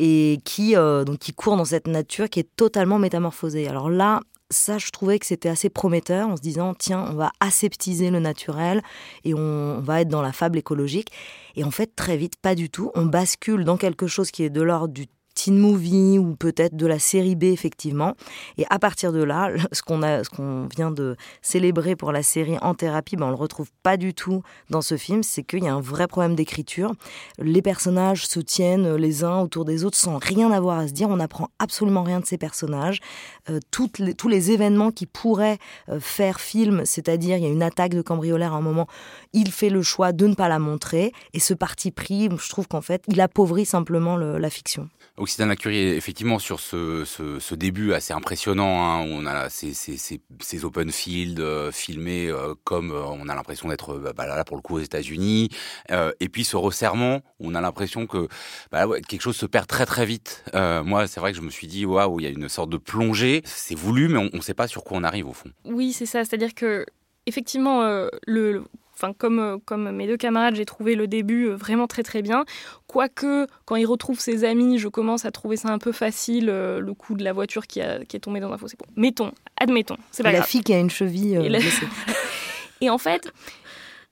et 0.02 0.40
qui, 0.44 0.76
euh, 0.76 1.04
donc, 1.04 1.18
qui 1.18 1.34
court 1.34 1.58
dans 1.58 1.66
cette 1.66 1.86
nature 1.86 2.30
qui 2.30 2.40
est 2.40 2.56
totalement 2.56 2.98
métamorphosée. 2.98 3.68
Alors 3.68 3.90
là, 3.90 4.20
ça, 4.48 4.78
je 4.78 4.90
trouvais 4.90 5.18
que 5.18 5.26
c'était 5.26 5.50
assez 5.50 5.68
prometteur 5.68 6.26
en 6.26 6.36
se 6.36 6.40
disant, 6.40 6.74
tiens, 6.74 7.06
on 7.10 7.14
va 7.14 7.32
aseptiser 7.38 8.10
le 8.10 8.18
naturel 8.18 8.82
et 9.24 9.34
on, 9.34 9.80
va 9.80 10.00
être 10.00 10.08
dans 10.08 10.22
la 10.22 10.32
fable 10.32 10.58
écologique. 10.58 11.12
Et 11.54 11.64
en 11.64 11.70
fait, 11.70 11.94
très 11.94 12.16
vite, 12.16 12.36
pas 12.40 12.54
du 12.54 12.70
tout. 12.70 12.90
On 12.94 13.04
bascule 13.04 13.64
dans 13.64 13.76
quelque 13.76 14.06
chose 14.06 14.30
qui 14.30 14.42
est 14.42 14.50
de 14.50 14.62
l'ordre 14.62 14.94
du 14.94 15.06
teen 15.40 15.59
movie 15.59 16.18
ou 16.18 16.35
peut-être 16.37 16.76
de 16.76 16.87
la 16.87 16.98
série 16.98 17.35
B 17.35 17.44
effectivement. 17.44 18.14
Et 18.59 18.66
à 18.68 18.79
partir 18.79 19.12
de 19.12 19.22
là, 19.22 19.50
ce 19.72 19.83
qu'on 19.83 20.03
a, 20.03 20.24
ce 20.24 20.31
qu'on 20.31 20.68
vient 20.76 20.90
de 20.90 21.16
célébrer 21.42 21.96
pour 21.96 22.12
la 22.12 22.22
série 22.22 22.59
En 22.62 22.74
thérapie, 22.74 23.16
ben 23.16 23.26
on 23.26 23.31
le 23.31 23.37
retrouve 23.37 23.70
pas 23.83 23.96
du 23.96 24.12
tout 24.14 24.42
dans 24.68 24.83
ce 24.83 24.96
film. 24.96 25.22
C'est 25.22 25.42
qu'il 25.42 25.64
y 25.64 25.68
a 25.68 25.74
un 25.74 25.81
vrai 25.81 26.07
problème 26.07 26.35
d'écriture. 26.35 26.92
Les 27.38 27.62
personnages 27.62 28.26
se 28.26 28.40
tiennent 28.40 28.94
les 28.96 29.24
uns 29.24 29.40
autour 29.40 29.64
des 29.64 29.85
autres 29.85 29.96
sans 29.96 30.18
rien 30.18 30.50
avoir 30.50 30.79
à 30.79 30.88
se 30.88 30.92
dire. 30.92 31.09
On 31.09 31.16
n'apprend 31.16 31.48
absolument 31.59 32.03
rien 32.03 32.20
de 32.20 32.26
ces 32.26 32.38
personnages. 32.38 33.00
Euh, 33.48 33.61
toutes 33.70 33.98
les, 33.98 34.14
tous 34.14 34.29
les 34.29 34.50
événements 34.50 34.90
qui 34.90 35.07
pourraient 35.07 35.59
euh, 35.88 36.00
faire 36.00 36.40
film, 36.40 36.83
c'est-à-dire 36.85 37.37
il 37.37 37.44
y 37.44 37.46
a 37.46 37.50
une 37.50 37.62
attaque 37.62 37.94
de 37.94 38.03
cambriolaire 38.03 38.53
à 38.53 38.57
un 38.57 38.61
moment, 38.61 38.87
il 39.33 39.50
fait 39.50 39.70
le 39.70 39.83
choix 39.83 40.12
de 40.12 40.26
ne 40.26 40.35
pas 40.35 40.48
la 40.48 40.59
montrer. 40.59 41.12
Et 41.33 41.40
ce 41.40 41.55
parti 41.55 41.90
pris, 41.90 42.29
je 42.31 42.48
trouve 42.48 42.68
qu'en 42.68 42.81
fait, 42.81 43.03
il 43.09 43.20
appauvrit 43.20 43.64
simplement 43.64 44.16
la 44.16 44.50
fiction. 44.50 44.88
Occitane 45.30 45.54
Curie, 45.54 45.78
effectivement, 45.78 46.40
sur 46.40 46.58
ce, 46.58 47.04
ce, 47.04 47.54
début 47.54 47.92
assez 47.92 48.12
impressionnant, 48.12 48.82
hein, 48.82 49.06
on 49.08 49.26
a 49.26 49.48
ces, 49.48 49.74
ces, 49.74 49.96
ces, 49.96 50.64
open 50.64 50.90
fields 50.90 51.38
euh, 51.38 51.70
filmés 51.70 52.26
euh, 52.26 52.54
comme 52.64 52.90
euh, 52.90 53.04
on 53.04 53.28
a 53.28 53.36
l'impression 53.36 53.68
d'être 53.68 53.96
bah, 53.96 54.12
bah, 54.12 54.26
là 54.26 54.42
pour 54.42 54.56
le 54.56 54.62
coup 54.62 54.74
aux 54.74 54.80
États-Unis, 54.80 55.48
et 55.88 56.28
puis 56.28 56.42
ce 56.42 56.56
resserrement, 56.56 57.20
on 57.38 57.54
a 57.54 57.60
l'impression 57.60 58.08
que 58.08 58.26
bah, 58.72 58.88
quelque 59.06 59.20
chose 59.20 59.36
se 59.36 59.46
perd 59.46 59.68
très 59.68 59.86
très 59.86 60.04
vite. 60.04 60.44
moi, 60.52 61.06
c'est 61.06 61.20
vrai 61.20 61.30
que 61.30 61.38
je 61.38 61.42
me 61.42 61.50
suis 61.50 61.68
dit 61.68 61.86
waouh, 61.86 62.18
il 62.18 62.24
y 62.24 62.26
a 62.26 62.30
une 62.30 62.48
sorte 62.48 62.70
de 62.70 62.76
plongée. 62.76 63.42
C'est 63.44 63.76
voulu, 63.76 64.08
mais 64.08 64.18
on 64.18 64.36
ne 64.36 64.42
sait 64.42 64.54
pas 64.54 64.66
sur 64.66 64.82
quoi 64.82 64.98
on 64.98 65.04
arrive 65.04 65.28
au 65.28 65.32
fond. 65.32 65.50
Oui, 65.64 65.92
c'est 65.92 66.06
ça. 66.06 66.24
C'est-à-dire 66.24 66.54
que 66.56 66.84
effectivement, 67.26 68.08
le 68.26 68.64
enfin 69.00 69.14
comme, 69.16 69.38
euh, 69.38 69.56
comme 69.64 69.90
mes 69.90 70.06
deux 70.06 70.16
camarades, 70.16 70.54
j'ai 70.54 70.66
trouvé 70.66 70.94
le 70.94 71.06
début 71.06 71.46
euh, 71.46 71.54
vraiment 71.54 71.86
très 71.86 72.02
très 72.02 72.22
bien. 72.22 72.44
Quoique, 72.86 73.46
quand 73.64 73.76
il 73.76 73.86
retrouve 73.86 74.20
ses 74.20 74.44
amis, 74.44 74.78
je 74.78 74.88
commence 74.88 75.24
à 75.24 75.30
trouver 75.30 75.56
ça 75.56 75.68
un 75.68 75.78
peu 75.78 75.92
facile, 75.92 76.50
euh, 76.50 76.80
le 76.80 76.94
coup 76.94 77.14
de 77.14 77.24
la 77.24 77.32
voiture 77.32 77.66
qui, 77.66 77.80
a, 77.80 78.04
qui 78.04 78.16
est 78.16 78.20
tombée 78.20 78.40
dans 78.40 78.52
un 78.52 78.58
fossé. 78.58 78.76
Bon, 78.78 78.86
mettons, 78.96 79.32
admettons, 79.58 79.96
c'est 80.10 80.22
pas 80.22 80.32
la 80.32 80.42
fille 80.42 80.62
qui 80.62 80.74
a 80.74 80.78
une 80.78 80.90
cheville. 80.90 81.40
et, 82.80 82.90
en 82.90 82.98
fait, 82.98 83.32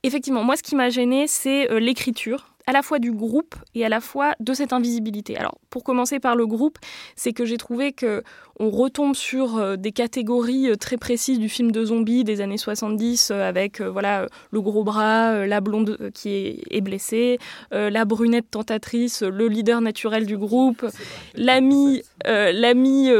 effectivement, 0.03 0.42
moi 0.42 0.57
ce 0.57 0.62
qui 0.62 0.74
m'a 0.74 0.88
gêné, 0.88 1.27
c'est 1.27 1.68
l'écriture 1.81 2.48
à 2.68 2.72
la 2.72 2.83
fois 2.83 2.98
du 2.98 3.12
groupe 3.12 3.54
et 3.74 3.87
à 3.87 3.88
la 3.88 3.98
fois 3.98 4.35
de 4.40 4.52
cette 4.52 4.74
invisibilité. 4.74 5.38
Alors, 5.38 5.57
pour 5.70 5.85
commencer 5.85 6.20
par 6.20 6.37
le 6.37 6.46
groupe, 6.46 6.76
c'est 7.16 7.33
que 7.33 7.46
j'ai 7.46 7.57
trouvé 7.57 7.92
que 7.92 8.22
on 8.61 8.68
retombe 8.68 9.14
sur 9.14 9.57
euh, 9.57 9.76
des 9.76 9.90
catégories 9.90 10.68
euh, 10.68 10.74
très 10.74 10.98
précises 10.98 11.38
du 11.38 11.48
film 11.48 11.72
de 11.72 11.87
zombies 11.87 12.24
des 12.24 12.42
années 12.42 12.59
70 12.59 13.31
euh, 13.31 13.48
avec 13.48 13.81
voilà 13.81 14.26
le 14.50 14.61
gros 14.61 14.85
bras, 14.85 15.46
la 15.46 15.62
blonde 15.62 16.11
qui 16.12 16.61
est, 16.70 16.81
blessée, 16.83 17.38
la 17.70 18.04
brunette 18.04 18.50
tentatrice, 18.50 19.22
le 19.22 19.48
leader 19.48 19.81
naturel 19.81 20.26
du 20.26 20.37
groupe, 20.37 20.87
l'ami 21.35 22.02
l'ami 22.24 23.11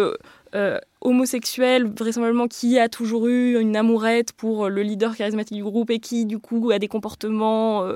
homosexuel, 1.01 1.87
vraisemblablement 1.87 2.49
qui 2.49 2.79
a 2.79 2.89
toujours 2.89 3.29
eu 3.29 3.59
une 3.59 3.77
amourette 3.77 4.33
pour 4.33 4.69
le 4.69 4.83
leader 4.83 5.17
charismatique 5.17 5.57
du 5.57 5.65
groupe 5.65 5.91
et 5.91 6.01
qui 6.01 6.27
du 6.27 6.39
coup 6.39 6.71
a 6.71 6.79
des 6.79 6.89
comportements 6.89 7.87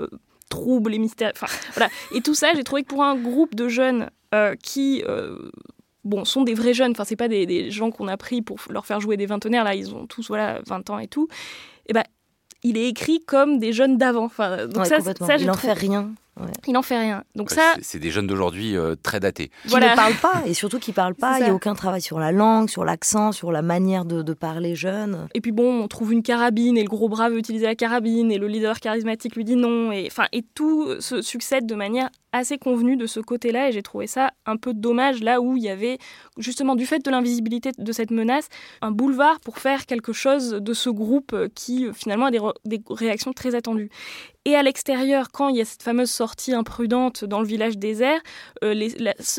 troubles 0.52 0.94
et 0.94 0.98
mystères. 0.98 1.32
Enfin, 1.34 1.46
voilà. 1.74 1.90
Et 2.14 2.20
tout 2.20 2.34
ça, 2.34 2.52
j'ai 2.54 2.62
trouvé 2.62 2.82
que 2.82 2.88
pour 2.88 3.02
un 3.02 3.16
groupe 3.16 3.54
de 3.54 3.68
jeunes 3.68 4.10
euh, 4.34 4.54
qui 4.62 5.02
euh, 5.08 5.50
bon, 6.04 6.26
sont 6.26 6.42
des 6.42 6.54
vrais 6.54 6.74
jeunes, 6.74 6.90
enfin, 6.92 7.04
c'est 7.04 7.16
pas 7.16 7.28
des, 7.28 7.70
gens 7.70 7.90
qu'on 7.90 8.06
a 8.06 8.18
pris 8.18 8.42
pour 8.42 8.58
leur 8.68 8.84
faire 8.84 9.00
jouer 9.00 9.16
des 9.16 9.26
vingtenaires, 9.26 9.64
là, 9.64 9.74
ils 9.74 9.94
ont 9.94 10.06
tous 10.06 10.28
voilà, 10.28 10.60
20 10.66 10.90
ans 10.90 10.98
et 10.98 11.08
tout, 11.08 11.28
et 11.86 11.94
ben, 11.94 12.04
il 12.62 12.76
est 12.76 12.88
écrit 12.88 13.20
comme 13.24 13.58
des 13.58 13.72
jeunes 13.72 13.96
d'avant. 13.96 14.24
Enfin, 14.24 14.66
donc 14.66 14.86
ça, 14.86 15.00
ça, 15.00 15.36
il 15.36 15.46
n'en 15.46 15.54
fait 15.54 15.72
rien. 15.72 16.12
Il 16.66 16.72
n'en 16.72 16.82
fait 16.82 16.98
rien. 16.98 17.24
Donc 17.34 17.50
ça, 17.50 17.74
c'est 17.82 17.98
des 17.98 18.10
jeunes 18.10 18.26
d'aujourd'hui 18.26 18.76
euh, 18.76 18.94
très 19.00 19.20
datés. 19.20 19.50
Qui 19.68 19.74
ne 19.74 19.94
parlent 19.94 20.14
pas 20.14 20.42
et 20.46 20.54
surtout 20.54 20.78
qui 20.78 20.92
parlent 20.92 21.14
pas. 21.20 21.38
Il 21.38 21.44
n'y 21.44 21.50
a 21.50 21.54
aucun 21.54 21.74
travail 21.74 22.00
sur 22.00 22.18
la 22.18 22.32
langue, 22.32 22.70
sur 22.70 22.84
l'accent, 22.84 23.32
sur 23.32 23.52
la 23.52 23.62
manière 23.62 24.04
de, 24.04 24.22
de, 24.22 24.32
parler 24.32 24.74
jeune. 24.74 25.28
Et 25.34 25.40
puis 25.40 25.52
bon, 25.52 25.82
on 25.82 25.88
trouve 25.88 26.12
une 26.12 26.22
carabine 26.22 26.78
et 26.78 26.82
le 26.82 26.88
gros 26.88 27.08
bras 27.08 27.28
veut 27.28 27.38
utiliser 27.38 27.66
la 27.66 27.74
carabine 27.74 28.32
et 28.32 28.38
le 28.38 28.46
leader 28.46 28.80
charismatique 28.80 29.36
lui 29.36 29.44
dit 29.44 29.56
non 29.56 29.92
et 29.92 30.06
enfin 30.06 30.26
et 30.32 30.42
tout 30.54 31.00
se 31.00 31.20
succède 31.20 31.66
de 31.66 31.74
manière 31.74 32.08
assez 32.32 32.58
convenue 32.58 32.96
de 32.96 33.06
ce 33.06 33.20
côté-là 33.20 33.68
et 33.68 33.72
j'ai 33.72 33.82
trouvé 33.82 34.06
ça 34.06 34.30
un 34.46 34.56
peu 34.56 34.74
dommage 34.74 35.22
là 35.22 35.40
où 35.40 35.56
il 35.56 35.62
y 35.62 35.68
avait 35.68 35.98
justement 36.38 36.74
du 36.74 36.86
fait 36.86 37.04
de 37.04 37.10
l'invisibilité 37.10 37.70
de 37.76 37.92
cette 37.92 38.10
menace 38.10 38.48
un 38.80 38.90
boulevard 38.90 39.40
pour 39.40 39.58
faire 39.58 39.86
quelque 39.86 40.12
chose 40.12 40.50
de 40.50 40.72
ce 40.72 40.90
groupe 40.90 41.36
qui 41.54 41.86
finalement 41.92 42.26
a 42.26 42.30
des, 42.30 42.40
des 42.64 42.82
réactions 42.88 43.32
très 43.32 43.54
attendues. 43.54 43.90
Et 44.44 44.56
à 44.56 44.62
l'extérieur, 44.62 45.30
quand 45.30 45.48
il 45.48 45.56
y 45.56 45.60
a 45.60 45.64
cette 45.64 45.84
fameuse 45.84 46.10
sortie 46.10 46.52
imprudente 46.52 47.24
dans 47.24 47.40
le 47.40 47.46
village 47.46 47.78
désert, 47.78 48.20
euh, 48.64 48.74
les, 48.74 48.92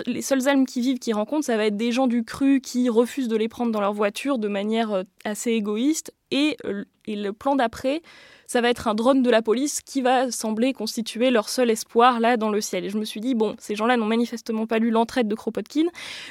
les, 0.06 0.22
seules 0.22 0.48
âmes 0.48 0.66
qui 0.66 0.80
vivent, 0.80 1.00
qui 1.00 1.12
rencontrent, 1.12 1.46
ça 1.46 1.58
va 1.58 1.66
être 1.66 1.76
des 1.76 1.92
gens 1.92 2.08
du 2.08 2.24
cru 2.24 2.62
qui 2.62 2.88
refusent 2.88 3.28
de 3.28 3.36
les 3.36 3.50
prendre 3.50 3.74
dans 3.74 3.82
leur 3.82 3.94
voiture 3.94 4.38
de 4.38 4.48
manière 4.48 4.92
euh, 4.92 5.04
assez 5.26 5.52
égoïste. 5.52 6.14
Et, 6.34 6.58
euh, 6.66 6.84
et 7.06 7.16
le 7.16 7.32
plan 7.32 7.56
d'après, 7.56 8.02
ça 8.48 8.60
va 8.60 8.70
être 8.70 8.88
un 8.88 8.96
drone 8.96 9.22
de 9.22 9.30
la 9.30 9.44
police 9.44 9.82
qui 9.82 10.02
va 10.02 10.32
sembler 10.32 10.74
constituer 10.74 11.30
leur 11.30 11.48
seul 11.48 11.70
espoir 11.70 12.20
là 12.20 12.38
dans 12.38 12.50
le 12.50 12.60
ciel. 12.60 12.84
Et 12.86 12.90
je 12.90 12.98
me 12.98 13.06
suis 13.06 13.22
dit, 13.22 13.36
bon, 13.36 13.56
ces 13.60 13.76
gens-là 13.76 13.98
n'ont 13.98 14.08
manifestement 14.08 14.66
pas 14.66 14.80
lu 14.80 14.90
l'entraide 14.90 15.28
de 15.28 15.36
Kropotkin, 15.36 15.86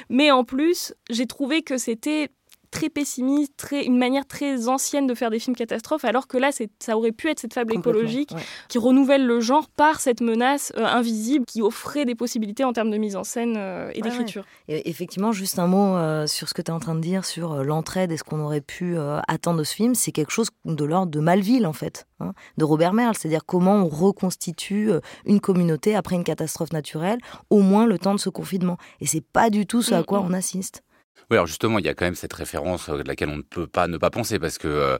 mais 0.09 0.29
en 0.29 0.43
plus, 0.43 0.93
j'ai 1.09 1.25
trouvé 1.25 1.61
que 1.61 1.77
c'était 1.77 2.29
très 2.73 2.89
pessimiste, 2.89 3.53
très, 3.55 3.85
une 3.85 3.97
manière 3.97 4.25
très 4.25 4.67
ancienne 4.67 5.05
de 5.05 5.13
faire 5.13 5.29
des 5.29 5.39
films 5.39 5.55
catastrophes, 5.55 6.05
alors 6.05 6.27
que 6.27 6.37
là, 6.37 6.49
ça 6.79 6.97
aurait 6.97 7.11
pu 7.11 7.29
être 7.29 7.39
cette 7.39 7.53
fable 7.53 7.73
écologique 7.73 8.31
qui 8.67 8.79
renouvelle 8.79 9.25
le 9.25 9.39
genre 9.39 9.69
par 9.69 9.99
cette 9.99 10.21
menace 10.21 10.73
euh, 10.77 10.85
invisible 10.85 11.45
qui 11.45 11.61
offrait 11.61 12.05
des 12.05 12.15
possibilités 12.15 12.63
en 12.63 12.73
termes 12.73 12.89
de 12.89 12.97
mise 12.97 13.15
en 13.15 13.23
scène 13.23 13.55
euh, 13.57 13.91
et 13.93 14.01
d'écriture. 14.01 14.43
Effectivement, 14.67 15.31
juste 15.31 15.59
un 15.59 15.67
mot 15.67 15.95
euh, 15.95 16.25
sur 16.25 16.49
ce 16.49 16.55
que 16.55 16.63
tu 16.63 16.71
es 16.71 16.73
en 16.73 16.79
train 16.79 16.95
de 16.95 16.99
dire 16.99 17.25
sur 17.25 17.63
l'entraide 17.63 18.11
et 18.11 18.17
ce 18.17 18.23
qu'on 18.23 18.39
aurait 18.39 18.61
pu 18.61 18.97
attendre 19.27 19.59
de 19.59 19.63
ce 19.63 19.75
film, 19.75 19.93
c'est 19.93 20.11
quelque 20.11 20.31
chose 20.31 20.49
de 20.65 20.83
l'ordre 20.83 21.11
de 21.11 21.19
Malville, 21.19 21.67
en 21.67 21.73
fait, 21.73 22.07
hein, 22.19 22.33
de 22.57 22.63
Robert 22.63 22.93
Merle, 22.93 23.15
c'est-à-dire 23.15 23.45
comment 23.45 23.75
on 23.75 23.87
reconstitue 23.87 24.91
une 25.25 25.39
communauté 25.39 25.95
après 25.95 26.15
une 26.15 26.23
catastrophe 26.23 26.73
naturelle, 26.73 27.19
au 27.51 27.59
moins 27.59 27.85
le 27.85 27.99
temps 27.99 28.15
de 28.15 28.19
ce 28.19 28.29
confinement. 28.29 28.77
Et 28.99 29.05
c'est 29.05 29.23
pas 29.23 29.51
du 29.51 29.67
tout 29.67 29.83
ce 29.83 29.93
à 29.93 30.01
mm, 30.01 30.05
quoi 30.05 30.21
mm. 30.21 30.25
on 30.27 30.33
assiste. 30.33 30.83
Oui, 31.29 31.37
alors 31.37 31.47
justement, 31.47 31.79
il 31.79 31.85
y 31.85 31.89
a 31.89 31.93
quand 31.93 32.05
même 32.05 32.15
cette 32.15 32.33
référence 32.33 32.89
euh, 32.89 33.01
de 33.01 33.07
laquelle 33.07 33.29
on 33.29 33.37
ne 33.37 33.41
peut 33.41 33.67
pas 33.67 33.87
ne 33.87 33.97
pas 33.97 34.09
penser 34.09 34.39
parce 34.39 34.57
que 34.57 34.67
euh, 34.67 34.97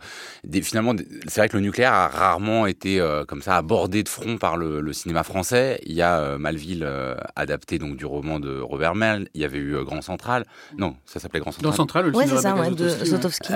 finalement, 0.61 0.93
c'est 1.27 1.41
vrai 1.41 1.49
que 1.49 1.57
le 1.57 1.63
nucléaire 1.63 1.93
a 1.93 2.07
rarement 2.07 2.65
été 2.65 2.99
euh, 2.99 3.25
comme 3.25 3.41
ça 3.41 3.57
abordé 3.57 4.03
de 4.03 4.09
front 4.09 4.37
par 4.37 4.57
le, 4.57 4.93
cinéma 4.93 5.23
français. 5.23 5.79
Il 5.85 5.93
y 5.93 6.01
a 6.03 6.37
Malville 6.37 6.87
adapté 7.35 7.79
donc 7.79 7.97
du 7.97 8.05
roman 8.05 8.39
de 8.39 8.59
Robert 8.59 8.93
Merle. 8.93 9.27
Il 9.33 9.41
y 9.41 9.45
avait 9.45 9.57
eu 9.57 9.75
Grand 9.83 10.01
Central. 10.01 10.45
Non, 10.77 10.95
ça 11.05 11.19
s'appelait 11.19 11.39
Grand 11.39 11.51
Central. 11.51 11.71
Grand 11.71 11.77
Central, 11.77 12.05
le 12.05 12.13
c'est 12.13 12.37
ça, 12.37 12.53
de 12.69 12.89
Zotowski. 13.05 13.53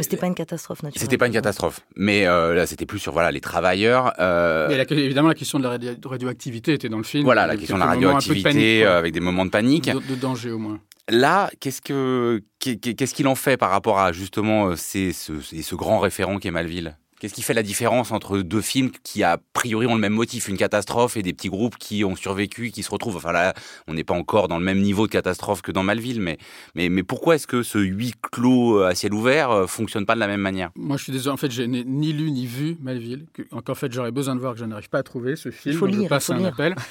c'était 0.00 0.16
pas 0.16 0.26
une 0.26 0.34
catastrophe 0.34 0.82
naturelle. 0.82 1.02
C'était 1.02 1.18
pas 1.18 1.26
une 1.26 1.34
catastrophe, 1.34 1.80
mais 1.96 2.24
là, 2.24 2.66
c'était 2.66 2.86
plus 2.86 2.98
sur 2.98 3.12
voilà 3.12 3.30
les 3.30 3.42
travailleurs. 3.42 4.14
Mais 4.18 4.86
évidemment, 4.90 5.28
la 5.28 5.34
question 5.34 5.58
de 5.58 5.64
la 5.64 5.78
radioactivité 6.08 6.72
était 6.72 6.88
dans 6.88 6.98
le 6.98 7.04
film. 7.04 7.24
Voilà, 7.24 7.46
la 7.46 7.56
question 7.56 7.76
de 7.76 7.80
la 7.80 7.86
radioactivité 7.86 8.86
avec 8.86 9.12
des 9.12 9.20
moments 9.20 9.44
de 9.44 9.50
panique, 9.50 9.90
de 9.90 10.14
danger 10.14 10.50
au 10.50 10.58
moins 10.58 10.80
là, 11.10 11.50
qu'est-ce 11.60 11.80
que 11.80 12.42
qu'est-ce 12.58 13.14
qu'il 13.14 13.28
en 13.28 13.34
fait 13.34 13.56
par 13.56 13.70
rapport 13.70 13.98
à 13.98 14.12
justement 14.12 14.68
euh, 14.68 14.76
ce, 14.76 15.12
ce, 15.12 15.74
grand 15.74 15.98
référent 15.98 16.38
qu'est 16.38 16.50
Malville? 16.50 16.96
Qu'est-ce 17.18 17.34
qui 17.34 17.42
fait 17.42 17.52
la 17.52 17.62
différence 17.62 18.12
entre 18.12 18.38
deux 18.38 18.62
films 18.62 18.90
qui 19.02 19.22
a 19.22 19.38
priori 19.52 19.86
ont 19.86 19.94
le 19.94 20.00
même 20.00 20.14
motif, 20.14 20.48
une 20.48 20.56
catastrophe 20.56 21.18
et 21.18 21.22
des 21.22 21.34
petits 21.34 21.50
groupes 21.50 21.76
qui 21.76 22.02
ont 22.02 22.16
survécu, 22.16 22.70
qui 22.70 22.82
se 22.82 22.90
retrouvent? 22.90 23.16
Enfin 23.16 23.32
là, 23.32 23.52
on 23.86 23.92
n'est 23.92 24.04
pas 24.04 24.14
encore 24.14 24.48
dans 24.48 24.58
le 24.58 24.64
même 24.64 24.80
niveau 24.80 25.06
de 25.06 25.12
catastrophe 25.12 25.60
que 25.60 25.70
dans 25.70 25.82
Malville, 25.82 26.20
mais 26.20 26.38
mais, 26.74 26.88
mais 26.88 27.02
pourquoi 27.02 27.34
est-ce 27.34 27.46
que 27.46 27.62
ce 27.62 27.78
huis 27.78 28.14
clos 28.32 28.78
euh, 28.78 28.88
à 28.88 28.94
ciel 28.94 29.12
ouvert 29.12 29.50
euh, 29.50 29.66
fonctionne 29.66 30.06
pas 30.06 30.14
de 30.14 30.20
la 30.20 30.28
même 30.28 30.40
manière? 30.40 30.70
Moi, 30.76 30.96
je 30.96 31.02
suis 31.02 31.12
désolé. 31.12 31.34
En 31.34 31.36
fait, 31.36 31.50
je 31.50 31.62
n'ai 31.62 31.84
ni 31.84 32.14
lu 32.14 32.30
ni 32.30 32.46
vu 32.46 32.78
Malville. 32.80 33.26
En 33.52 33.74
fait, 33.74 33.92
j'aurais 33.92 34.12
besoin 34.12 34.34
de 34.34 34.40
voir 34.40 34.54
que 34.54 34.60
je 34.60 34.64
n'arrive 34.64 34.88
pas 34.88 35.00
à 35.00 35.02
trouver 35.02 35.36
ce 35.36 35.50
film. 35.50 35.74
Il 35.74 35.78
faut 35.78 35.86
lire, 35.86 36.04
je 36.04 36.08
passe 36.08 36.30
un 36.30 36.42
appel. 36.44 36.74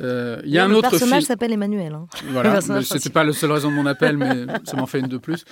Euh, 0.00 0.40
il 0.44 0.50
y 0.50 0.58
a 0.58 0.64
un 0.64 0.68
le 0.68 0.76
autre 0.76 0.90
personnage 0.90 1.24
s'appelle 1.24 1.52
Emmanuel. 1.52 1.94
Hein. 1.94 2.06
Voilà, 2.30 2.60
c'était 2.82 3.10
pas 3.10 3.24
la 3.24 3.32
seule 3.32 3.52
raison 3.52 3.70
de 3.70 3.74
mon 3.74 3.86
appel, 3.86 4.16
mais 4.16 4.46
ça 4.64 4.76
m'en 4.76 4.86
fait 4.86 5.00
une 5.00 5.06
de 5.06 5.18
plus. 5.18 5.44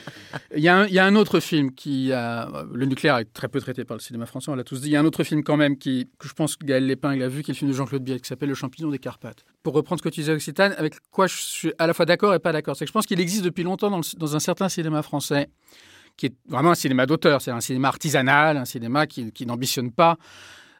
Il 0.55 0.63
y, 0.63 0.69
a 0.69 0.79
un, 0.79 0.87
il 0.87 0.95
y, 0.95 0.99
a 0.99 1.07
un, 1.07 1.17
autre 1.17 1.41
film 1.41 1.73
qui 1.73 2.13
a. 2.13 2.65
Le 2.73 2.87
nucléaire 2.87 3.19
est 3.19 3.33
très 3.33 3.49
peu 3.49 3.61
traité 3.61 3.85
par 3.85 3.97
le 3.97 4.03
cinéma 4.03 4.27
français, 4.27 4.51
on 4.51 4.55
l'a 4.55 4.65
tous 4.65 4.81
dit. 4.81 4.89
Il 4.89 4.93
y 4.93 4.97
a 4.97 5.01
un 5.01 5.05
autre 5.05 5.25
film 5.25 5.43
quand 5.43 5.57
même 5.57 5.79
qui, 5.79 6.09
que 6.19 6.29
je 6.29 6.35
pense 6.35 6.57
que 6.57 6.65
Gaël 6.65 6.87
Lépingle 6.87 7.23
a 7.23 7.29
vu, 7.29 7.43
qui 7.43 7.51
est 7.51 7.55
le 7.55 7.59
film 7.59 7.71
de 7.71 7.77
Jean-Claude 7.77 8.03
Biet, 8.03 8.21
qui 8.21 8.29
s'appelle 8.29 8.49
Le 8.49 8.55
champignon 8.55 8.91
des 8.91 8.99
Carpates. 8.99 9.45
Pour 9.63 9.75
reprendre 9.75 10.01
ce 10.01 10.05
que 10.05 10.13
tu 10.13 10.21
disais, 10.21 10.33
Occitane, 10.33 10.75
avec 10.79 10.95
quoi 11.11 11.27
je 11.27 11.37
suis 11.37 11.73
à 11.79 11.87
la 11.87 11.95
fois 11.95 12.05
d'accord 12.07 12.35
et 12.35 12.39
pas 12.39 12.53
d'accord. 12.53 12.77
C'est 12.77 12.85
que 12.85 12.89
je 12.89 12.93
pense 12.93 13.07
qu'il 13.07 13.21
existe 13.21 13.45
depuis 13.45 13.63
longtemps 13.63 13.91
dans, 13.91 14.01
dans 14.19 14.37
un 14.37 14.41
certain 14.41 14.69
cinéma 14.69 15.03
français 15.03 15.49
qui 16.17 16.27
est 16.27 16.35
vraiment 16.49 16.71
un 16.71 16.77
cinéma 16.77 17.07
d'auteur, 17.07 17.41
c'est 17.41 17.51
un 17.51 17.61
cinéma 17.61 17.89
artisanal, 17.89 18.57
un 18.57 18.65
cinéma 18.65 19.07
qui, 19.07 19.33
qui 19.33 19.47
n'ambitionne 19.47 19.91
pas. 19.91 20.17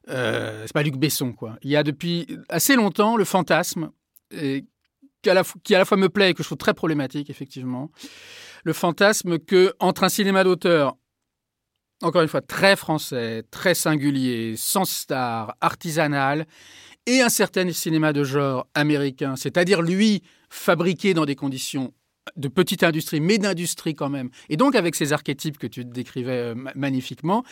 Euh, 0.09 0.63
c'est 0.67 0.73
pas 0.73 0.83
Luc 0.83 0.97
Besson, 0.97 1.33
quoi. 1.33 1.57
Il 1.63 1.71
y 1.71 1.77
a 1.77 1.83
depuis 1.83 2.27
assez 2.49 2.77
longtemps 2.77 3.17
le 3.17 3.25
fantasme 3.25 3.91
qui 4.31 5.31
à, 5.31 5.35
la, 5.35 5.43
qui 5.63 5.75
à 5.75 5.79
la 5.79 5.85
fois 5.85 5.97
me 5.97 6.09
plaît 6.09 6.31
et 6.31 6.35
que 6.35 6.43
je 6.43 6.49
trouve 6.49 6.59
très 6.59 6.75
problématique, 6.75 7.31
effectivement. 7.31 7.91
Le 8.65 8.73
fantasme 8.73 9.39
que 9.39 9.75
entre 9.81 10.05
un 10.05 10.09
cinéma 10.09 10.45
d'auteur, 10.45 10.97
encore 12.03 12.23
une 12.23 12.29
fois, 12.29 12.43
très 12.43 12.77
français, 12.77 13.45
très 13.51 13.75
singulier, 13.75 14.55
sans 14.57 14.85
star, 14.85 15.57
artisanal, 15.61 16.47
et 17.07 17.21
un 17.21 17.29
certain 17.29 17.71
cinéma 17.73 18.13
de 18.13 18.25
genre 18.25 18.67
américain, 18.75 19.37
c'est-à-dire 19.37 19.83
lui 19.83 20.23
fabriqué 20.49 21.15
dans 21.15 21.27
des 21.27 21.37
conditions 21.37 21.93
de 22.37 22.49
petite 22.49 22.83
industrie, 22.83 23.21
mais 23.21 23.37
d'industrie 23.37 23.95
quand 23.95 24.09
même, 24.09 24.31
et 24.49 24.57
donc 24.57 24.75
avec 24.75 24.95
ces 24.95 25.13
archétypes 25.13 25.59
que 25.59 25.67
tu 25.67 25.85
décrivais 25.85 26.55
euh, 26.55 26.55
magnifiquement, 26.75 27.45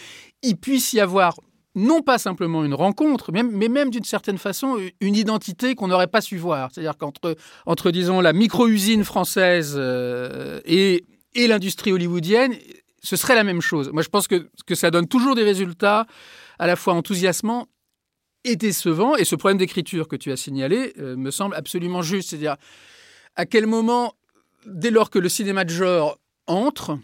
il 0.42 0.56
puisse 0.56 0.94
y 0.94 1.00
avoir 1.00 1.38
non 1.74 2.02
pas 2.02 2.18
simplement 2.18 2.64
une 2.64 2.74
rencontre, 2.74 3.32
mais 3.32 3.68
même 3.68 3.90
d'une 3.90 4.04
certaine 4.04 4.38
façon 4.38 4.78
une 5.00 5.16
identité 5.16 5.74
qu'on 5.74 5.88
n'aurait 5.88 6.06
pas 6.06 6.20
su 6.20 6.36
voir. 6.36 6.70
C'est-à-dire 6.70 6.98
qu'entre, 6.98 7.36
entre, 7.64 7.90
disons, 7.90 8.20
la 8.20 8.32
micro-usine 8.32 9.04
française 9.04 9.74
euh, 9.76 10.60
et, 10.66 11.04
et 11.34 11.46
l'industrie 11.46 11.92
hollywoodienne, 11.92 12.54
ce 13.02 13.16
serait 13.16 13.34
la 13.34 13.44
même 13.44 13.60
chose. 13.60 13.90
Moi, 13.92 14.02
je 14.02 14.08
pense 14.08 14.28
que, 14.28 14.48
que 14.66 14.74
ça 14.74 14.90
donne 14.90 15.08
toujours 15.08 15.34
des 15.34 15.44
résultats 15.44 16.06
à 16.58 16.66
la 16.66 16.76
fois 16.76 16.94
enthousiasmants 16.94 17.66
et 18.44 18.56
décevants. 18.56 19.16
Et 19.16 19.24
ce 19.24 19.34
problème 19.34 19.58
d'écriture 19.58 20.08
que 20.08 20.16
tu 20.16 20.30
as 20.30 20.36
signalé 20.36 20.92
euh, 20.98 21.16
me 21.16 21.30
semble 21.30 21.54
absolument 21.54 22.02
juste. 22.02 22.30
C'est-à-dire, 22.30 22.56
à 23.34 23.46
quel 23.46 23.66
moment, 23.66 24.14
dès 24.66 24.90
lors 24.90 25.10
que 25.10 25.18
le 25.18 25.28
cinéma 25.28 25.64
de 25.64 25.70
genre 25.70 26.18
entre, 26.46 26.98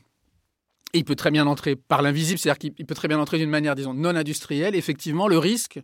il 0.94 1.04
peut 1.04 1.16
très 1.16 1.30
bien 1.30 1.46
entrer 1.46 1.76
par 1.76 2.02
l'invisible, 2.02 2.38
c'est-à-dire 2.38 2.58
qu'il 2.58 2.86
peut 2.86 2.94
très 2.94 3.08
bien 3.08 3.18
entrer 3.18 3.38
d'une 3.38 3.50
manière, 3.50 3.74
disons, 3.74 3.94
non 3.94 4.16
industrielle. 4.16 4.74
Effectivement, 4.74 5.28
le 5.28 5.38
risque, 5.38 5.80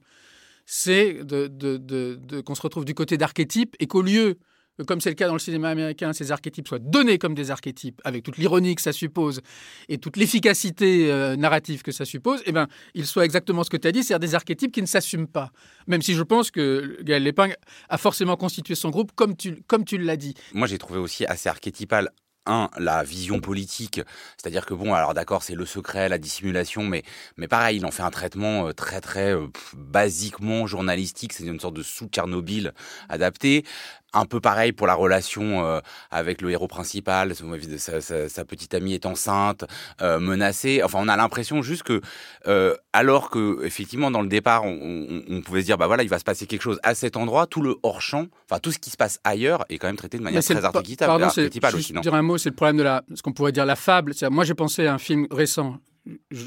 c'est 0.66 1.24
de, 1.24 2.40
qu'on 2.40 2.54
se 2.54 2.62
retrouve 2.62 2.84
du 2.84 2.94
côté 2.94 3.16
d'archétypes 3.16 3.76
et 3.80 3.86
qu'au 3.86 4.02
lieu, 4.02 4.38
comme 4.86 5.00
c'est 5.00 5.10
le 5.10 5.14
cas 5.14 5.28
dans 5.28 5.34
le 5.34 5.38
cinéma 5.38 5.68
américain, 5.68 6.12
ces 6.12 6.32
archétypes 6.32 6.66
soient 6.66 6.80
donnés 6.80 7.18
comme 7.18 7.34
des 7.34 7.50
archétypes, 7.50 8.00
avec 8.04 8.24
toute 8.24 8.38
l'ironie 8.38 8.74
que 8.74 8.82
ça 8.82 8.92
suppose 8.92 9.40
et 9.88 9.98
toute 9.98 10.16
l'efficacité 10.16 11.12
euh, 11.12 11.36
narrative 11.36 11.82
que 11.82 11.92
ça 11.92 12.04
suppose, 12.04 12.42
eh 12.46 12.52
ben, 12.52 12.66
ils 12.94 13.06
soient 13.06 13.24
exactement 13.24 13.62
ce 13.62 13.70
que 13.70 13.76
tu 13.76 13.86
as 13.86 13.92
dit, 13.92 14.02
c'est-à-dire 14.02 14.28
des 14.28 14.34
archétypes 14.34 14.72
qui 14.72 14.82
ne 14.82 14.86
s'assument 14.86 15.28
pas. 15.28 15.50
Même 15.86 16.02
si 16.02 16.14
je 16.14 16.22
pense 16.22 16.50
que 16.50 16.98
Gaël 17.02 17.22
Lépingue 17.22 17.54
a 17.88 17.98
forcément 17.98 18.36
constitué 18.36 18.74
son 18.74 18.90
groupe 18.90 19.12
comme 19.14 19.36
tu, 19.36 19.62
comme 19.68 19.84
tu 19.84 19.98
l'as 19.98 20.16
dit. 20.16 20.34
Moi, 20.54 20.66
j'ai 20.66 20.78
trouvé 20.78 20.98
aussi 20.98 21.24
assez 21.26 21.48
archétypal 21.48 22.10
un, 22.46 22.68
la 22.78 23.02
vision 23.02 23.40
politique, 23.40 24.00
c'est-à-dire 24.36 24.66
que 24.66 24.74
bon, 24.74 24.94
alors 24.94 25.14
d'accord, 25.14 25.42
c'est 25.42 25.54
le 25.54 25.66
secret, 25.66 26.08
la 26.08 26.18
dissimulation, 26.18 26.82
mais 26.84 27.02
mais 27.36 27.48
pareil, 27.48 27.78
il 27.78 27.86
en 27.86 27.90
fait 27.90 28.02
un 28.02 28.10
traitement 28.10 28.68
euh, 28.68 28.72
très 28.72 29.00
très 29.00 29.34
euh, 29.34 29.46
basiquement 29.74 30.66
journalistique, 30.66 31.32
c'est 31.32 31.44
une 31.44 31.60
sorte 31.60 31.74
de 31.74 31.82
sous 31.82 32.06
Tchernobyl 32.08 32.72
adapté. 33.08 33.64
Un 34.14 34.26
peu 34.26 34.40
pareil 34.40 34.72
pour 34.72 34.86
la 34.86 34.94
relation 34.94 35.64
euh, 35.64 35.80
avec 36.10 36.40
le 36.40 36.50
héros 36.50 36.68
principal, 36.68 37.34
sa, 37.78 38.00
sa, 38.00 38.28
sa, 38.28 38.44
petite 38.44 38.72
amie 38.74 38.94
est 38.94 39.06
enceinte, 39.06 39.64
euh, 40.00 40.20
menacée. 40.20 40.82
Enfin, 40.84 41.00
on 41.02 41.08
a 41.08 41.16
l'impression 41.16 41.62
juste 41.62 41.82
que, 41.82 42.00
euh, 42.46 42.74
alors 42.92 43.30
que 43.30 43.64
effectivement 43.64 44.10
dans 44.10 44.22
le 44.22 44.28
départ, 44.28 44.64
on, 44.64 45.22
on, 45.28 45.42
pouvait 45.42 45.60
se 45.60 45.66
dire 45.66 45.78
bah 45.78 45.86
voilà, 45.86 46.02
il 46.04 46.08
va 46.08 46.18
se 46.18 46.24
passer 46.24 46.46
quelque 46.46 46.62
chose 46.62 46.78
à 46.82 46.94
cet 46.94 47.16
endroit, 47.16 47.46
tout 47.46 47.60
le 47.60 47.76
hors 47.82 48.00
champ, 48.00 48.26
enfin 48.48 48.60
tout 48.60 48.72
ce 48.72 48.78
qui 48.78 48.90
se 48.90 48.96
passe 48.96 49.18
ailleurs 49.24 49.64
est 49.68 49.78
quand 49.78 49.88
même 49.88 49.96
traité 49.96 50.18
de 50.18 50.22
manière 50.22 50.42
très 50.42 50.64
archétypale. 50.64 51.08
Pardon, 51.08 51.28
c'est 51.30 51.48
dire 51.48 52.14
un 52.14 52.22
mot, 52.22 52.38
c'est 52.38 52.50
le 52.50 52.54
problème 52.54 52.76
de 52.76 52.82
la, 52.82 53.02
ce 53.14 53.22
qu'on 53.22 53.32
pourrait 53.32 53.52
dire 53.52 53.66
la 53.66 53.76
fable. 53.76 54.14
Moi, 54.30 54.44
j'ai 54.44 54.54
pensé 54.54 54.86
à 54.86 54.94
un 54.94 54.98
film 54.98 55.26
récent 55.30 55.78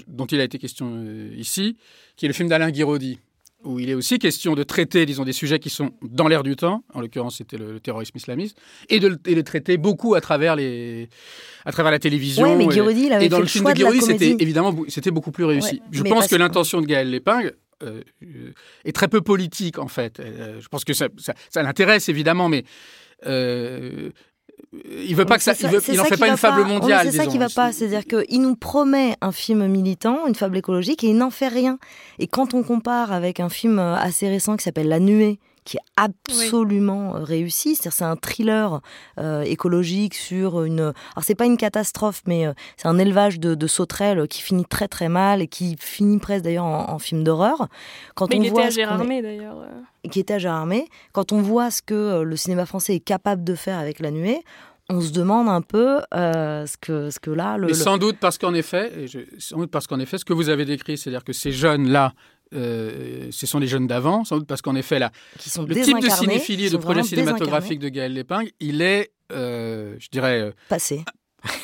dont 0.07 0.25
il 0.25 0.39
a 0.39 0.43
été 0.43 0.59
question 0.59 1.03
ici, 1.35 1.77
qui 2.15 2.25
est 2.25 2.29
le 2.29 2.33
film 2.33 2.47
d'Alain 2.47 2.71
Guiraudy 2.71 3.19
où 3.67 3.79
il 3.79 3.89
est 3.89 3.93
aussi 3.93 4.17
question 4.19 4.55
de 4.55 4.63
traiter, 4.63 5.05
disons, 5.05 5.25
des 5.25 5.33
sujets 5.33 5.59
qui 5.59 5.69
sont 5.69 5.91
dans 6.01 6.27
l'air 6.27 6.43
du 6.43 6.55
temps, 6.55 6.83
en 6.93 7.01
l'occurrence 7.01 7.37
c'était 7.37 7.57
le, 7.57 7.79
terrorisme 7.79 8.17
islamiste, 8.17 8.57
et 8.89 8.99
de, 8.99 9.19
les 9.25 9.43
traiter 9.43 9.77
beaucoup 9.77 10.15
à 10.15 10.21
travers, 10.21 10.55
les, 10.55 11.09
à 11.65 11.71
travers 11.71 11.91
la 11.91 11.99
télévision. 11.99 12.43
Oui, 12.43 12.55
mais 12.55 12.73
Guiraudy, 12.73 13.05
il 13.07 13.13
avait 13.13 13.25
et 13.25 13.29
dans 13.29 13.39
le, 13.39 13.45
film 13.45 13.65
de 13.65 13.73
Guiraudy, 13.73 14.01
c'était 14.01 14.35
évidemment 14.39 14.75
c'était 14.87 15.11
beaucoup 15.11 15.31
plus 15.31 15.45
réussi. 15.45 15.81
je 15.91 16.03
pense 16.03 16.27
que 16.27 16.35
l'intention 16.35 16.81
de 16.81 16.85
Gaël 16.85 17.09
Lépingue 17.09 17.53
euh, 17.83 18.01
est 18.85 18.91
très 18.91 19.07
peu 19.07 19.21
politique, 19.21 19.77
en 19.77 19.87
fait. 19.87 20.19
Euh, 20.19 20.59
je 20.59 20.67
pense 20.67 20.83
que 20.83 20.93
ça, 20.93 21.09
ça, 21.17 21.61
l'intéresse, 21.61 22.09
évidemment, 22.09 22.49
mais 22.49 22.63
euh, 23.27 24.09
il 24.73 25.15
veut 25.15 25.25
pas 25.25 25.37
que 25.37 25.43
ça, 25.43 25.53
il, 25.59 25.95
n'en 25.95 26.03
fait 26.03 26.17
pas 26.17 26.27
une 26.27 26.37
fable 26.37 26.65
mondiale. 26.65 27.07
c'est 27.09 27.17
ça 27.17 27.25
qui 27.25 27.37
va 27.37 27.49
pas, 27.49 27.71
c'est-à-dire 27.71 28.05
qu'il 28.05 28.41
nous 28.41 28.55
promet 28.55 29.15
un 29.21 29.31
film 29.31 29.65
militant, 29.67 30.27
une 30.27 30.35
fable 30.35 30.57
écologique, 30.57 31.03
et 31.03 31.07
il 31.07 31.17
n'en 31.17 31.29
fait 31.29 31.47
rien. 31.47 31.79
Et 32.19 32.27
quand 32.27 32.53
on 32.53 32.63
compare 32.63 33.11
avec 33.11 33.39
un 33.39 33.49
film 33.49 33.79
assez 33.79 34.27
récent 34.27 34.57
qui 34.57 34.63
s'appelle 34.63 34.89
La 34.89 34.99
Nuée, 34.99 35.39
qui 35.67 35.75
est 35.75 35.81
absolument 35.97 37.17
euh, 37.17 37.23
réussi. 37.23 37.75
C'est-à-dire 37.75 37.93
c'est 37.93 38.05
un 38.05 38.15
thriller 38.15 38.79
euh, 39.19 39.41
écologique 39.41 40.15
sur 40.15 40.63
une. 40.63 40.79
Alors 40.79 41.23
c'est 41.23 41.35
pas 41.35 41.45
une 41.45 41.57
catastrophe, 41.57 42.21
mais 42.25 42.47
euh, 42.47 42.53
c'est 42.77 42.87
un 42.87 42.97
élevage 42.97 43.37
de, 43.39 43.67
sauterelles 43.67 44.29
qui 44.29 44.41
finit 44.41 44.63
très 44.63 44.87
très 44.87 45.09
mal 45.09 45.41
et 45.41 45.47
qui 45.47 45.75
finit 45.77 46.19
presque 46.19 46.45
d'ailleurs 46.45 46.63
en, 46.63 46.99
film 46.99 47.25
d'horreur. 47.25 47.67
Quand 48.15 48.29
mais 48.29 48.39
on 48.39 48.43
il 48.43 48.49
voit 48.49 48.61
était 48.61 48.67
à 48.67 48.71
Gérardmer 48.71 49.21
d'ailleurs. 49.21 49.57
Qui 50.09 50.21
était 50.21 50.35
à 50.35 50.39
Gérardmer. 50.39 50.87
Quand 51.11 51.33
on 51.33 51.41
voit 51.41 51.69
ce 51.69 51.81
que 51.81 52.21
le 52.21 52.35
cinéma 52.37 52.65
français 52.65 52.95
est 52.95 53.01
capable 53.01 53.43
de 53.43 53.55
faire 53.55 53.77
avec 53.77 53.99
La 53.99 54.09
Nuée, 54.09 54.39
on 54.89 55.01
se 55.01 55.11
demande 55.11 55.49
un 55.49 55.61
peu 55.61 55.99
ce, 56.13 56.77
que, 56.77 57.09
ce 57.09 57.19
que 57.19 57.29
là... 57.29 57.57
Le, 57.57 57.67
Mais 57.67 57.73
sans 57.73 57.97
doute 57.97 58.17
parce 58.21 58.37
qu'en 58.37 58.53
effet, 58.53 59.07
sans 59.37 59.57
doute 59.57 59.71
parce 59.71 59.85
qu'en 59.85 59.99
effet, 59.99 60.17
ce 60.17 60.23
que 60.23 60.33
vous 60.33 60.47
avez 60.47 60.63
décrit, 60.63 60.97
c'est-à-dire 60.97 61.25
que 61.25 61.33
ces 61.33 61.51
jeunes-là 61.51 62.13
euh, 62.53 63.27
ce 63.31 63.45
sont 63.47 63.59
les 63.59 63.67
jeunes 63.67 63.87
d'avant, 63.87 64.23
sans 64.23 64.37
doute 64.37 64.47
parce 64.47 64.61
qu'en 64.61 64.75
effet, 64.75 64.99
là, 64.99 65.11
le 65.67 65.81
type 65.81 65.99
de 65.99 66.09
cinéphilie 66.09 66.67
et 66.67 66.69
de 66.69 66.77
projet 66.77 67.03
cinématographique 67.03 67.79
de 67.79 67.89
Gaël 67.89 68.13
Lépingue, 68.13 68.51
il 68.59 68.81
est, 68.81 69.11
euh, 69.31 69.95
je 69.99 70.09
dirais... 70.09 70.41
Euh, 70.41 70.51
Passé. 70.69 71.03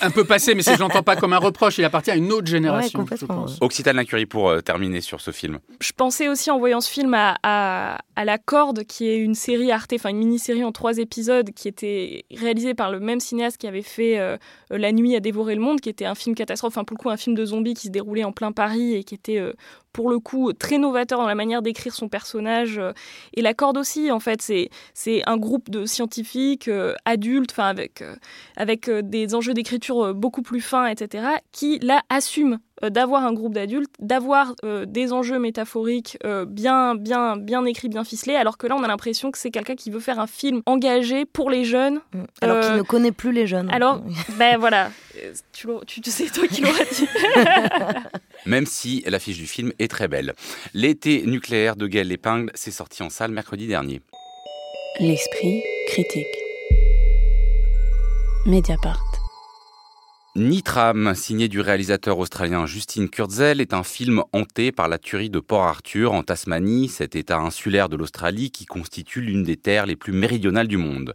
un 0.01 0.11
peu 0.11 0.23
passé, 0.23 0.53
mais 0.55 0.61
je 0.61 0.79
n'entends 0.79 1.03
pas 1.03 1.15
comme 1.15 1.33
un 1.33 1.39
reproche. 1.39 1.77
Il 1.77 1.83
appartient 1.83 2.11
à 2.11 2.15
une 2.15 2.31
autre 2.31 2.47
génération. 2.47 2.99
Ouais, 3.01 3.17
je 3.17 3.25
pense. 3.25 3.57
Occitane 3.59 3.95
Lacurie 3.95 4.25
pour 4.25 4.49
euh, 4.49 4.61
terminer 4.61 5.01
sur 5.01 5.19
ce 5.19 5.31
film. 5.31 5.59
Je 5.81 5.91
pensais 5.91 6.29
aussi 6.29 6.51
en 6.51 6.59
voyant 6.59 6.79
ce 6.79 6.89
film 6.89 7.13
à, 7.13 7.37
à, 7.43 7.99
à 8.15 8.25
La 8.25 8.37
Corde, 8.37 8.83
qui 8.83 9.09
est 9.09 9.17
une 9.17 9.35
série 9.35 9.71
Arte, 9.71 9.93
enfin 9.93 10.09
une 10.09 10.19
mini-série 10.19 10.63
en 10.63 10.71
trois 10.71 10.99
épisodes, 10.99 11.49
qui 11.51 11.67
était 11.67 12.23
réalisée 12.33 12.75
par 12.75 12.91
le 12.91 12.99
même 12.99 13.19
cinéaste 13.19 13.57
qui 13.57 13.67
avait 13.67 13.81
fait 13.81 14.19
euh, 14.19 14.37
La 14.69 14.91
nuit 14.91 15.15
à 15.15 15.19
dévorer 15.19 15.55
le 15.55 15.61
monde, 15.61 15.81
qui 15.81 15.89
était 15.89 16.05
un 16.05 16.15
film 16.15 16.35
catastrophe, 16.35 16.73
enfin 16.73 16.83
pour 16.83 16.95
le 16.97 17.01
coup 17.01 17.09
un 17.09 17.17
film 17.17 17.35
de 17.35 17.45
zombies 17.45 17.73
qui 17.73 17.87
se 17.87 17.91
déroulait 17.91 18.23
en 18.23 18.31
plein 18.31 18.51
Paris 18.51 18.93
et 18.93 19.03
qui 19.03 19.15
était 19.15 19.39
euh, 19.39 19.53
pour 19.93 20.09
le 20.09 20.19
coup 20.19 20.51
très 20.53 20.77
novateur 20.79 21.19
dans 21.19 21.27
la 21.27 21.35
manière 21.35 21.61
d'écrire 21.61 21.93
son 21.93 22.09
personnage. 22.09 22.77
euh, 22.79 22.91
Et 23.35 23.41
La 23.41 23.53
Corde 23.53 23.77
aussi, 23.77 24.11
en 24.11 24.19
fait, 24.19 24.41
c'est 24.41 24.69
c'est 24.93 25.21
un 25.27 25.37
groupe 25.37 25.69
de 25.69 25.85
scientifiques 25.85 26.67
euh, 26.67 26.93
adultes, 27.05 27.51
enfin 27.51 27.67
avec 27.69 28.01
euh, 28.01 28.15
avec 28.57 28.89
des 28.89 29.35
enjeux 29.35 29.53
d'écriture 29.53 30.13
beaucoup 30.13 30.41
plus 30.41 30.61
fins, 30.61 30.87
etc., 30.87 31.25
qui 31.51 31.79
là 31.79 32.01
assument 32.09 32.57
d'avoir 32.81 33.23
un 33.23 33.31
groupe 33.31 33.53
d'adultes, 33.53 33.93
d'avoir 33.99 34.55
euh, 34.65 34.85
des 34.85 35.13
enjeux 35.13 35.39
métaphoriques 35.39 36.17
euh, 36.25 36.43
bien, 36.43 36.95
bien, 36.95 37.37
bien 37.37 37.63
écrits, 37.63 37.87
bien 37.87 38.03
ficelés, 38.03 38.35
alors 38.35 38.57
que 38.57 38.67
là, 38.67 38.75
on 38.75 38.83
a 38.83 38.87
l'impression 38.87 39.31
que 39.31 39.37
c'est 39.37 39.51
quelqu'un 39.51 39.75
qui 39.75 39.89
veut 39.89 40.01
faire 40.01 40.19
un 40.19 40.27
film 40.27 40.61
engagé 40.65 41.23
pour 41.25 41.49
les 41.49 41.63
jeunes. 41.63 42.01
Mm. 42.13 42.23
Alors 42.41 42.59
qu'il 42.59 42.75
ne 42.75 42.81
connaît 42.81 43.11
plus 43.13 43.31
les 43.31 43.47
jeunes. 43.47 43.69
alors- 43.71 44.01
Ben 44.37 44.57
voilà, 44.57 44.89
tu, 45.53 45.67
tu, 45.87 46.01
tu 46.01 46.11
sais 46.11 46.25
toi 46.25 46.45
qui 46.47 46.61
l'auras 46.61 46.83
dit. 46.91 47.07
Même 48.45 48.65
si 48.65 49.03
l'affiche 49.07 49.37
du 49.37 49.47
film 49.47 49.71
est 49.79 49.89
très 49.89 50.07
belle. 50.07 50.33
L'été 50.73 51.23
nucléaire 51.25 51.75
de 51.75 51.87
Gaël 51.87 52.07
Lépingle, 52.07 52.51
c'est 52.55 52.71
sorti 52.71 53.03
en 53.03 53.09
salle 53.09 53.31
mercredi 53.31 53.67
dernier. 53.67 54.01
L'esprit 54.99 55.63
critique. 55.87 56.27
Mediapart. 58.45 59.12
Nitram, 60.35 61.13
signé 61.13 61.47
du 61.47 61.61
réalisateur 61.61 62.17
australien 62.17 62.65
Justin 62.65 63.05
Kurzel, 63.05 63.61
est 63.61 63.71
un 63.71 63.83
film 63.83 64.23
hanté 64.31 64.71
par 64.71 64.87
la 64.87 64.97
tuerie 64.97 65.29
de 65.29 65.39
Port 65.39 65.61
Arthur 65.61 66.11
en 66.11 66.23
Tasmanie, 66.23 66.87
cet 66.87 67.15
état 67.15 67.37
insulaire 67.37 67.87
de 67.87 67.95
l'Australie 67.95 68.49
qui 68.49 68.65
constitue 68.65 69.21
l'une 69.21 69.43
des 69.43 69.57
terres 69.57 69.85
les 69.85 69.95
plus 69.95 70.11
méridionales 70.11 70.67
du 70.67 70.77
monde. 70.77 71.13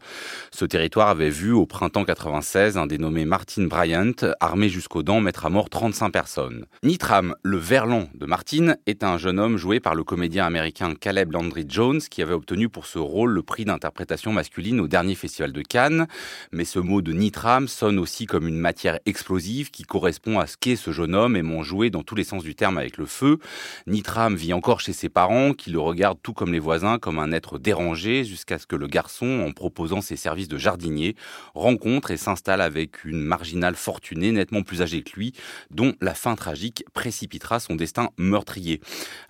Ce 0.53 0.64
territoire 0.64 1.09
avait 1.09 1.31
vu 1.31 1.51
au 1.51 1.66
printemps 1.66 2.05
96 2.05 2.79
un 2.79 2.87
dénommé 2.87 3.25
Martin 3.25 3.66
Bryant, 3.66 4.12
armé 4.39 4.69
jusqu'aux 4.69 5.03
dents, 5.03 5.21
mettre 5.21 5.47
à 5.47 5.51
mort 5.51 5.69
35 5.69 6.11
personnes. 6.11 6.66
Nitram, 6.85 7.35
le 7.43 7.57
verlan 7.57 8.09
de 8.14 8.25
Martin, 8.25 8.77
est 8.87 9.03
un 9.03 9.19
jeune 9.19 9.41
homme 9.41 9.57
joué 9.57 9.81
par 9.81 9.97
le 9.97 10.05
comédien 10.05 10.47
américain 10.47 10.95
Caleb 10.95 11.33
Landry 11.33 11.64
Jones 11.66 12.03
qui 12.09 12.23
avait 12.23 12.35
obtenu 12.35 12.69
pour 12.69 12.87
ce 12.87 13.01
rôle 13.01 13.33
le 13.33 13.43
prix 13.43 13.64
d'interprétation 13.64 14.33
masculine 14.33 14.79
au 14.79 14.87
dernier 14.87 15.16
festival 15.16 15.51
de 15.51 15.62
Cannes. 15.62 16.07
Mais 16.53 16.64
ce 16.64 16.79
mot 16.79 17.03
de 17.03 17.12
Nitram 17.12 17.66
sonne 17.66 17.99
aussi 17.99 18.25
comme 18.25 18.47
une 18.47 18.61
matière 18.61 19.01
explosive 19.09 19.71
qui 19.71 19.83
correspond 19.83 20.39
à 20.39 20.47
ce 20.47 20.57
qu'est 20.57 20.77
ce 20.77 20.93
jeune 20.93 21.15
homme 21.15 21.37
aimant 21.37 21.63
jouer 21.63 21.91
dans 21.91 22.03
tous 22.03 22.15
les 22.15 22.25
sens 22.25 22.43
du 22.43 22.55
terme 22.55 22.79
avec 22.79 22.97
le 22.99 23.07
feu. 23.07 23.39
Nitram 23.87 24.37
vit 24.37 24.53
encore 24.53 24.81
chez 24.81 24.93
ses 24.93 25.09
parents 25.09 25.53
qui 25.53 25.71
le 25.71 25.81
regardent 25.81 26.21
tout 26.23 26.33
comme 26.33 26.53
les 26.53 26.59
voisins 26.59 26.99
comme 26.99 27.19
un 27.19 27.33
être 27.33 27.59
dérangé 27.59 28.25
jusqu'à 28.25 28.59
ce 28.59 28.67
que 28.67 28.77
le 28.77 28.87
garçon, 28.87 29.45
en 29.47 29.53
proposant 29.53 30.01
ses 30.01 30.17
services 30.17 30.49
de 30.49 30.59
jardinier, 30.59 31.17
rencontre 31.55 32.11
et 32.11 32.17
s'installe 32.17 32.61
avec 32.61 33.05
une 33.05 33.21
marginale 33.21 33.75
fortunée 33.75 34.33
nettement 34.33 34.63
plus 34.63 34.83
âgée 34.83 35.03
que 35.03 35.17
lui, 35.17 35.33
dont 35.71 35.95
la 36.01 36.15
fin 36.15 36.37
tragique 36.37 36.85
précipitera 36.93 37.61
son 37.61 37.75
destin 37.75 38.11
meurtrier. 38.19 38.81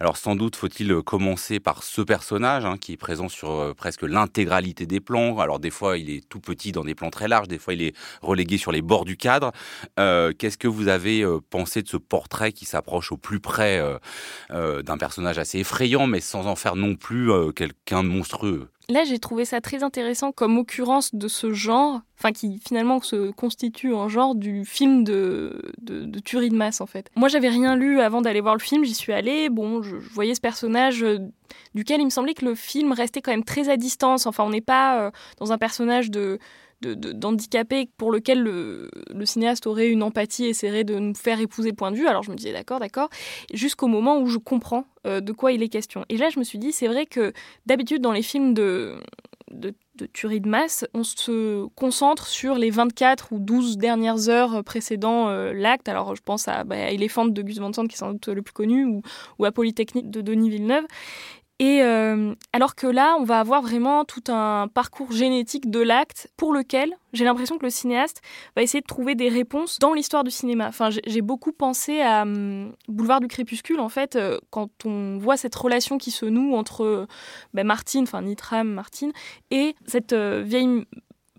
Alors 0.01 0.16
sans 0.16 0.37
doute 0.37 0.57
faut-il 0.57 1.03
commencer 1.03 1.61
par 1.61 1.83
ce 1.83 2.03
personnage 2.03 2.64
hein, 2.64 2.76
qui 2.79 2.93
est 2.93 2.97
présent 2.97 3.29
sur 3.29 3.51
euh, 3.51 3.74
presque 3.74 4.03
l'intégralité 4.03 4.87
des 4.87 5.01
plans. 5.01 5.39
Alors 5.39 5.61
des 5.61 5.70
fois 5.70 5.99
il 5.99 6.11
est 6.11 6.29
tout 6.29 6.41
petit 6.41 6.72
dans 6.72 6.85
des 6.85 6.95
plans 6.95 7.11
très 7.11 7.29
larges, 7.29 7.49
des 7.49 7.59
fois 7.59 7.74
il 7.74 7.83
est 7.83 7.95
relégué 8.22 8.59
sur 8.59 8.72
les 8.72 8.83
bords 8.83 9.05
du 9.05 9.16
cadre. 9.16 9.53
Euh, 9.98 10.32
Qu'est-ce 10.36 10.58
que 10.58 10.68
vous 10.68 10.88
avez 10.88 11.22
euh, 11.22 11.40
pensé 11.50 11.82
de 11.82 11.88
ce 11.88 11.96
portrait 11.96 12.52
qui 12.52 12.64
s'approche 12.64 13.12
au 13.12 13.16
plus 13.16 13.40
près 13.40 13.82
euh, 14.50 14.82
d'un 14.82 14.98
personnage 14.98 15.38
assez 15.38 15.58
effrayant, 15.58 16.06
mais 16.06 16.20
sans 16.20 16.46
en 16.46 16.56
faire 16.56 16.76
non 16.76 16.94
plus 16.94 17.30
quelqu'un 17.54 18.02
de 18.02 18.08
monstrueux? 18.08 18.68
Là, 18.90 19.04
j'ai 19.04 19.18
trouvé 19.18 19.44
ça 19.44 19.60
très 19.60 19.82
intéressant 19.82 20.32
comme 20.32 20.56
occurrence 20.56 21.14
de 21.14 21.28
ce 21.28 21.52
genre, 21.52 22.00
enfin 22.18 22.32
qui 22.32 22.58
finalement 22.66 23.02
se 23.02 23.30
constitue 23.32 23.92
en 23.92 24.08
genre 24.08 24.34
du 24.34 24.64
film 24.64 25.04
de, 25.04 25.60
de, 25.82 26.18
tuerie 26.20 26.48
de 26.48 26.56
masse 26.56 26.80
en 26.80 26.86
fait. 26.86 27.10
Moi, 27.14 27.28
j'avais 27.28 27.50
rien 27.50 27.76
lu 27.76 28.00
avant 28.00 28.22
d'aller 28.22 28.40
voir 28.40 28.54
le 28.54 28.62
film, 28.62 28.84
j'y 28.84 28.94
suis 28.94 29.12
allée, 29.12 29.50
bon, 29.50 29.82
je, 29.82 29.94
voyais 29.96 30.34
ce 30.34 30.40
personnage 30.40 31.04
duquel 31.74 32.00
il 32.00 32.06
me 32.06 32.10
semblait 32.10 32.32
que 32.32 32.46
le 32.46 32.54
film 32.54 32.92
restait 32.92 33.20
quand 33.20 33.30
même 33.30 33.44
très 33.44 33.68
à 33.68 33.76
distance. 33.76 34.24
Enfin, 34.24 34.44
on 34.44 34.50
n'est 34.50 34.62
pas 34.62 35.12
dans 35.36 35.52
un 35.52 35.58
personnage 35.58 36.10
de 36.10 36.38
d'handicapé 36.81 37.89
pour 37.97 38.12
lequel 38.12 38.43
le, 38.43 38.91
cinéaste 39.24 39.66
aurait 39.66 39.89
une 39.89 40.03
empathie 40.03 40.47
et 40.47 40.49
essaierait 40.51 40.85
de 40.85 40.99
nous 40.99 41.14
faire 41.14 41.41
épouser 41.41 41.70
le 41.70 41.76
point 41.76 41.91
de 41.91 41.97
vue. 41.97 42.07
Alors 42.07 42.22
je 42.22 42.31
me 42.31 42.37
disais 42.37 42.53
d'accord, 42.53 42.81
d'accord, 42.81 43.09
jusqu'au 43.53 43.89
moment 43.89 44.18
où 44.18 44.26
je 44.26 44.39
comprends 44.39 44.85
euh, 45.07 45.20
de 45.20 45.33
quoi 45.33 45.53
il 45.53 45.62
est 45.62 45.68
question. 45.68 46.05
Et 46.09 46.16
là 46.16 46.29
je 46.31 46.39
me 46.39 46.45
suis 46.45 46.59
dit, 46.59 46.72
c'est 46.72 46.89
vrai 46.89 47.07
que 47.07 47.33
d'habitude 47.66 48.01
dans 48.01 48.12
les 48.12 48.22
films 48.22 48.55
de, 48.55 49.01
de, 49.51 49.74
de 49.97 50.07
tuerie 50.07 50.41
de 50.41 50.49
masse, 50.49 50.87
on 50.95 51.03
se 51.03 51.66
concentre 51.74 52.26
sur 52.26 52.55
les 52.55 52.70
24 52.70 53.33
ou 53.33 53.39
12 53.39 53.76
dernières 53.76 54.29
heures 54.29 54.62
précédant 54.62 55.29
euh, 55.29 55.53
l'acte. 55.53 55.89
Alors 55.89 56.14
je 56.14 56.22
pense 56.22 56.49
à, 56.49 56.64
bah, 56.64 56.76
Elephant 56.76 57.26
de 57.26 57.43
Gus 57.43 57.59
Van 57.59 57.72
Sant 57.72 57.87
qui 57.87 57.95
est 57.95 57.99
sans 57.99 58.12
doute 58.12 58.29
le 58.29 58.43
plus 58.43 58.55
connu, 58.55 58.85
ou, 58.85 59.03
ou 59.39 59.45
à 59.45 59.53
Polytechnique 59.53 60.11
de 60.11 60.20
Denis 60.20 60.51
Villeneuve. 60.51 60.85
Et 61.61 61.82
euh, 61.82 62.34
alors 62.52 62.76
que 62.76 62.86
là, 62.86 63.16
on 63.18 63.24
va 63.24 63.40
avoir 63.40 63.62
vraiment 63.62 64.04
tout 64.04 64.22
un 64.28 64.68
parcours 64.68 65.11
génétique 65.11 65.70
de 65.70 65.80
l'acte 65.80 66.30
pour 66.36 66.52
lequel 66.52 66.92
j'ai 67.12 67.24
l'impression 67.24 67.59
que 67.59 67.64
le 67.64 67.70
cinéaste 67.70 68.22
va 68.54 68.62
essayer 68.62 68.80
de 68.80 68.86
trouver 68.86 69.16
des 69.16 69.28
réponses 69.28 69.80
dans 69.80 69.92
l'histoire 69.92 70.22
du 70.22 70.30
cinéma. 70.30 70.68
Enfin, 70.68 70.90
j'ai- 70.90 71.20
beaucoup 71.20 71.50
pensé 71.50 72.00
à 72.00 72.22
hum, 72.22 72.72
Boulevard 72.86 73.18
du 73.20 73.26
Crépuscule, 73.26 73.80
en 73.80 73.88
fait, 73.88 74.14
euh, 74.14 74.38
quand 74.50 74.70
on 74.84 75.18
voit 75.18 75.36
cette 75.36 75.54
relation 75.56 75.98
qui 75.98 76.12
se 76.12 76.26
noue 76.26 76.54
entre 76.54 76.84
euh, 76.84 77.06
ben, 77.54 77.66
Martine, 77.66 78.04
enfin 78.04 78.22
Nitram, 78.22 78.68
Martine, 78.68 79.12
et 79.50 79.74
cette 79.84 80.14
vieille 80.14 80.84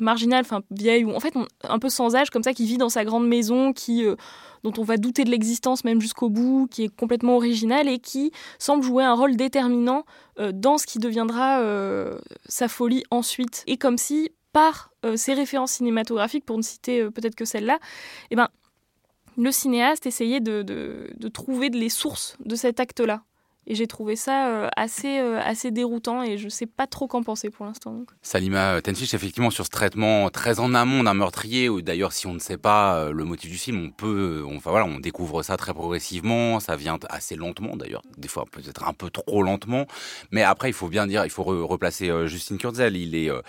marginale, 0.02 0.42
enfin 0.42 0.62
vieille, 0.70 1.06
ou 1.06 1.12
en 1.14 1.20
fait 1.20 1.34
un 1.64 1.80
peu 1.80 1.90
sans 1.90 2.16
âge 2.16 2.30
comme 2.30 2.44
ça, 2.44 2.54
qui 2.54 2.66
vit 2.66 2.78
dans 2.78 2.90
sa 2.90 3.06
grande 3.06 3.28
maison, 3.28 3.74
qui 3.74 4.06
dont 4.64 4.74
on 4.78 4.84
va 4.84 4.98
douter 4.98 5.24
de 5.24 5.30
l'existence 5.30 5.84
même 5.84 6.02
jusqu'au 6.02 6.30
bout, 6.30 6.68
qui 6.70 6.84
est 6.84 6.96
complètement 6.96 7.36
originale 7.36 7.88
et 7.88 8.00
qui 8.00 8.32
semble 8.58 8.84
jouer 8.84 9.04
un 9.04 9.14
rôle 9.14 9.36
déterminant 9.36 10.06
euh, 10.40 10.52
dans 10.54 10.78
ce 10.78 10.86
qui 10.86 11.00
deviendra 11.00 11.60
euh, 11.60 12.18
sa 12.48 12.68
folie 12.68 13.04
ensuite. 13.12 13.64
Et 13.68 13.78
comme 13.78 13.98
si 13.98 14.32
par 14.52 14.92
euh, 15.06 15.16
ses 15.16 15.34
références 15.34 15.74
cinématographiques, 15.74 16.46
pour 16.46 16.58
ne 16.58 16.64
citer 16.64 17.02
euh, 17.02 17.12
peut-être 17.12 17.36
que 17.36 17.46
celle-là, 17.46 17.80
eh 18.32 18.36
ben 18.36 18.50
le 19.38 19.52
cinéaste 19.52 20.06
essayait 20.06 20.42
de, 20.42 20.64
de, 20.64 21.12
de 21.16 21.28
trouver 21.30 21.70
les 21.70 21.90
sources 21.90 22.36
de 22.44 22.56
cet 22.56 22.80
acte-là. 22.80 23.24
Et 23.70 23.76
j'ai 23.76 23.86
trouvé 23.88 24.16
ça 24.16 24.48
euh, 24.50 24.68
assez, 24.76 25.20
euh, 25.20 25.40
assez 25.40 25.70
déroutant 25.70 26.24
et 26.24 26.40
je 26.40 26.50
sais 26.50 26.66
pas 26.66 26.88
trop 26.88 27.08
qu'en 27.08 27.22
penser 27.22 27.52
pour 27.52 27.68
l'instant. 27.68 27.94
donc. 27.94 28.10
Salima 28.24 28.82
Tenfish, 28.82 29.14
effectivement, 29.14 29.52
sur 29.52 29.64
ce 29.64 29.70
traitement 29.70 30.30
très 30.32 30.60
en 30.60 30.74
amont 30.74 31.04
d'un 31.04 31.14
meurtrier, 31.14 31.70
ou 31.70 31.82
d'ailleurs, 31.84 32.12
si 32.12 32.26
on 32.26 32.34
ne 32.34 32.40
sait 32.40 32.58
pas 32.58 32.96
euh, 32.96 33.12
le 33.12 33.24
motif 33.26 33.52
du 33.52 33.58
film, 33.60 33.86
on 33.86 33.92
peut, 33.92 34.44
on, 34.48 34.58
enfin 34.58 34.72
voilà, 34.72 34.88
on 34.88 35.00
découvre 35.00 35.44
ça 35.44 35.56
très 35.56 35.74
progressivement, 35.76 36.60
ça 36.60 36.76
vient 36.76 36.98
assez 37.10 37.36
lentement, 37.36 37.76
d'ailleurs, 37.78 38.02
des 38.18 38.28
fois 38.28 38.46
peut-être 38.52 38.88
un 38.88 38.94
peu 38.94 39.12
trop 39.12 39.44
lentement, 39.44 39.86
mais 40.32 40.42
après, 40.42 40.70
il 40.70 40.74
faut 40.74 40.88
bien 40.90 41.06
dire, 41.06 41.24
il 41.26 41.30
faut 41.30 41.44
re- 41.44 41.62
replacer 41.62 42.10
euh, 42.10 42.26
Justin 42.26 42.58
Kurzel, 42.58 42.98
il 42.98 43.14
est 43.14 43.30
euh, 43.30 43.42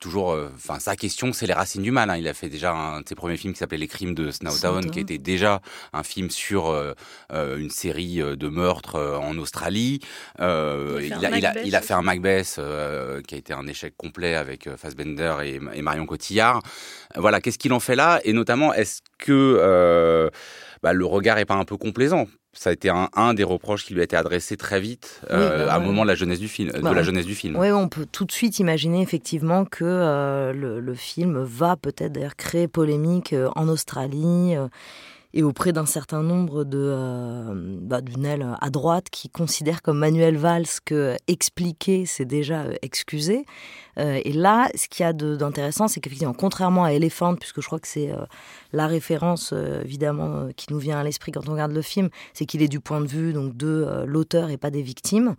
toujours, 0.00 0.32
euh, 0.32 0.50
enfin, 0.56 0.80
sa 0.80 0.96
question, 0.96 1.32
c'est 1.32 1.46
les 1.46 1.52
racines 1.54 1.82
du 1.82 1.92
mal, 1.92 2.10
hein. 2.10 2.16
il 2.16 2.26
a 2.26 2.34
fait 2.34 2.48
déjà 2.48 2.72
un 2.72 3.02
de 3.02 3.08
ses 3.08 3.14
premiers 3.14 3.36
films 3.36 3.52
qui 3.52 3.60
s'appelait 3.60 3.78
Les 3.78 3.86
Crimes 3.86 4.14
de 4.14 4.32
Snowtown, 4.32 4.90
qui 4.90 4.98
était 4.98 5.18
déjà 5.18 5.60
un 5.92 6.02
film 6.02 6.30
sur 6.30 6.66
euh, 6.66 6.94
euh, 7.32 7.58
une 7.58 7.70
série 7.70 8.20
euh, 8.20 8.34
de 8.34 8.48
meurtres 8.48 8.96
euh, 8.96 9.16
en 9.18 9.38
Australie, 9.38 9.67
Euh, 10.40 11.00
Il 11.02 11.12
a 11.12 11.16
il, 11.16 11.20
fait 11.20 11.26
a, 11.26 11.28
un 11.28 11.36
il, 11.36 11.46
a, 11.46 11.48
Macbeth 11.48 11.66
il 11.66 11.76
a 11.76 11.80
fait 11.80 11.94
un 11.94 12.02
Macbeth 12.02 12.56
euh, 12.58 13.20
qui 13.22 13.34
a 13.34 13.38
été 13.38 13.52
un 13.52 13.66
échec 13.66 13.94
complet 13.96 14.34
avec 14.34 14.66
euh, 14.66 14.76
Fassbender 14.76 15.34
et, 15.44 15.60
et 15.74 15.82
Marion 15.82 16.06
Cotillard. 16.06 16.62
Voilà, 17.16 17.40
qu'est-ce 17.40 17.58
qu'il 17.58 17.72
en 17.72 17.80
fait 17.80 17.96
là? 17.96 18.20
Et 18.24 18.32
notamment, 18.32 18.72
est-ce 18.74 19.00
que 19.18 20.30
bah, 20.82 20.92
le 20.92 21.04
regard 21.04 21.38
est 21.38 21.44
pas 21.44 21.54
un 21.54 21.64
peu 21.64 21.76
complaisant? 21.76 22.26
Ça 22.54 22.70
a 22.70 22.72
été 22.72 22.88
un, 22.88 23.08
un 23.14 23.34
des 23.34 23.44
reproches 23.44 23.84
qui 23.84 23.94
lui 23.94 24.00
a 24.00 24.04
été 24.04 24.16
adressé 24.16 24.56
très 24.56 24.80
vite 24.80 25.20
euh, 25.30 25.66
bah 25.66 25.72
à 25.72 25.76
un 25.76 25.80
ouais. 25.80 25.86
moment 25.86 26.02
de 26.02 26.08
la 26.08 26.16
jeunesse 26.16 26.40
du 26.40 26.48
film. 26.48 26.70
Bah 26.72 26.78
de 26.78 26.84
la 26.86 26.90
ouais. 26.92 27.04
jeunesse 27.04 27.26
du 27.26 27.36
film. 27.36 27.56
Oui, 27.56 27.70
on 27.70 27.88
peut 27.88 28.06
tout 28.10 28.24
de 28.24 28.32
suite 28.32 28.58
imaginer 28.58 29.00
effectivement 29.00 29.64
que 29.64 29.84
euh, 29.84 30.52
le, 30.52 30.80
le 30.80 30.94
film 30.94 31.40
va 31.42 31.76
peut-être 31.76 32.12
d'ailleurs 32.12 32.36
créer 32.36 32.66
polémique 32.66 33.34
en 33.54 33.68
Australie 33.68 34.56
euh, 34.56 34.66
et 35.34 35.42
auprès 35.42 35.72
d'un 35.72 35.86
certain 35.86 36.22
nombre 36.22 36.64
de 36.64 36.78
euh, 36.78 37.78
bah, 37.80 38.00
d'une 38.00 38.24
aile 38.24 38.56
à 38.60 38.70
droite 38.70 39.06
qui 39.10 39.28
considère 39.28 39.82
comme 39.82 39.98
Manuel 39.98 40.36
Valls 40.36 40.66
que 40.84 41.16
expliquer 41.26 42.06
c'est 42.06 42.24
déjà 42.24 42.62
euh, 42.62 42.74
excuser. 42.82 43.44
Euh, 43.98 44.20
et 44.24 44.32
là, 44.32 44.68
ce 44.74 44.88
qu'il 44.88 45.04
y 45.04 45.06
a 45.06 45.12
d'intéressant, 45.12 45.88
c'est 45.88 46.00
qu'effectivement, 46.00 46.32
contrairement 46.32 46.84
à 46.84 46.92
Elephant, 46.92 47.34
puisque 47.34 47.60
je 47.60 47.66
crois 47.66 47.80
que 47.80 47.88
c'est 47.88 48.10
euh, 48.10 48.24
la 48.72 48.86
référence 48.86 49.50
euh, 49.52 49.82
évidemment 49.84 50.36
euh, 50.36 50.50
qui 50.56 50.72
nous 50.72 50.78
vient 50.78 50.98
à 50.98 51.04
l'esprit 51.04 51.32
quand 51.32 51.48
on 51.48 51.52
regarde 51.52 51.72
le 51.72 51.82
film, 51.82 52.08
c'est 52.32 52.46
qu'il 52.46 52.62
est 52.62 52.68
du 52.68 52.80
point 52.80 53.00
de 53.00 53.06
vue 53.06 53.32
donc 53.32 53.56
de 53.56 53.66
euh, 53.66 54.06
l'auteur 54.06 54.50
et 54.50 54.56
pas 54.56 54.70
des 54.70 54.82
victimes. 54.82 55.34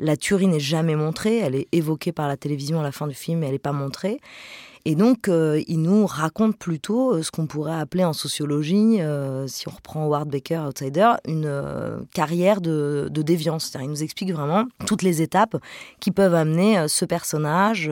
La 0.00 0.16
tuerie 0.16 0.48
n'est 0.48 0.60
jamais 0.60 0.96
montrée, 0.96 1.38
elle 1.38 1.54
est 1.54 1.68
évoquée 1.72 2.12
par 2.12 2.28
la 2.28 2.36
télévision 2.36 2.80
à 2.80 2.82
la 2.82 2.92
fin 2.92 3.06
du 3.06 3.14
film, 3.14 3.40
mais 3.40 3.46
elle 3.46 3.52
n'est 3.52 3.58
pas 3.58 3.72
montrée. 3.72 4.20
Et 4.84 4.94
donc, 4.94 5.28
euh, 5.28 5.62
il 5.66 5.82
nous 5.82 6.06
raconte 6.06 6.56
plutôt 6.56 7.14
euh, 7.14 7.22
ce 7.22 7.30
qu'on 7.30 7.46
pourrait 7.46 7.78
appeler 7.78 8.04
en 8.04 8.12
sociologie, 8.12 9.00
euh, 9.00 9.46
si 9.46 9.68
on 9.68 9.72
reprend 9.72 10.06
Ward 10.06 10.28
Baker, 10.28 10.62
Outsider, 10.68 11.12
une 11.26 12.06
carrière 12.14 12.60
de, 12.60 13.08
de 13.10 13.22
déviance. 13.22 13.72
Il 13.80 13.88
nous 13.88 14.02
explique 14.02 14.32
vraiment 14.32 14.64
toutes 14.86 15.02
les 15.02 15.22
étapes 15.22 15.56
qui 16.00 16.10
peuvent 16.10 16.34
amener 16.34 16.88
ce 16.88 17.04
personnage, 17.04 17.90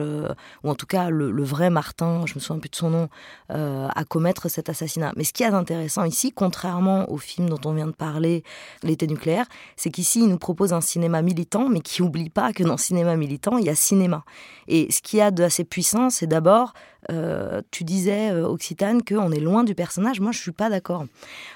ou 0.63 0.69
en 0.69 0.75
tout 0.75 0.85
cas 0.85 1.09
le, 1.09 1.43
vrai 1.43 1.69
Martin, 1.69 2.23
je 2.25 2.35
me 2.35 2.39
souviens 2.39 2.59
plus 2.59 2.69
de 2.69 2.75
son 2.75 2.89
nom, 2.89 3.09
à 3.49 4.03
commettre 4.07 4.49
cet 4.49 4.69
assassinat. 4.69 5.13
Mais 5.15 5.23
ce 5.23 5.33
qui 5.33 5.43
est 5.43 5.47
intéressant 5.47 6.03
ici, 6.03 6.31
contrairement 6.31 7.11
au 7.11 7.17
film 7.17 7.49
dont 7.49 7.59
on 7.65 7.73
vient 7.73 7.87
de 7.87 7.91
parler, 7.91 8.43
L'été 8.83 9.07
nucléaire, 9.07 9.45
c'est 9.75 9.89
qu'ici, 9.89 10.21
il 10.21 10.27
nous 10.27 10.37
propose 10.37 10.71
un 10.71 10.81
cinéma 10.81 11.21
militant, 11.21 11.67
mais 11.67 11.81
qui 11.81 12.01
oublie 12.01 12.29
pas 12.29 12.53
que 12.53 12.63
dans 12.63 12.77
cinéma 12.77 13.15
militant, 13.17 13.57
il 13.57 13.65
y 13.65 13.69
a 13.69 13.75
cinéma. 13.75 14.23
Et 14.67 14.91
ce 14.91 15.01
qu'il 15.01 15.19
y 15.19 15.21
a 15.21 15.31
d'assez 15.31 15.63
puissant, 15.63 16.09
c'est 16.09 16.27
d'abord, 16.27 16.73
euh, 17.09 17.61
tu 17.71 17.83
disais, 17.83 18.31
euh, 18.31 18.47
Occitane, 18.47 19.01
qu'on 19.03 19.31
est 19.31 19.39
loin 19.39 19.63
du 19.63 19.73
personnage. 19.73 20.19
Moi, 20.19 20.31
je 20.31 20.39
suis 20.39 20.51
pas 20.51 20.69
d'accord. 20.69 21.05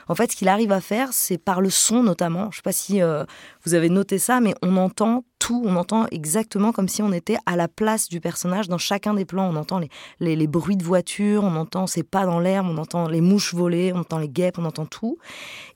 En 0.07 0.15
fait, 0.15 0.31
ce 0.31 0.37
qu'il 0.37 0.47
arrive 0.47 0.71
à 0.71 0.81
faire, 0.81 1.09
c'est 1.11 1.37
par 1.37 1.61
le 1.61 1.69
son 1.69 2.01
notamment. 2.01 2.49
Je 2.51 2.57
sais 2.57 2.63
pas 2.63 2.71
si 2.71 3.01
euh, 3.01 3.25
vous 3.65 3.73
avez 3.73 3.89
noté 3.89 4.19
ça, 4.19 4.39
mais 4.39 4.55
on 4.61 4.77
entend 4.77 5.25
tout. 5.39 5.61
On 5.65 5.75
entend 5.75 6.05
exactement 6.11 6.71
comme 6.71 6.87
si 6.87 7.01
on 7.01 7.11
était 7.11 7.37
à 7.45 7.55
la 7.57 7.67
place 7.67 8.07
du 8.07 8.21
personnage 8.21 8.69
dans 8.69 8.77
chacun 8.77 9.13
des 9.13 9.25
plans. 9.25 9.49
On 9.49 9.55
entend 9.57 9.81
les, 10.19 10.47
bruits 10.47 10.77
de 10.77 10.83
voiture, 10.83 11.43
on 11.43 11.55
entend 11.55 11.87
ses 11.87 12.03
pas 12.03 12.25
dans 12.25 12.39
l'herbe, 12.39 12.67
on 12.69 12.77
entend 12.77 13.09
les 13.09 13.21
mouches 13.21 13.53
voler, 13.53 13.91
on 13.93 13.99
entend 13.99 14.19
les 14.19 14.29
guêpes, 14.29 14.57
on 14.57 14.65
entend 14.65 14.85
tout. 14.85 15.17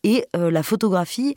Et 0.03 0.25
la 0.33 0.63
photographie 0.63 1.35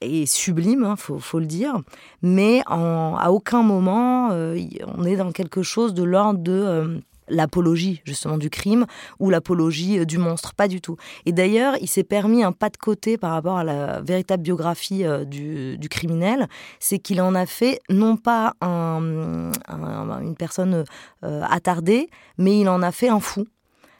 est 0.00 0.26
sublime, 0.26 0.84
hein, 0.84 0.94
faut, 0.96 1.38
le 1.38 1.46
dire, 1.46 1.80
mais 2.22 2.62
à 2.66 3.32
aucun 3.32 3.62
moment 3.62 4.28
on 4.30 5.04
est 5.04 5.16
dans 5.16 5.32
quelque 5.32 5.62
chose 5.62 5.94
de 5.94 6.02
l'ordre 6.02 6.40
de 6.40 7.00
l'apologie 7.32 8.00
justement 8.04 8.38
du 8.38 8.50
crime 8.50 8.86
ou 9.18 9.30
l'apologie 9.30 9.98
euh, 9.98 10.04
du 10.04 10.18
monstre, 10.18 10.54
pas 10.54 10.68
du 10.68 10.80
tout. 10.80 10.96
Et 11.26 11.32
d'ailleurs, 11.32 11.74
il 11.80 11.88
s'est 11.88 12.04
permis 12.04 12.44
un 12.44 12.52
pas 12.52 12.70
de 12.70 12.76
côté 12.76 13.18
par 13.18 13.32
rapport 13.32 13.58
à 13.58 13.64
la 13.64 14.00
véritable 14.02 14.42
biographie 14.42 15.04
euh, 15.04 15.24
du, 15.24 15.88
criminel, 15.88 16.46
c'est 16.80 16.98
qu'il 16.98 17.20
en 17.20 17.34
a 17.34 17.46
fait 17.46 17.80
non 17.90 18.16
pas 18.16 18.54
un- 18.60 19.50
un- 19.68 20.22
une 20.22 20.36
personne 20.36 20.84
euh, 21.24 21.42
attardée, 21.50 22.08
mais 22.38 22.60
il 22.60 22.68
en 22.68 22.82
a 22.82 22.92
fait 22.92 23.08
un 23.08 23.20
fou. 23.20 23.44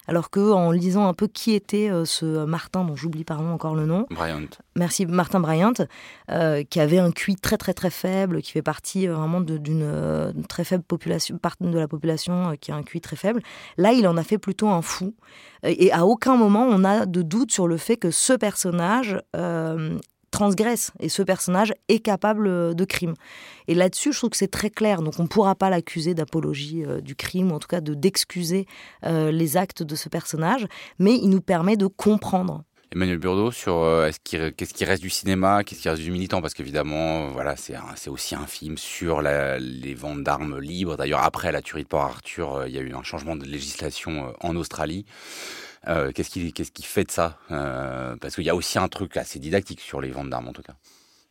Alors 0.08 0.30
que 0.30 0.52
en 0.52 0.70
lisant 0.70 1.06
un 1.06 1.14
peu 1.14 1.26
qui 1.26 1.52
était 1.52 1.90
euh, 1.90 2.04
ce 2.04 2.44
Martin, 2.44 2.84
dont 2.84 2.96
j'oublie 2.96 3.24
pardon 3.24 3.50
encore 3.50 3.74
le 3.74 3.86
nom, 3.86 4.06
Bryant. 4.10 4.48
merci 4.74 5.06
Martin 5.06 5.40
Bryant, 5.40 5.74
euh, 6.30 6.64
qui 6.64 6.80
avait 6.80 6.98
un 6.98 7.12
QI 7.12 7.36
très 7.36 7.56
très 7.56 7.74
très 7.74 7.90
faible, 7.90 8.40
qui 8.42 8.52
fait 8.52 8.62
partie 8.62 9.08
euh, 9.08 9.14
vraiment 9.14 9.40
d'une 9.40 10.32
très 10.48 10.64
faible 10.64 10.84
population, 10.84 11.38
partie 11.38 11.64
de 11.64 11.78
la 11.78 11.88
population 11.88 12.56
qui 12.60 12.72
a 12.72 12.76
un 12.76 12.82
QI 12.82 13.00
très 13.00 13.16
faible. 13.16 13.42
Là, 13.76 13.92
il 13.92 14.08
en 14.08 14.16
a 14.16 14.22
fait 14.22 14.38
plutôt 14.38 14.68
un 14.68 14.82
fou. 14.82 15.14
Et 15.64 15.82
et 15.82 15.92
à 15.92 16.06
aucun 16.06 16.36
moment 16.36 16.64
on 16.68 16.84
a 16.84 17.06
de 17.06 17.22
doute 17.22 17.50
sur 17.50 17.66
le 17.66 17.76
fait 17.76 17.96
que 17.96 18.10
ce 18.12 18.32
personnage 18.32 19.20
euh, 19.34 19.98
transgresse 20.32 20.90
et 20.98 21.08
ce 21.08 21.22
personnage 21.22 21.72
est 21.88 22.00
capable 22.00 22.48
euh, 22.48 22.74
de 22.74 22.84
crime. 22.84 23.14
Et 23.68 23.74
là-dessus, 23.74 24.12
je 24.12 24.18
trouve 24.18 24.30
que 24.30 24.36
c'est 24.36 24.50
très 24.50 24.70
clair. 24.70 25.02
Donc 25.02 25.20
on 25.20 25.24
ne 25.24 25.28
pourra 25.28 25.54
pas 25.54 25.70
l'accuser 25.70 26.14
d'apologie 26.14 26.84
euh, 26.84 27.00
du 27.00 27.14
crime, 27.14 27.52
ou 27.52 27.54
en 27.54 27.60
tout 27.60 27.68
cas 27.68 27.80
de 27.80 27.94
d'excuser 27.94 28.66
euh, 29.04 29.30
les 29.30 29.56
actes 29.56 29.82
de 29.84 29.94
ce 29.94 30.08
personnage, 30.08 30.66
mais 30.98 31.14
il 31.14 31.28
nous 31.28 31.42
permet 31.42 31.76
de 31.76 31.86
comprendre 31.86 32.64
Emmanuel 32.90 33.18
Burdeau 33.18 33.50
sur 33.50 33.86
qu'est-ce 34.24 34.74
qui 34.74 34.84
reste 34.84 35.02
du 35.02 35.08
cinéma, 35.08 35.62
qu'est-ce 35.64 35.80
qui 35.80 35.88
reste 35.88 36.02
du 36.02 36.10
militant, 36.10 36.42
parce 36.42 36.52
qu'évidemment, 36.52 37.28
voilà, 37.30 37.54
c'est 37.56 38.10
aussi 38.10 38.34
un 38.34 38.46
film 38.46 38.76
sur 38.76 39.22
les 39.22 39.94
ventes 39.94 40.22
d'armes 40.22 40.58
libres. 40.58 40.96
D'ailleurs, 40.98 41.22
après 41.22 41.52
la 41.52 41.62
tuerie 41.62 41.84
de 41.84 41.88
Port 41.88 42.02
Arthur, 42.02 42.64
il 42.66 42.74
y 42.74 42.78
a 42.78 42.82
eu 42.82 42.92
un 42.92 43.02
changement 43.02 43.34
de 43.34 43.46
législation 43.46 44.34
en 44.40 44.56
Australie. 44.56 45.06
Euh, 45.88 46.12
qu'est-ce 46.12 46.30
qui 46.30 46.82
fait 46.82 47.04
de 47.04 47.10
ça 47.10 47.38
Euh, 47.50 48.16
Parce 48.20 48.34
qu'il 48.36 48.44
y 48.44 48.50
a 48.50 48.54
aussi 48.54 48.78
un 48.78 48.88
truc 48.88 49.16
assez 49.16 49.38
didactique 49.38 49.80
sur 49.80 50.00
les 50.00 50.10
ventes 50.10 50.30
d'armes, 50.30 50.48
en 50.48 50.52
tout 50.52 50.62
cas. 50.62 50.74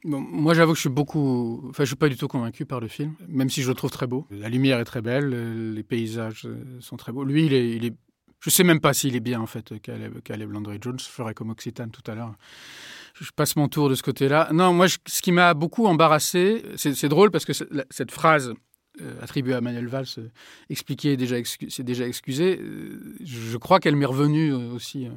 Moi, 0.04 0.54
j'avoue 0.56 0.72
que 0.72 0.78
je 0.78 0.82
suis 0.82 0.89
beaucoup. 0.89 1.64
Enfin, 1.70 1.84
je 1.84 1.89
suis 1.89 1.95
pas 1.95 2.10
du 2.10 2.18
tout 2.18 2.28
convaincu 2.28 2.66
par 2.66 2.80
le 2.80 2.88
film, 2.88 3.14
même 3.28 3.49
si 3.49 3.62
je 3.62 3.70
le 3.70 3.76
trouve 3.76 3.91
très 3.91 4.08
beau. 4.08 4.26
La 4.32 4.49
lumière 4.49 4.80
est 4.80 4.86
très 4.86 5.02
belle, 5.02 5.32
euh, 5.34 5.74
les 5.74 5.84
paysages 5.84 6.47
sont 6.80 6.97
très 6.97 7.12
beaux. 7.12 7.24
Lui, 7.24 7.45
il 7.45 7.54
est. 7.86 7.93
Je 8.39 8.49
sais 8.49 8.64
même 8.64 8.80
pas 8.80 8.93
s'il 8.95 9.16
est 9.16 9.20
bien, 9.20 9.39
en 9.39 9.45
fait, 9.45 9.80
Caleb, 9.84 10.20
Caleb 10.24 10.52
Landry 10.52 10.80
Jones. 10.82 10.97
Je 10.99 11.06
ferai 11.06 11.36
comme 11.36 11.52
Occitane 11.52 11.91
tout 11.91 12.02
à 12.10 12.16
l'heure. 12.16 12.34
Je 13.14 13.30
passe 13.36 13.56
mon 13.56 13.68
tour 13.68 13.88
de 13.88 13.93
ce 13.93 14.02
côté-là. 14.02 14.49
Non, 14.52 14.74
moi, 14.74 14.88
ce 14.89 15.22
qui 15.22 15.32
m'a 15.32 15.54
beaucoup 15.54 15.86
embarrassé, 15.86 16.64
c'est 16.76 17.08
drôle 17.08 17.30
parce 17.30 17.45
que 17.45 17.54
cette 17.54 18.10
phrase 18.10 18.54
attribuée 19.22 19.54
à 19.54 19.62
Manuel 19.62 19.88
Valls, 19.88 20.06
euh, 20.18 20.28
expliquée, 20.70 21.18
déjà 21.18 21.38
c'est 21.70 21.84
déjà 21.84 22.08
excusé, 22.08 22.60
euh, 22.60 23.16
je 23.24 23.58
crois 23.58 23.80
qu'elle 23.80 23.96
m'est 23.96 24.06
revenue 24.06 24.54
euh, 24.54 24.74
aussi. 24.74 25.08
euh, 25.08 25.12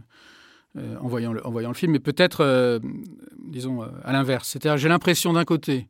euh, 0.77 0.97
en, 1.01 1.07
voyant 1.07 1.33
le, 1.33 1.75
film, 1.75 1.93
mais 1.93 2.01
peut-être, 2.01 2.41
euh, 2.41 2.81
disons, 3.39 3.85
euh, 3.85 3.87
à 4.03 4.13
l'inverse. 4.13 4.49
C'est-à-dire, 4.49 4.77
j'ai 4.77 4.89
l'impression 4.89 5.33
d'un 5.33 5.45
côté, 5.45 5.87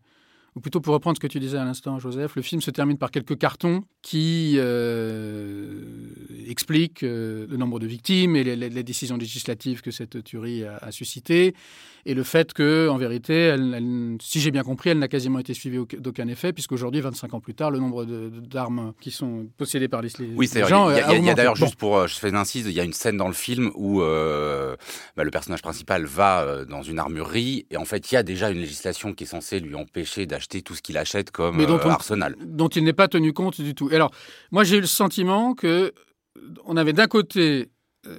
ou 0.57 0.61
plutôt 0.61 0.82
pour 0.82 0.93
reprendre 0.93 1.16
ce 1.16 1.20
que 1.20 1.26
tu 1.26 1.41
disais 1.41 1.57
à 1.57 1.64
l'instant, 1.64 1.99
Joseph, 1.99 2.37
le 2.37 2.43
film 2.43 2.61
se 2.61 2.70
termine 2.70 2.99
par 2.99 3.11
quelques 3.11 3.39
cartons 3.39 3.85
qui 4.03 4.57
euh, 4.59 6.11
expliquent 6.47 7.03
euh, 7.03 7.47
le 7.49 7.57
nombre 7.57 7.80
de 7.80 7.87
victimes 7.87 8.37
et 8.37 8.45
les, 8.45 8.82
décisions 8.82 9.16
législatives 9.16 9.80
que 9.80 9.91
cette 9.91 10.22
tuerie 10.22 10.64
a, 10.64 10.76
a 10.76 10.93
suscité, 10.93 11.55
et 12.07 12.14
le 12.14 12.22
fait 12.22 12.52
que, 12.52 12.88
en 12.88 12.96
vérité, 12.98 13.34
elle- 13.34 13.74
elle- 13.76 14.16
si 14.20 14.40
j'ai 14.40 14.50
bien 14.50 14.62
compris, 14.62 14.90
elle 14.90 14.98
n'a 14.98 15.09
quasiment 15.09 15.38
été 15.38 15.55
suivie 15.55 15.78
au- 15.78 15.86
d'aucun 15.98 16.28
effet, 16.28 16.52
puisqu'aujourd'hui, 16.52 17.00
25 17.00 17.34
ans 17.34 17.40
plus 17.40 17.55
tard, 17.55 17.70
le 17.70 17.78
nombre 17.78 18.05
d'armes 18.05 18.92
qui 19.00 19.11
sont 19.11 19.46
possédées 19.57 19.88
par 19.88 20.02
les, 20.02 20.09
les 20.18 20.34
Oui, 20.36 20.46
c'est 20.46 20.66
gens 20.66 20.90
Il 20.90 20.96
y 20.96 21.00
a, 21.00 21.11
augmenté. 21.12 21.34
d'ailleurs, 21.34 21.55
Bon. 21.55 21.64
juste 21.66 21.76
pour, 21.76 21.96
euh, 21.98 22.07
je 22.07 22.14
fais 22.14 22.28
une 22.28 22.36
incise, 22.36 22.66
il 22.66 22.72
y 22.72 22.80
a 22.80 22.84
une 22.84 22.92
scène 22.92 23.16
dans 23.16 23.28
le 23.28 23.34
film 23.34 23.70
où 23.74 24.02
euh, 24.02 24.76
bah, 25.16 25.24
le 25.24 25.30
personnage 25.30 25.62
principal 25.62 26.05
va 26.05 26.42
euh, 26.42 26.64
dans 26.64 26.82
une 26.82 26.98
armurerie 26.98 27.66
et 27.70 27.76
en 27.76 27.84
fait, 27.84 28.11
il 28.11 28.14
y 28.14 28.18
a 28.18 28.22
déjà 28.22 28.50
une 28.50 28.59
législation 28.61 29.12
qui 29.14 29.24
est 29.24 29.26
censée 29.28 29.61
lui 29.61 29.74
empêcher 29.74 30.26
d'acheter 30.26 30.62
tout 30.62 30.74
ce 30.74 30.82
qu'il 30.82 30.96
achète 30.98 31.30
comme 31.30 31.57
Mais 31.57 31.66
dont 31.66 31.76
euh, 31.78 31.82
on- 31.84 31.90
arsenal. 31.90 32.36
dont 32.44 32.68
il 32.68 32.84
n'est 32.84 32.92
pas 32.92 33.09
tenu 33.09 33.32
compte 33.32 33.61
du 33.61 33.74
tout. 33.74 33.90
Et 33.90 33.94
alors, 33.94 34.11
moi, 34.50 34.64
j'ai 34.64 34.76
eu 34.76 34.80
le 34.80 34.86
sentiment 34.86 35.55
que 35.55 35.92
on 36.66 36.76
avait 36.76 36.92
d'un 36.92 37.07
côté, 37.07 37.40
euh, 37.40 37.64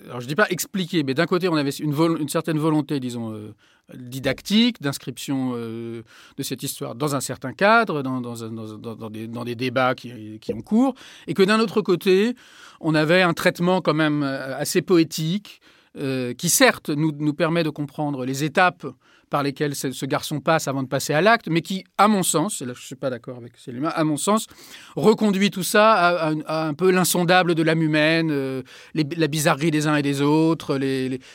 alors 0.05 0.21
je 0.21 0.27
dis 0.27 0.35
pas 0.35 0.47
expliqué, 0.49 1.03
mais 1.03 1.13
d'un 1.13 1.25
côté, 1.25 1.47
on 1.47 1.55
avait 1.55 1.71
une, 1.71 2.29
certaine 2.29 2.57
volonté, 2.57 2.99
disons, 2.99 3.33
euh, 3.33 3.53
didactique, 3.93 4.81
d'inscription 4.81 5.53
euh, 5.55 6.03
de 6.37 6.43
cette 6.43 6.63
histoire 6.63 6.95
dans 6.95 7.15
un 7.15 7.19
certain 7.21 7.53
cadre, 7.53 8.01
dans, 8.01 8.21
dans, 8.21 8.35
dans- 8.35 8.95
dans- 8.95 9.43
des, 9.45 9.55
débats 9.55 9.95
qui, 9.95 10.39
qui 10.39 10.53
ont 10.53 10.61
cours, 10.61 10.95
et 11.27 11.33
que 11.33 11.43
d'un 11.43 11.59
autre 11.59 11.81
côté, 11.81 12.35
on 12.79 12.95
avait 12.95 13.21
un 13.21 13.33
traitement 13.33 13.81
quand 13.81 13.93
même 13.93 14.23
euh, 14.23 14.57
assez 14.57 14.81
poétique, 14.81 15.61
euh, 15.97 16.33
qui 16.33 16.49
certes 16.49 16.89
nous, 16.89 17.11
nous 17.17 17.33
permet 17.33 17.63
de 17.63 17.69
comprendre 17.69 18.25
les 18.25 18.43
étapes 18.43 18.85
par 19.29 19.43
lesquelles 19.43 19.75
ce, 19.75 20.05
garçon 20.05 20.39
passe 20.39 20.67
avant 20.67 20.83
de 20.83 20.87
passer 20.87 21.13
à 21.13 21.21
l'acte, 21.21 21.47
mais 21.49 21.61
qui, 21.61 21.83
à 21.97 22.07
mon 22.07 22.23
sens, 22.23 22.61
et 22.61 22.65
là 22.65 22.73
je 22.75 22.81
ne 22.81 22.85
suis 22.85 22.95
pas 22.95 23.09
d'accord 23.09 23.37
avec 23.37 23.57
Célima, 23.57 23.89
à 23.89 24.03
mon 24.03 24.17
sens, 24.17 24.47
reconduit 24.95 25.51
tout 25.51 25.63
ça 25.63 25.93
à, 25.93 26.67
un 26.67 26.73
peu 26.73 26.91
l'insondable 26.91 27.55
de 27.55 27.63
l'âme 27.63 27.81
humaine, 27.81 28.29
euh, 28.31 28.61
la 28.93 29.27
bizarrerie 29.27 29.71
des 29.71 29.87
uns 29.87 29.95
et 29.95 30.01
des 30.01 30.21
autres, 30.21 30.79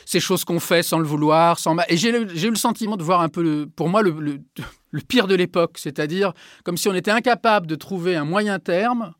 ces 0.05 0.19
choses 0.19 0.43
qu'on 0.45 0.59
fait 0.59 0.83
sans 0.83 0.99
le 0.99 1.05
vouloir, 1.05 1.59
sans 1.59 1.75
Et 1.89 1.97
j'ai 1.97 2.09
eu 2.09 2.49
le 2.49 2.55
sentiment 2.55 2.97
de 2.97 3.03
voir 3.03 3.21
un 3.21 3.29
peu, 3.29 3.67
pour 3.75 3.89
moi, 3.89 4.01
le- 4.01 4.39
le 4.91 5.01
pire 5.01 5.27
de 5.27 5.35
l'époque, 5.35 5.77
c'est-à-dire 5.77 6.33
comme 6.63 6.77
si 6.77 6.89
on 6.89 6.93
était 6.93 7.11
incapable 7.11 7.65
de 7.67 7.75
trouver 7.75 8.15
un 8.15 8.25
moyen 8.25 8.59
terme 8.59 9.13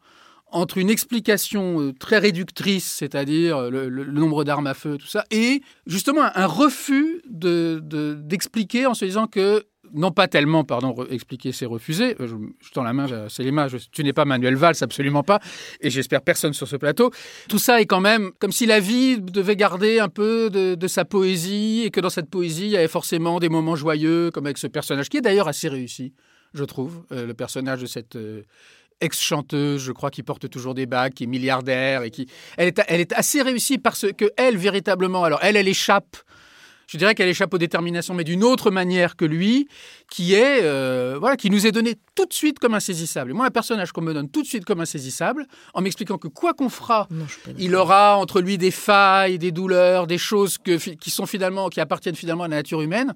entre 0.51 0.77
une 0.77 0.89
explication 0.89 1.81
euh, 1.81 1.93
très 1.93 2.17
réductrice, 2.19 2.85
c'est-à-dire 2.85 3.57
euh, 3.57 3.69
le, 3.69 4.05
nombre 4.05 4.43
d'armes 4.43 4.67
à 4.67 4.73
feu, 4.73 4.97
tout 4.97 5.07
ça, 5.07 5.25
et 5.31 5.61
justement 5.87 6.23
un, 6.35 6.45
refus 6.45 7.21
de- 7.29 7.79
de- 7.83 8.13
d'expliquer 8.13 8.85
en 8.85 8.93
se 8.93 9.05
disant 9.05 9.27
que, 9.27 9.63
non 9.93 10.11
pas 10.11 10.27
tellement, 10.27 10.63
pardon, 10.63 10.95
expliquer 11.09 11.51
c'est 11.51 11.65
refuser, 11.65 12.15
euh, 12.19 12.27
je, 12.27 12.71
tends 12.71 12.83
la 12.83 12.93
main, 12.93 13.07
mains, 13.51 13.67
je- 13.67 13.77
tu 13.91 14.03
n'es 14.03 14.13
pas 14.13 14.25
Manuel 14.25 14.55
Valls, 14.55 14.75
absolument 14.81 15.23
pas, 15.23 15.39
et 15.79 15.89
j'espère 15.89 16.21
personne 16.21 16.53
sur 16.53 16.67
ce 16.67 16.75
plateau. 16.75 17.11
Tout 17.49 17.59
ça 17.59 17.81
est 17.81 17.85
quand 17.85 18.01
même 18.01 18.31
comme 18.39 18.51
si 18.51 18.65
la 18.65 18.79
vie 18.79 19.19
devait 19.19 19.55
garder 19.55 19.99
un 19.99 20.09
peu 20.09 20.49
de, 20.49 20.87
sa 20.87 21.05
poésie, 21.05 21.83
et 21.85 21.91
que 21.91 22.01
dans 22.01 22.09
cette 22.09 22.29
poésie, 22.29 22.65
il 22.65 22.71
y 22.71 22.77
avait 22.77 22.87
forcément 22.87 23.39
des 23.39 23.49
moments 23.49 23.75
joyeux, 23.75 24.31
comme 24.31 24.45
avec 24.45 24.57
ce 24.57 24.67
personnage, 24.67 25.09
qui 25.09 25.17
est 25.17 25.21
d'ailleurs 25.21 25.47
assez 25.47 25.69
réussi, 25.69 26.13
je 26.53 26.65
trouve, 26.65 27.03
le 27.11 27.33
personnage 27.33 27.81
de 27.81 27.85
cette... 27.85 28.17
ex-chanteuse, 29.01 29.81
je 29.81 29.91
crois, 29.91 30.11
qui 30.11 30.23
porte 30.23 30.49
toujours 30.49 30.73
des 30.73 30.85
bagues, 30.85 31.13
qui 31.13 31.25
est 31.25 31.27
milliardaire 31.27 32.03
et 32.03 32.11
qui. 32.11 32.27
Elle 32.57 32.69
est, 32.69 32.81
elle 32.87 33.01
est 33.01 33.13
assez 33.13 33.41
réussie 33.41 33.77
parce 33.77 34.05
que 34.17 34.31
elle, 34.37 34.57
véritablement, 34.57 35.23
alors 35.23 35.39
elle, 35.41 35.57
elle 35.57 35.67
échappe. 35.67 36.17
Je 36.91 36.97
dirais 36.97 37.15
qu'elle 37.15 37.29
échappe 37.29 37.53
aux 37.53 37.57
déterminations, 37.57 38.13
mais 38.13 38.25
d'une 38.25 38.43
autre 38.43 38.69
manière 38.69 39.15
que 39.15 39.23
lui, 39.23 39.69
qui 40.09 40.33
est, 40.33 40.61
euh, 40.63 41.15
voilà, 41.17 41.37
qui 41.37 41.49
nous 41.49 41.65
est 41.65 41.71
donné 41.71 41.95
tout 42.15 42.25
de 42.25 42.33
suite 42.33 42.59
comme 42.59 42.73
insaisissable. 42.73 43.31
Et 43.31 43.33
moi, 43.33 43.45
un 43.45 43.49
personnage 43.49 43.93
qu'on 43.93 44.01
me 44.01 44.13
donne 44.13 44.29
tout 44.29 44.41
de 44.41 44.47
suite 44.47 44.65
comme 44.65 44.81
insaisissable, 44.81 45.47
en 45.73 45.79
m'expliquant 45.79 46.17
que 46.17 46.27
quoi 46.27 46.53
qu'on 46.53 46.67
fera, 46.67 47.07
Non, 47.09 47.25
il 47.57 47.77
aura 47.77 48.17
entre 48.17 48.41
lui 48.41 48.57
des 48.57 48.71
failles, 48.71 49.37
des 49.37 49.53
douleurs, 49.53 50.05
des 50.05 50.17
choses 50.17 50.57
que, 50.57 50.75
qui 50.95 51.09
sont 51.11 51.25
finalement, 51.25 51.69
qui 51.69 51.79
appartiennent 51.79 52.15
finalement 52.15 52.43
à 52.43 52.49
la 52.49 52.57
nature 52.57 52.81
humaine. 52.81 53.13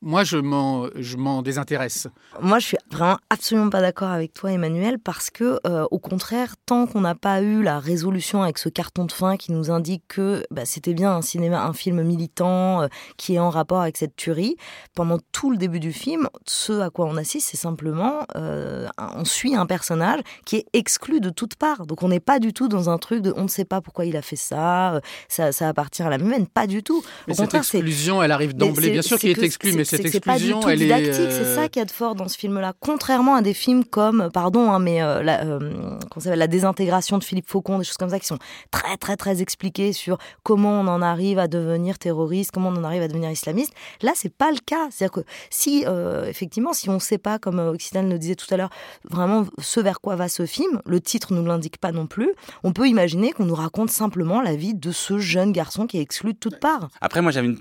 Moi, 0.00 0.22
je 0.22 0.36
m'en, 0.36 1.42
désintéresse. 1.42 2.06
Moi, 2.40 2.60
je 2.60 2.66
suis 2.66 2.76
vraiment 2.90 3.18
absolument 3.30 3.68
pas 3.68 3.80
d'accord 3.80 4.10
avec 4.10 4.32
toi, 4.32 4.52
Emmanuel, 4.52 4.98
parce 4.98 5.28
que, 5.30 5.58
euh, 5.66 5.86
au 5.90 5.98
contraire, 5.98 6.54
tant 6.66 6.86
qu'on 6.86 7.00
n'a 7.00 7.16
pas 7.16 7.42
eu 7.42 7.62
la 7.62 7.80
résolution 7.80 8.42
avec 8.42 8.58
ce 8.58 8.68
carton 8.68 9.06
de 9.06 9.12
fin 9.12 9.36
qui 9.36 9.50
nous 9.50 9.70
indique 9.70 10.04
que 10.06 10.44
bah, 10.52 10.64
c'était 10.64 10.94
bien 10.94 11.16
un 11.16 11.22
cinéma, 11.22 11.64
un 11.64 11.72
film 11.72 12.02
militant 12.02 12.82
euh, 12.82 12.88
qui 13.16 13.34
est 13.34 13.38
en 13.40 13.50
rapport 13.50 13.80
avec 13.80 13.96
cette 13.96 14.14
tuerie, 14.14 14.56
pendant 14.94 15.18
tout 15.32 15.50
le 15.50 15.56
début 15.56 15.80
du 15.80 15.92
film, 15.92 16.28
ce 16.46 16.80
à 16.80 16.90
quoi 16.90 17.06
on 17.06 17.16
assiste, 17.16 17.48
c'est 17.50 17.56
simplement, 17.56 18.20
euh, 18.36 18.86
on 18.98 19.24
suit 19.24 19.56
un 19.56 19.66
personnage 19.66 20.20
qui 20.44 20.56
est 20.56 20.66
exclu 20.74 21.20
de 21.20 21.30
toutes 21.30 21.56
parts. 21.56 21.86
Donc, 21.86 22.04
on 22.04 22.08
n'est 22.08 22.20
pas 22.20 22.38
du 22.38 22.52
tout 22.52 22.68
dans 22.68 22.88
un 22.88 22.98
truc 22.98 23.20
de, 23.22 23.32
on 23.36 23.44
ne 23.44 23.48
sait 23.48 23.64
pas 23.64 23.80
pourquoi 23.80 24.04
il 24.04 24.16
a 24.16 24.22
fait 24.22 24.36
ça, 24.36 25.00
ça, 25.28 25.50
ça 25.50 25.68
appartient 25.68 26.02
à 26.02 26.08
la 26.08 26.18
humaine, 26.18 26.46
pas 26.46 26.68
du 26.68 26.84
tout. 26.84 26.98
Au 26.98 27.02
mais 27.26 27.34
cette 27.34 27.54
exclusion, 27.54 28.22
elle 28.22 28.32
arrive 28.32 28.54
d'emblée. 28.54 28.90
Bien 28.90 29.02
sûr 29.02 29.18
qu'il 29.18 29.30
est 29.30 29.42
exclu, 29.42 29.72
mais 29.72 29.87
cette 29.88 30.14
exclusion, 30.14 30.60
pas 30.60 30.72
elle 30.72 30.78
didactique. 30.78 31.30
C'est 31.30 31.54
ça 31.54 31.68
qui 31.68 31.78
est 31.78 31.84
de 31.84 31.90
fort 31.90 32.14
dans 32.14 32.28
ce 32.28 32.38
film-là. 32.38 32.74
Contrairement 32.80 33.34
à 33.34 33.42
des 33.42 33.54
films 33.54 33.84
comme, 33.84 34.30
pardon, 34.32 34.70
hein, 34.70 34.78
mais 34.78 35.02
euh, 35.02 35.22
la, 35.22 35.44
euh, 35.44 35.98
la 36.24 36.46
désintégration 36.46 37.18
de 37.18 37.24
Philippe 37.24 37.48
Faucon, 37.48 37.78
des 37.78 37.84
choses 37.84 37.96
comme 37.96 38.10
ça 38.10 38.18
qui 38.18 38.26
sont 38.26 38.38
très 38.70 38.96
très 38.96 39.16
très 39.16 39.42
expliquées 39.42 39.92
sur 39.92 40.18
comment 40.42 40.80
on 40.80 40.86
en 40.86 41.02
arrive 41.02 41.38
à 41.38 41.48
devenir 41.48 41.98
terroriste, 41.98 42.50
comment 42.52 42.68
on 42.70 42.76
en 42.76 42.84
arrive 42.84 43.02
à 43.02 43.08
devenir 43.08 43.30
islamiste. 43.30 43.72
Là, 44.02 44.12
c'est 44.14 44.32
pas 44.32 44.50
le 44.50 44.58
cas. 44.64 44.88
C'est-à-dire 44.90 45.22
que 45.22 45.28
si 45.50 45.84
euh, 45.86 46.26
effectivement, 46.26 46.72
si 46.72 46.88
on 46.88 46.94
ne 46.94 46.98
sait 46.98 47.18
pas, 47.18 47.38
comme 47.38 47.58
Occidental 47.58 48.08
nous 48.08 48.18
disait 48.18 48.34
tout 48.34 48.52
à 48.52 48.56
l'heure, 48.56 48.70
vraiment 49.04 49.46
ce 49.60 49.80
vers 49.80 50.00
quoi 50.00 50.16
va 50.16 50.28
ce 50.28 50.46
film, 50.46 50.80
le 50.84 51.00
titre 51.00 51.32
nous 51.32 51.44
l'indique 51.44 51.78
pas 51.78 51.92
non 51.92 52.06
plus. 52.06 52.32
On 52.62 52.72
peut 52.72 52.88
imaginer 52.88 53.32
qu'on 53.32 53.44
nous 53.44 53.54
raconte 53.54 53.90
simplement 53.90 54.40
la 54.40 54.54
vie 54.54 54.74
de 54.74 54.92
ce 54.92 55.18
jeune 55.18 55.52
garçon 55.52 55.86
qui 55.86 55.98
est 55.98 56.02
exclu 56.02 56.32
de 56.32 56.38
toutes 56.38 56.60
parts. 56.60 56.88
Après, 57.00 57.22
moi, 57.22 57.32
j'avais 57.32 57.48
une 57.48 57.58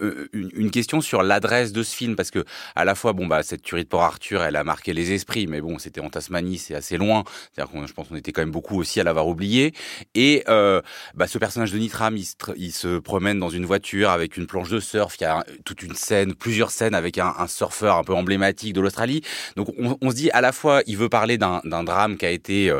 euh, 0.00 0.28
une, 0.32 0.70
question 0.70 1.00
sur 1.00 1.22
l'adresse 1.22 1.72
de 1.72 1.82
ce 1.82 1.94
film 1.94 2.16
parce 2.16 2.30
que 2.30 2.44
à 2.74 2.84
la 2.84 2.94
fois 2.94 3.12
bon 3.12 3.26
bah 3.26 3.42
cette 3.42 3.62
tuerie 3.62 3.84
de 3.84 3.88
Port 3.88 4.02
Arthur 4.02 4.42
elle 4.42 4.56
a 4.56 4.64
marqué 4.64 4.92
les 4.92 5.12
esprits 5.12 5.46
mais 5.46 5.60
bon 5.60 5.78
c'était 5.78 6.00
en 6.00 6.10
Tasmanie 6.10 6.58
c'est 6.58 6.74
assez 6.74 6.96
loin. 6.96 7.24
C'est-à-dire 7.52 7.72
qu'on 7.72 7.86
je 7.86 7.92
pense 7.92 8.08
qu'on 8.08 8.16
était 8.16 8.32
quand 8.32 8.42
même 8.42 8.50
beaucoup 8.50 8.78
aussi 8.78 9.00
à 9.00 9.04
l'avoir 9.04 9.28
oublié. 9.28 9.72
Et 10.14 10.44
euh, 10.48 10.82
bah, 11.14 11.26
ce 11.26 11.38
personnage 11.38 11.72
de 11.72 11.78
Nitram 11.78 12.16
il 12.16 12.72
se, 12.72 12.98
promène 12.98 13.38
dans 13.38 13.48
une 13.48 13.64
voiture 13.64 14.10
avec 14.10 14.36
une 14.36 14.46
planche 14.46 14.70
de 14.70 14.80
surf 14.80 15.16
il 15.20 15.22
y 15.22 15.26
a 15.26 15.44
toute 15.64 15.82
une 15.82 15.94
scène 15.94 16.34
plusieurs 16.34 16.70
scènes 16.70 16.94
avec 16.94 17.18
un, 17.18 17.46
surfeur 17.46 17.96
un 17.96 18.04
peu 18.04 18.14
emblématique 18.14 18.72
de 18.72 18.80
l'Australie. 18.80 19.22
Donc 19.56 19.68
on, 19.78 20.10
se 20.10 20.16
dit 20.16 20.30
à 20.30 20.40
la 20.40 20.52
fois 20.52 20.82
il 20.86 20.96
veut 20.96 21.08
parler 21.08 21.38
d'un 21.38 21.84
drame 21.84 22.16
qui 22.16 22.26
a 22.26 22.30
été 22.30 22.72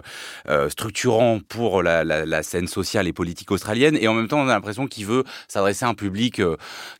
euh, 0.48 0.68
structurant 0.68 1.40
pour 1.48 1.82
la, 1.82 2.04
la, 2.04 2.42
scène 2.42 2.66
sociale 2.66 3.06
et 3.06 3.12
politique 3.12 3.50
australienne 3.50 3.96
et 4.00 4.08
en 4.08 4.14
même 4.14 4.28
temps 4.28 4.40
on 4.40 4.48
a 4.48 4.54
l'impression 4.54 4.86
qu'il 4.86 5.06
veut 5.06 5.24
s'adresser 5.48 5.84
à 5.84 5.88
un 5.88 5.94
public 5.94 6.40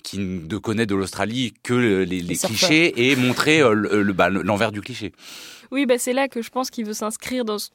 qui 0.03 0.19
ne 0.19 0.59
connaît 0.59 0.87
de 0.87 0.95
l'Australie 0.95 1.55
que 1.63 1.75
les, 1.75 2.23
clichés 2.37 3.11
et 3.11 3.17
montrer 3.17 3.61
euh, 3.61 4.13
bah, 4.13 4.29
l'envers 4.29 4.73
du 4.73 4.81
cliché. 4.81 5.13
Oui, 5.73 5.85
bah 5.85 5.99
c'est 5.99 6.13
là 6.13 6.29
que 6.29 6.43
je 6.43 6.51
pense 6.51 6.71
qu'il 6.71 6.87
veut 6.87 6.93
s'inscrire 6.93 7.45
dans 7.45 7.59
ce 7.59 7.71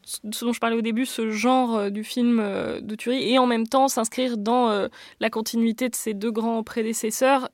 dont 0.46 0.54
je 0.54 0.60
parlais 0.60 0.78
au 0.78 0.82
début, 0.82 1.06
ce 1.06 1.30
genre 1.30 1.76
euh, 1.76 1.90
du 1.90 2.06
film 2.06 2.40
euh, 2.40 2.80
de 2.80 2.96
tuerie, 2.96 3.34
et 3.34 3.38
en 3.38 3.48
même 3.48 3.68
temps 3.68 3.90
s'inscrire 3.90 4.38
dans 4.38 4.88
la 5.20 5.30
continuité 5.30 5.90
de 5.90 5.96
ses 5.96 6.14
deux 6.14 6.32
grands 6.32 6.64
prédécesseurs 6.64 7.50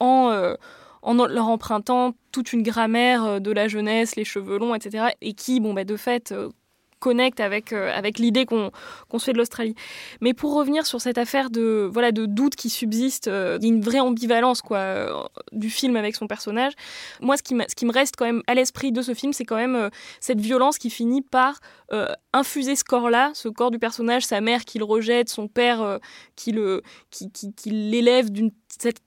en, 0.00 0.54
en 1.02 1.26
leur 1.26 1.48
empruntant 1.48 2.14
toute 2.32 2.52
une 2.52 2.62
grammaire 2.62 3.40
de 3.40 3.50
la 3.52 3.68
jeunesse, 3.68 4.16
les 4.16 4.24
cheveux 4.24 4.58
longs, 4.58 4.74
etc. 4.74 5.08
Et 5.20 5.34
qui, 5.34 5.60
bon, 5.60 5.74
bah, 5.74 5.84
de 5.84 5.96
fait, 5.96 6.34
connecte 7.00 7.40
avec, 7.40 7.72
euh, 7.72 7.90
avec 7.92 8.18
l'idée 8.18 8.46
qu'on 8.46 8.70
se 9.18 9.24
fait 9.24 9.32
de 9.32 9.38
l'Australie. 9.38 9.74
Mais 10.20 10.34
pour 10.34 10.54
revenir 10.54 10.86
sur 10.86 11.00
cette 11.00 11.18
affaire 11.18 11.50
de, 11.50 11.88
voilà, 11.92 12.12
de 12.12 12.26
doute 12.26 12.54
qui 12.54 12.70
subsiste, 12.70 13.26
euh, 13.26 13.58
une 13.60 13.80
vraie 13.80 13.98
ambivalence 13.98 14.62
quoi, 14.62 14.78
euh, 14.78 15.22
du 15.52 15.70
film 15.70 15.96
avec 15.96 16.14
son 16.14 16.28
personnage, 16.28 16.74
moi 17.20 17.36
ce 17.36 17.42
qui, 17.42 17.56
ce 17.68 17.74
qui 17.74 17.86
me 17.86 17.92
reste 17.92 18.14
quand 18.16 18.26
même 18.26 18.42
à 18.46 18.54
l'esprit 18.54 18.92
de 18.92 19.02
ce 19.02 19.14
film, 19.14 19.32
c'est 19.32 19.44
quand 19.44 19.56
même 19.56 19.90
cette 20.20 20.40
violence 20.40 20.78
qui 20.78 20.90
finit 20.90 21.22
par 21.22 21.58
infuser 22.32 22.76
ce 22.76 22.84
corps-là, 22.84 23.32
ce 23.34 23.48
corps 23.48 23.72
du 23.72 23.80
personnage, 23.80 24.24
sa 24.24 24.40
mère 24.40 24.64
qui 24.64 24.78
le 24.78 24.84
rejette, 24.84 25.28
son 25.28 25.48
père 25.48 25.98
qui 26.36 26.52
l'élève 26.52 26.82
qui, 27.10 27.32
qui, 27.32 27.52
qui 27.52 27.70
d'une 28.30 28.52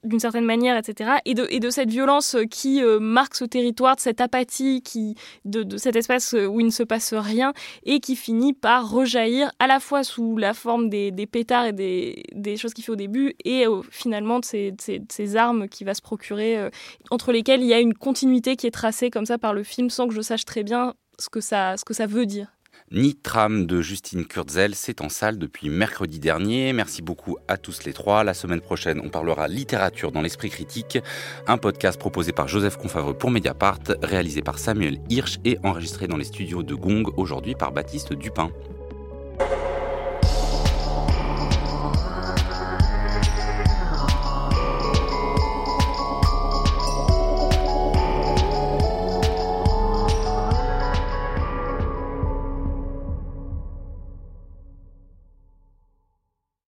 d'une 0.03 0.20
certaine 0.20 0.45
manière, 0.45 0.78
etc. 0.78 1.11
Et 1.26 1.34
de, 1.34 1.47
et 1.49 1.59
de 1.59 1.70
cette 1.70 1.89
violence 1.89 2.36
qui 2.49 2.82
marque 2.99 3.36
ce 3.36 3.45
territoire, 3.45 3.95
de 3.95 4.01
cette 4.01 4.22
apathie, 4.22 4.82
qui, 4.82 5.16
de, 5.45 5.64
de, 5.64 5.78
cet 5.78 5.95
espace 5.95 6.34
où 6.34 6.59
il 6.59 6.66
ne 6.66 6.72
se 6.72 6.84
passe 6.84 7.14
rien, 7.14 7.53
et 7.84 7.99
qui 7.99 8.16
finit 8.16 8.53
par 8.53 8.89
rejaillir 8.89 9.51
à 9.59 9.68
la 9.68 9.80
fois 9.80 10.03
sous 10.03 10.38
la 10.38 10.53
forme 10.53 10.89
des, 10.89 11.11
des 11.11 11.26
pétards 11.26 11.66
et 11.66 11.74
des, 11.74 12.24
des, 12.34 12.57
choses 12.57 12.74
qu'il 12.74 12.84
fait 12.84 12.91
au 12.91 12.97
début, 12.97 13.36
et 13.45 13.66
finalement 13.91 14.39
de 14.39 14.45
ces, 14.45 14.74
ces, 15.09 15.36
armes 15.36 15.68
qu'il 15.68 15.86
va 15.86 15.93
se 15.93 16.01
procurer, 16.01 16.57
euh, 16.57 16.70
entre 17.09 17.32
lesquelles 17.32 17.61
il 17.61 17.68
y 17.68 17.74
a 17.74 17.80
une 17.80 17.93
continuité 17.93 18.55
qui 18.55 18.68
est 18.68 18.72
tracée 18.72 19.09
comme 19.09 19.26
ça 19.26 19.38
par 19.38 19.53
le 19.53 19.64
film, 19.64 19.89
sans 19.89 20.07
que 20.07 20.14
je 20.14 20.22
sache 20.22 20.45
très 20.45 20.64
bien 20.64 20.93
ce 21.20 21.30
que 21.30 21.41
ça, 21.41 21.78
ce 21.78 21.86
que 21.86 21.93
ça 21.93 22.07
veut 22.07 22.26
dire. 22.26 22.47
Nitram 22.92 23.66
de 23.66 23.82
Justine 23.82 24.26
Kurzel, 24.26 24.76
c'est 24.76 25.02
en 25.02 25.10
salle 25.10 25.38
depuis 25.38 25.70
mercredi 25.70 26.20
dernier. 26.20 26.74
Merci 26.74 27.02
beaucoup 27.02 27.38
à 27.48 27.58
tous 27.58 27.84
les 27.86 27.94
trois. 27.94 28.24
La 28.24 28.34
semaine 28.34 28.62
prochaine, 28.62 29.02
on 29.04 29.10
parlera 29.10 29.48
littérature 29.48 30.12
dans 30.12 30.22
l'esprit 30.22 30.50
critique, 30.50 31.00
un 31.48 31.58
podcast 31.58 32.00
proposé 32.00 32.32
par 32.32 32.48
Joseph 32.48 32.78
Confavreux 32.78 33.18
pour 33.18 33.32
Mediapart, 33.32 33.80
réalisé 34.02 34.42
par 34.42 34.60
Samuel 34.60 35.00
Hirsch 35.10 35.40
et 35.46 35.58
enregistré 35.64 36.08
dans 36.08 36.18
les 36.18 36.26
studios 36.26 36.64
de 36.64 36.76
Gong 36.76 37.04
aujourd'hui 37.18 37.56
par 37.56 37.72
Baptiste 37.72 38.14
Dupin. 38.14 38.52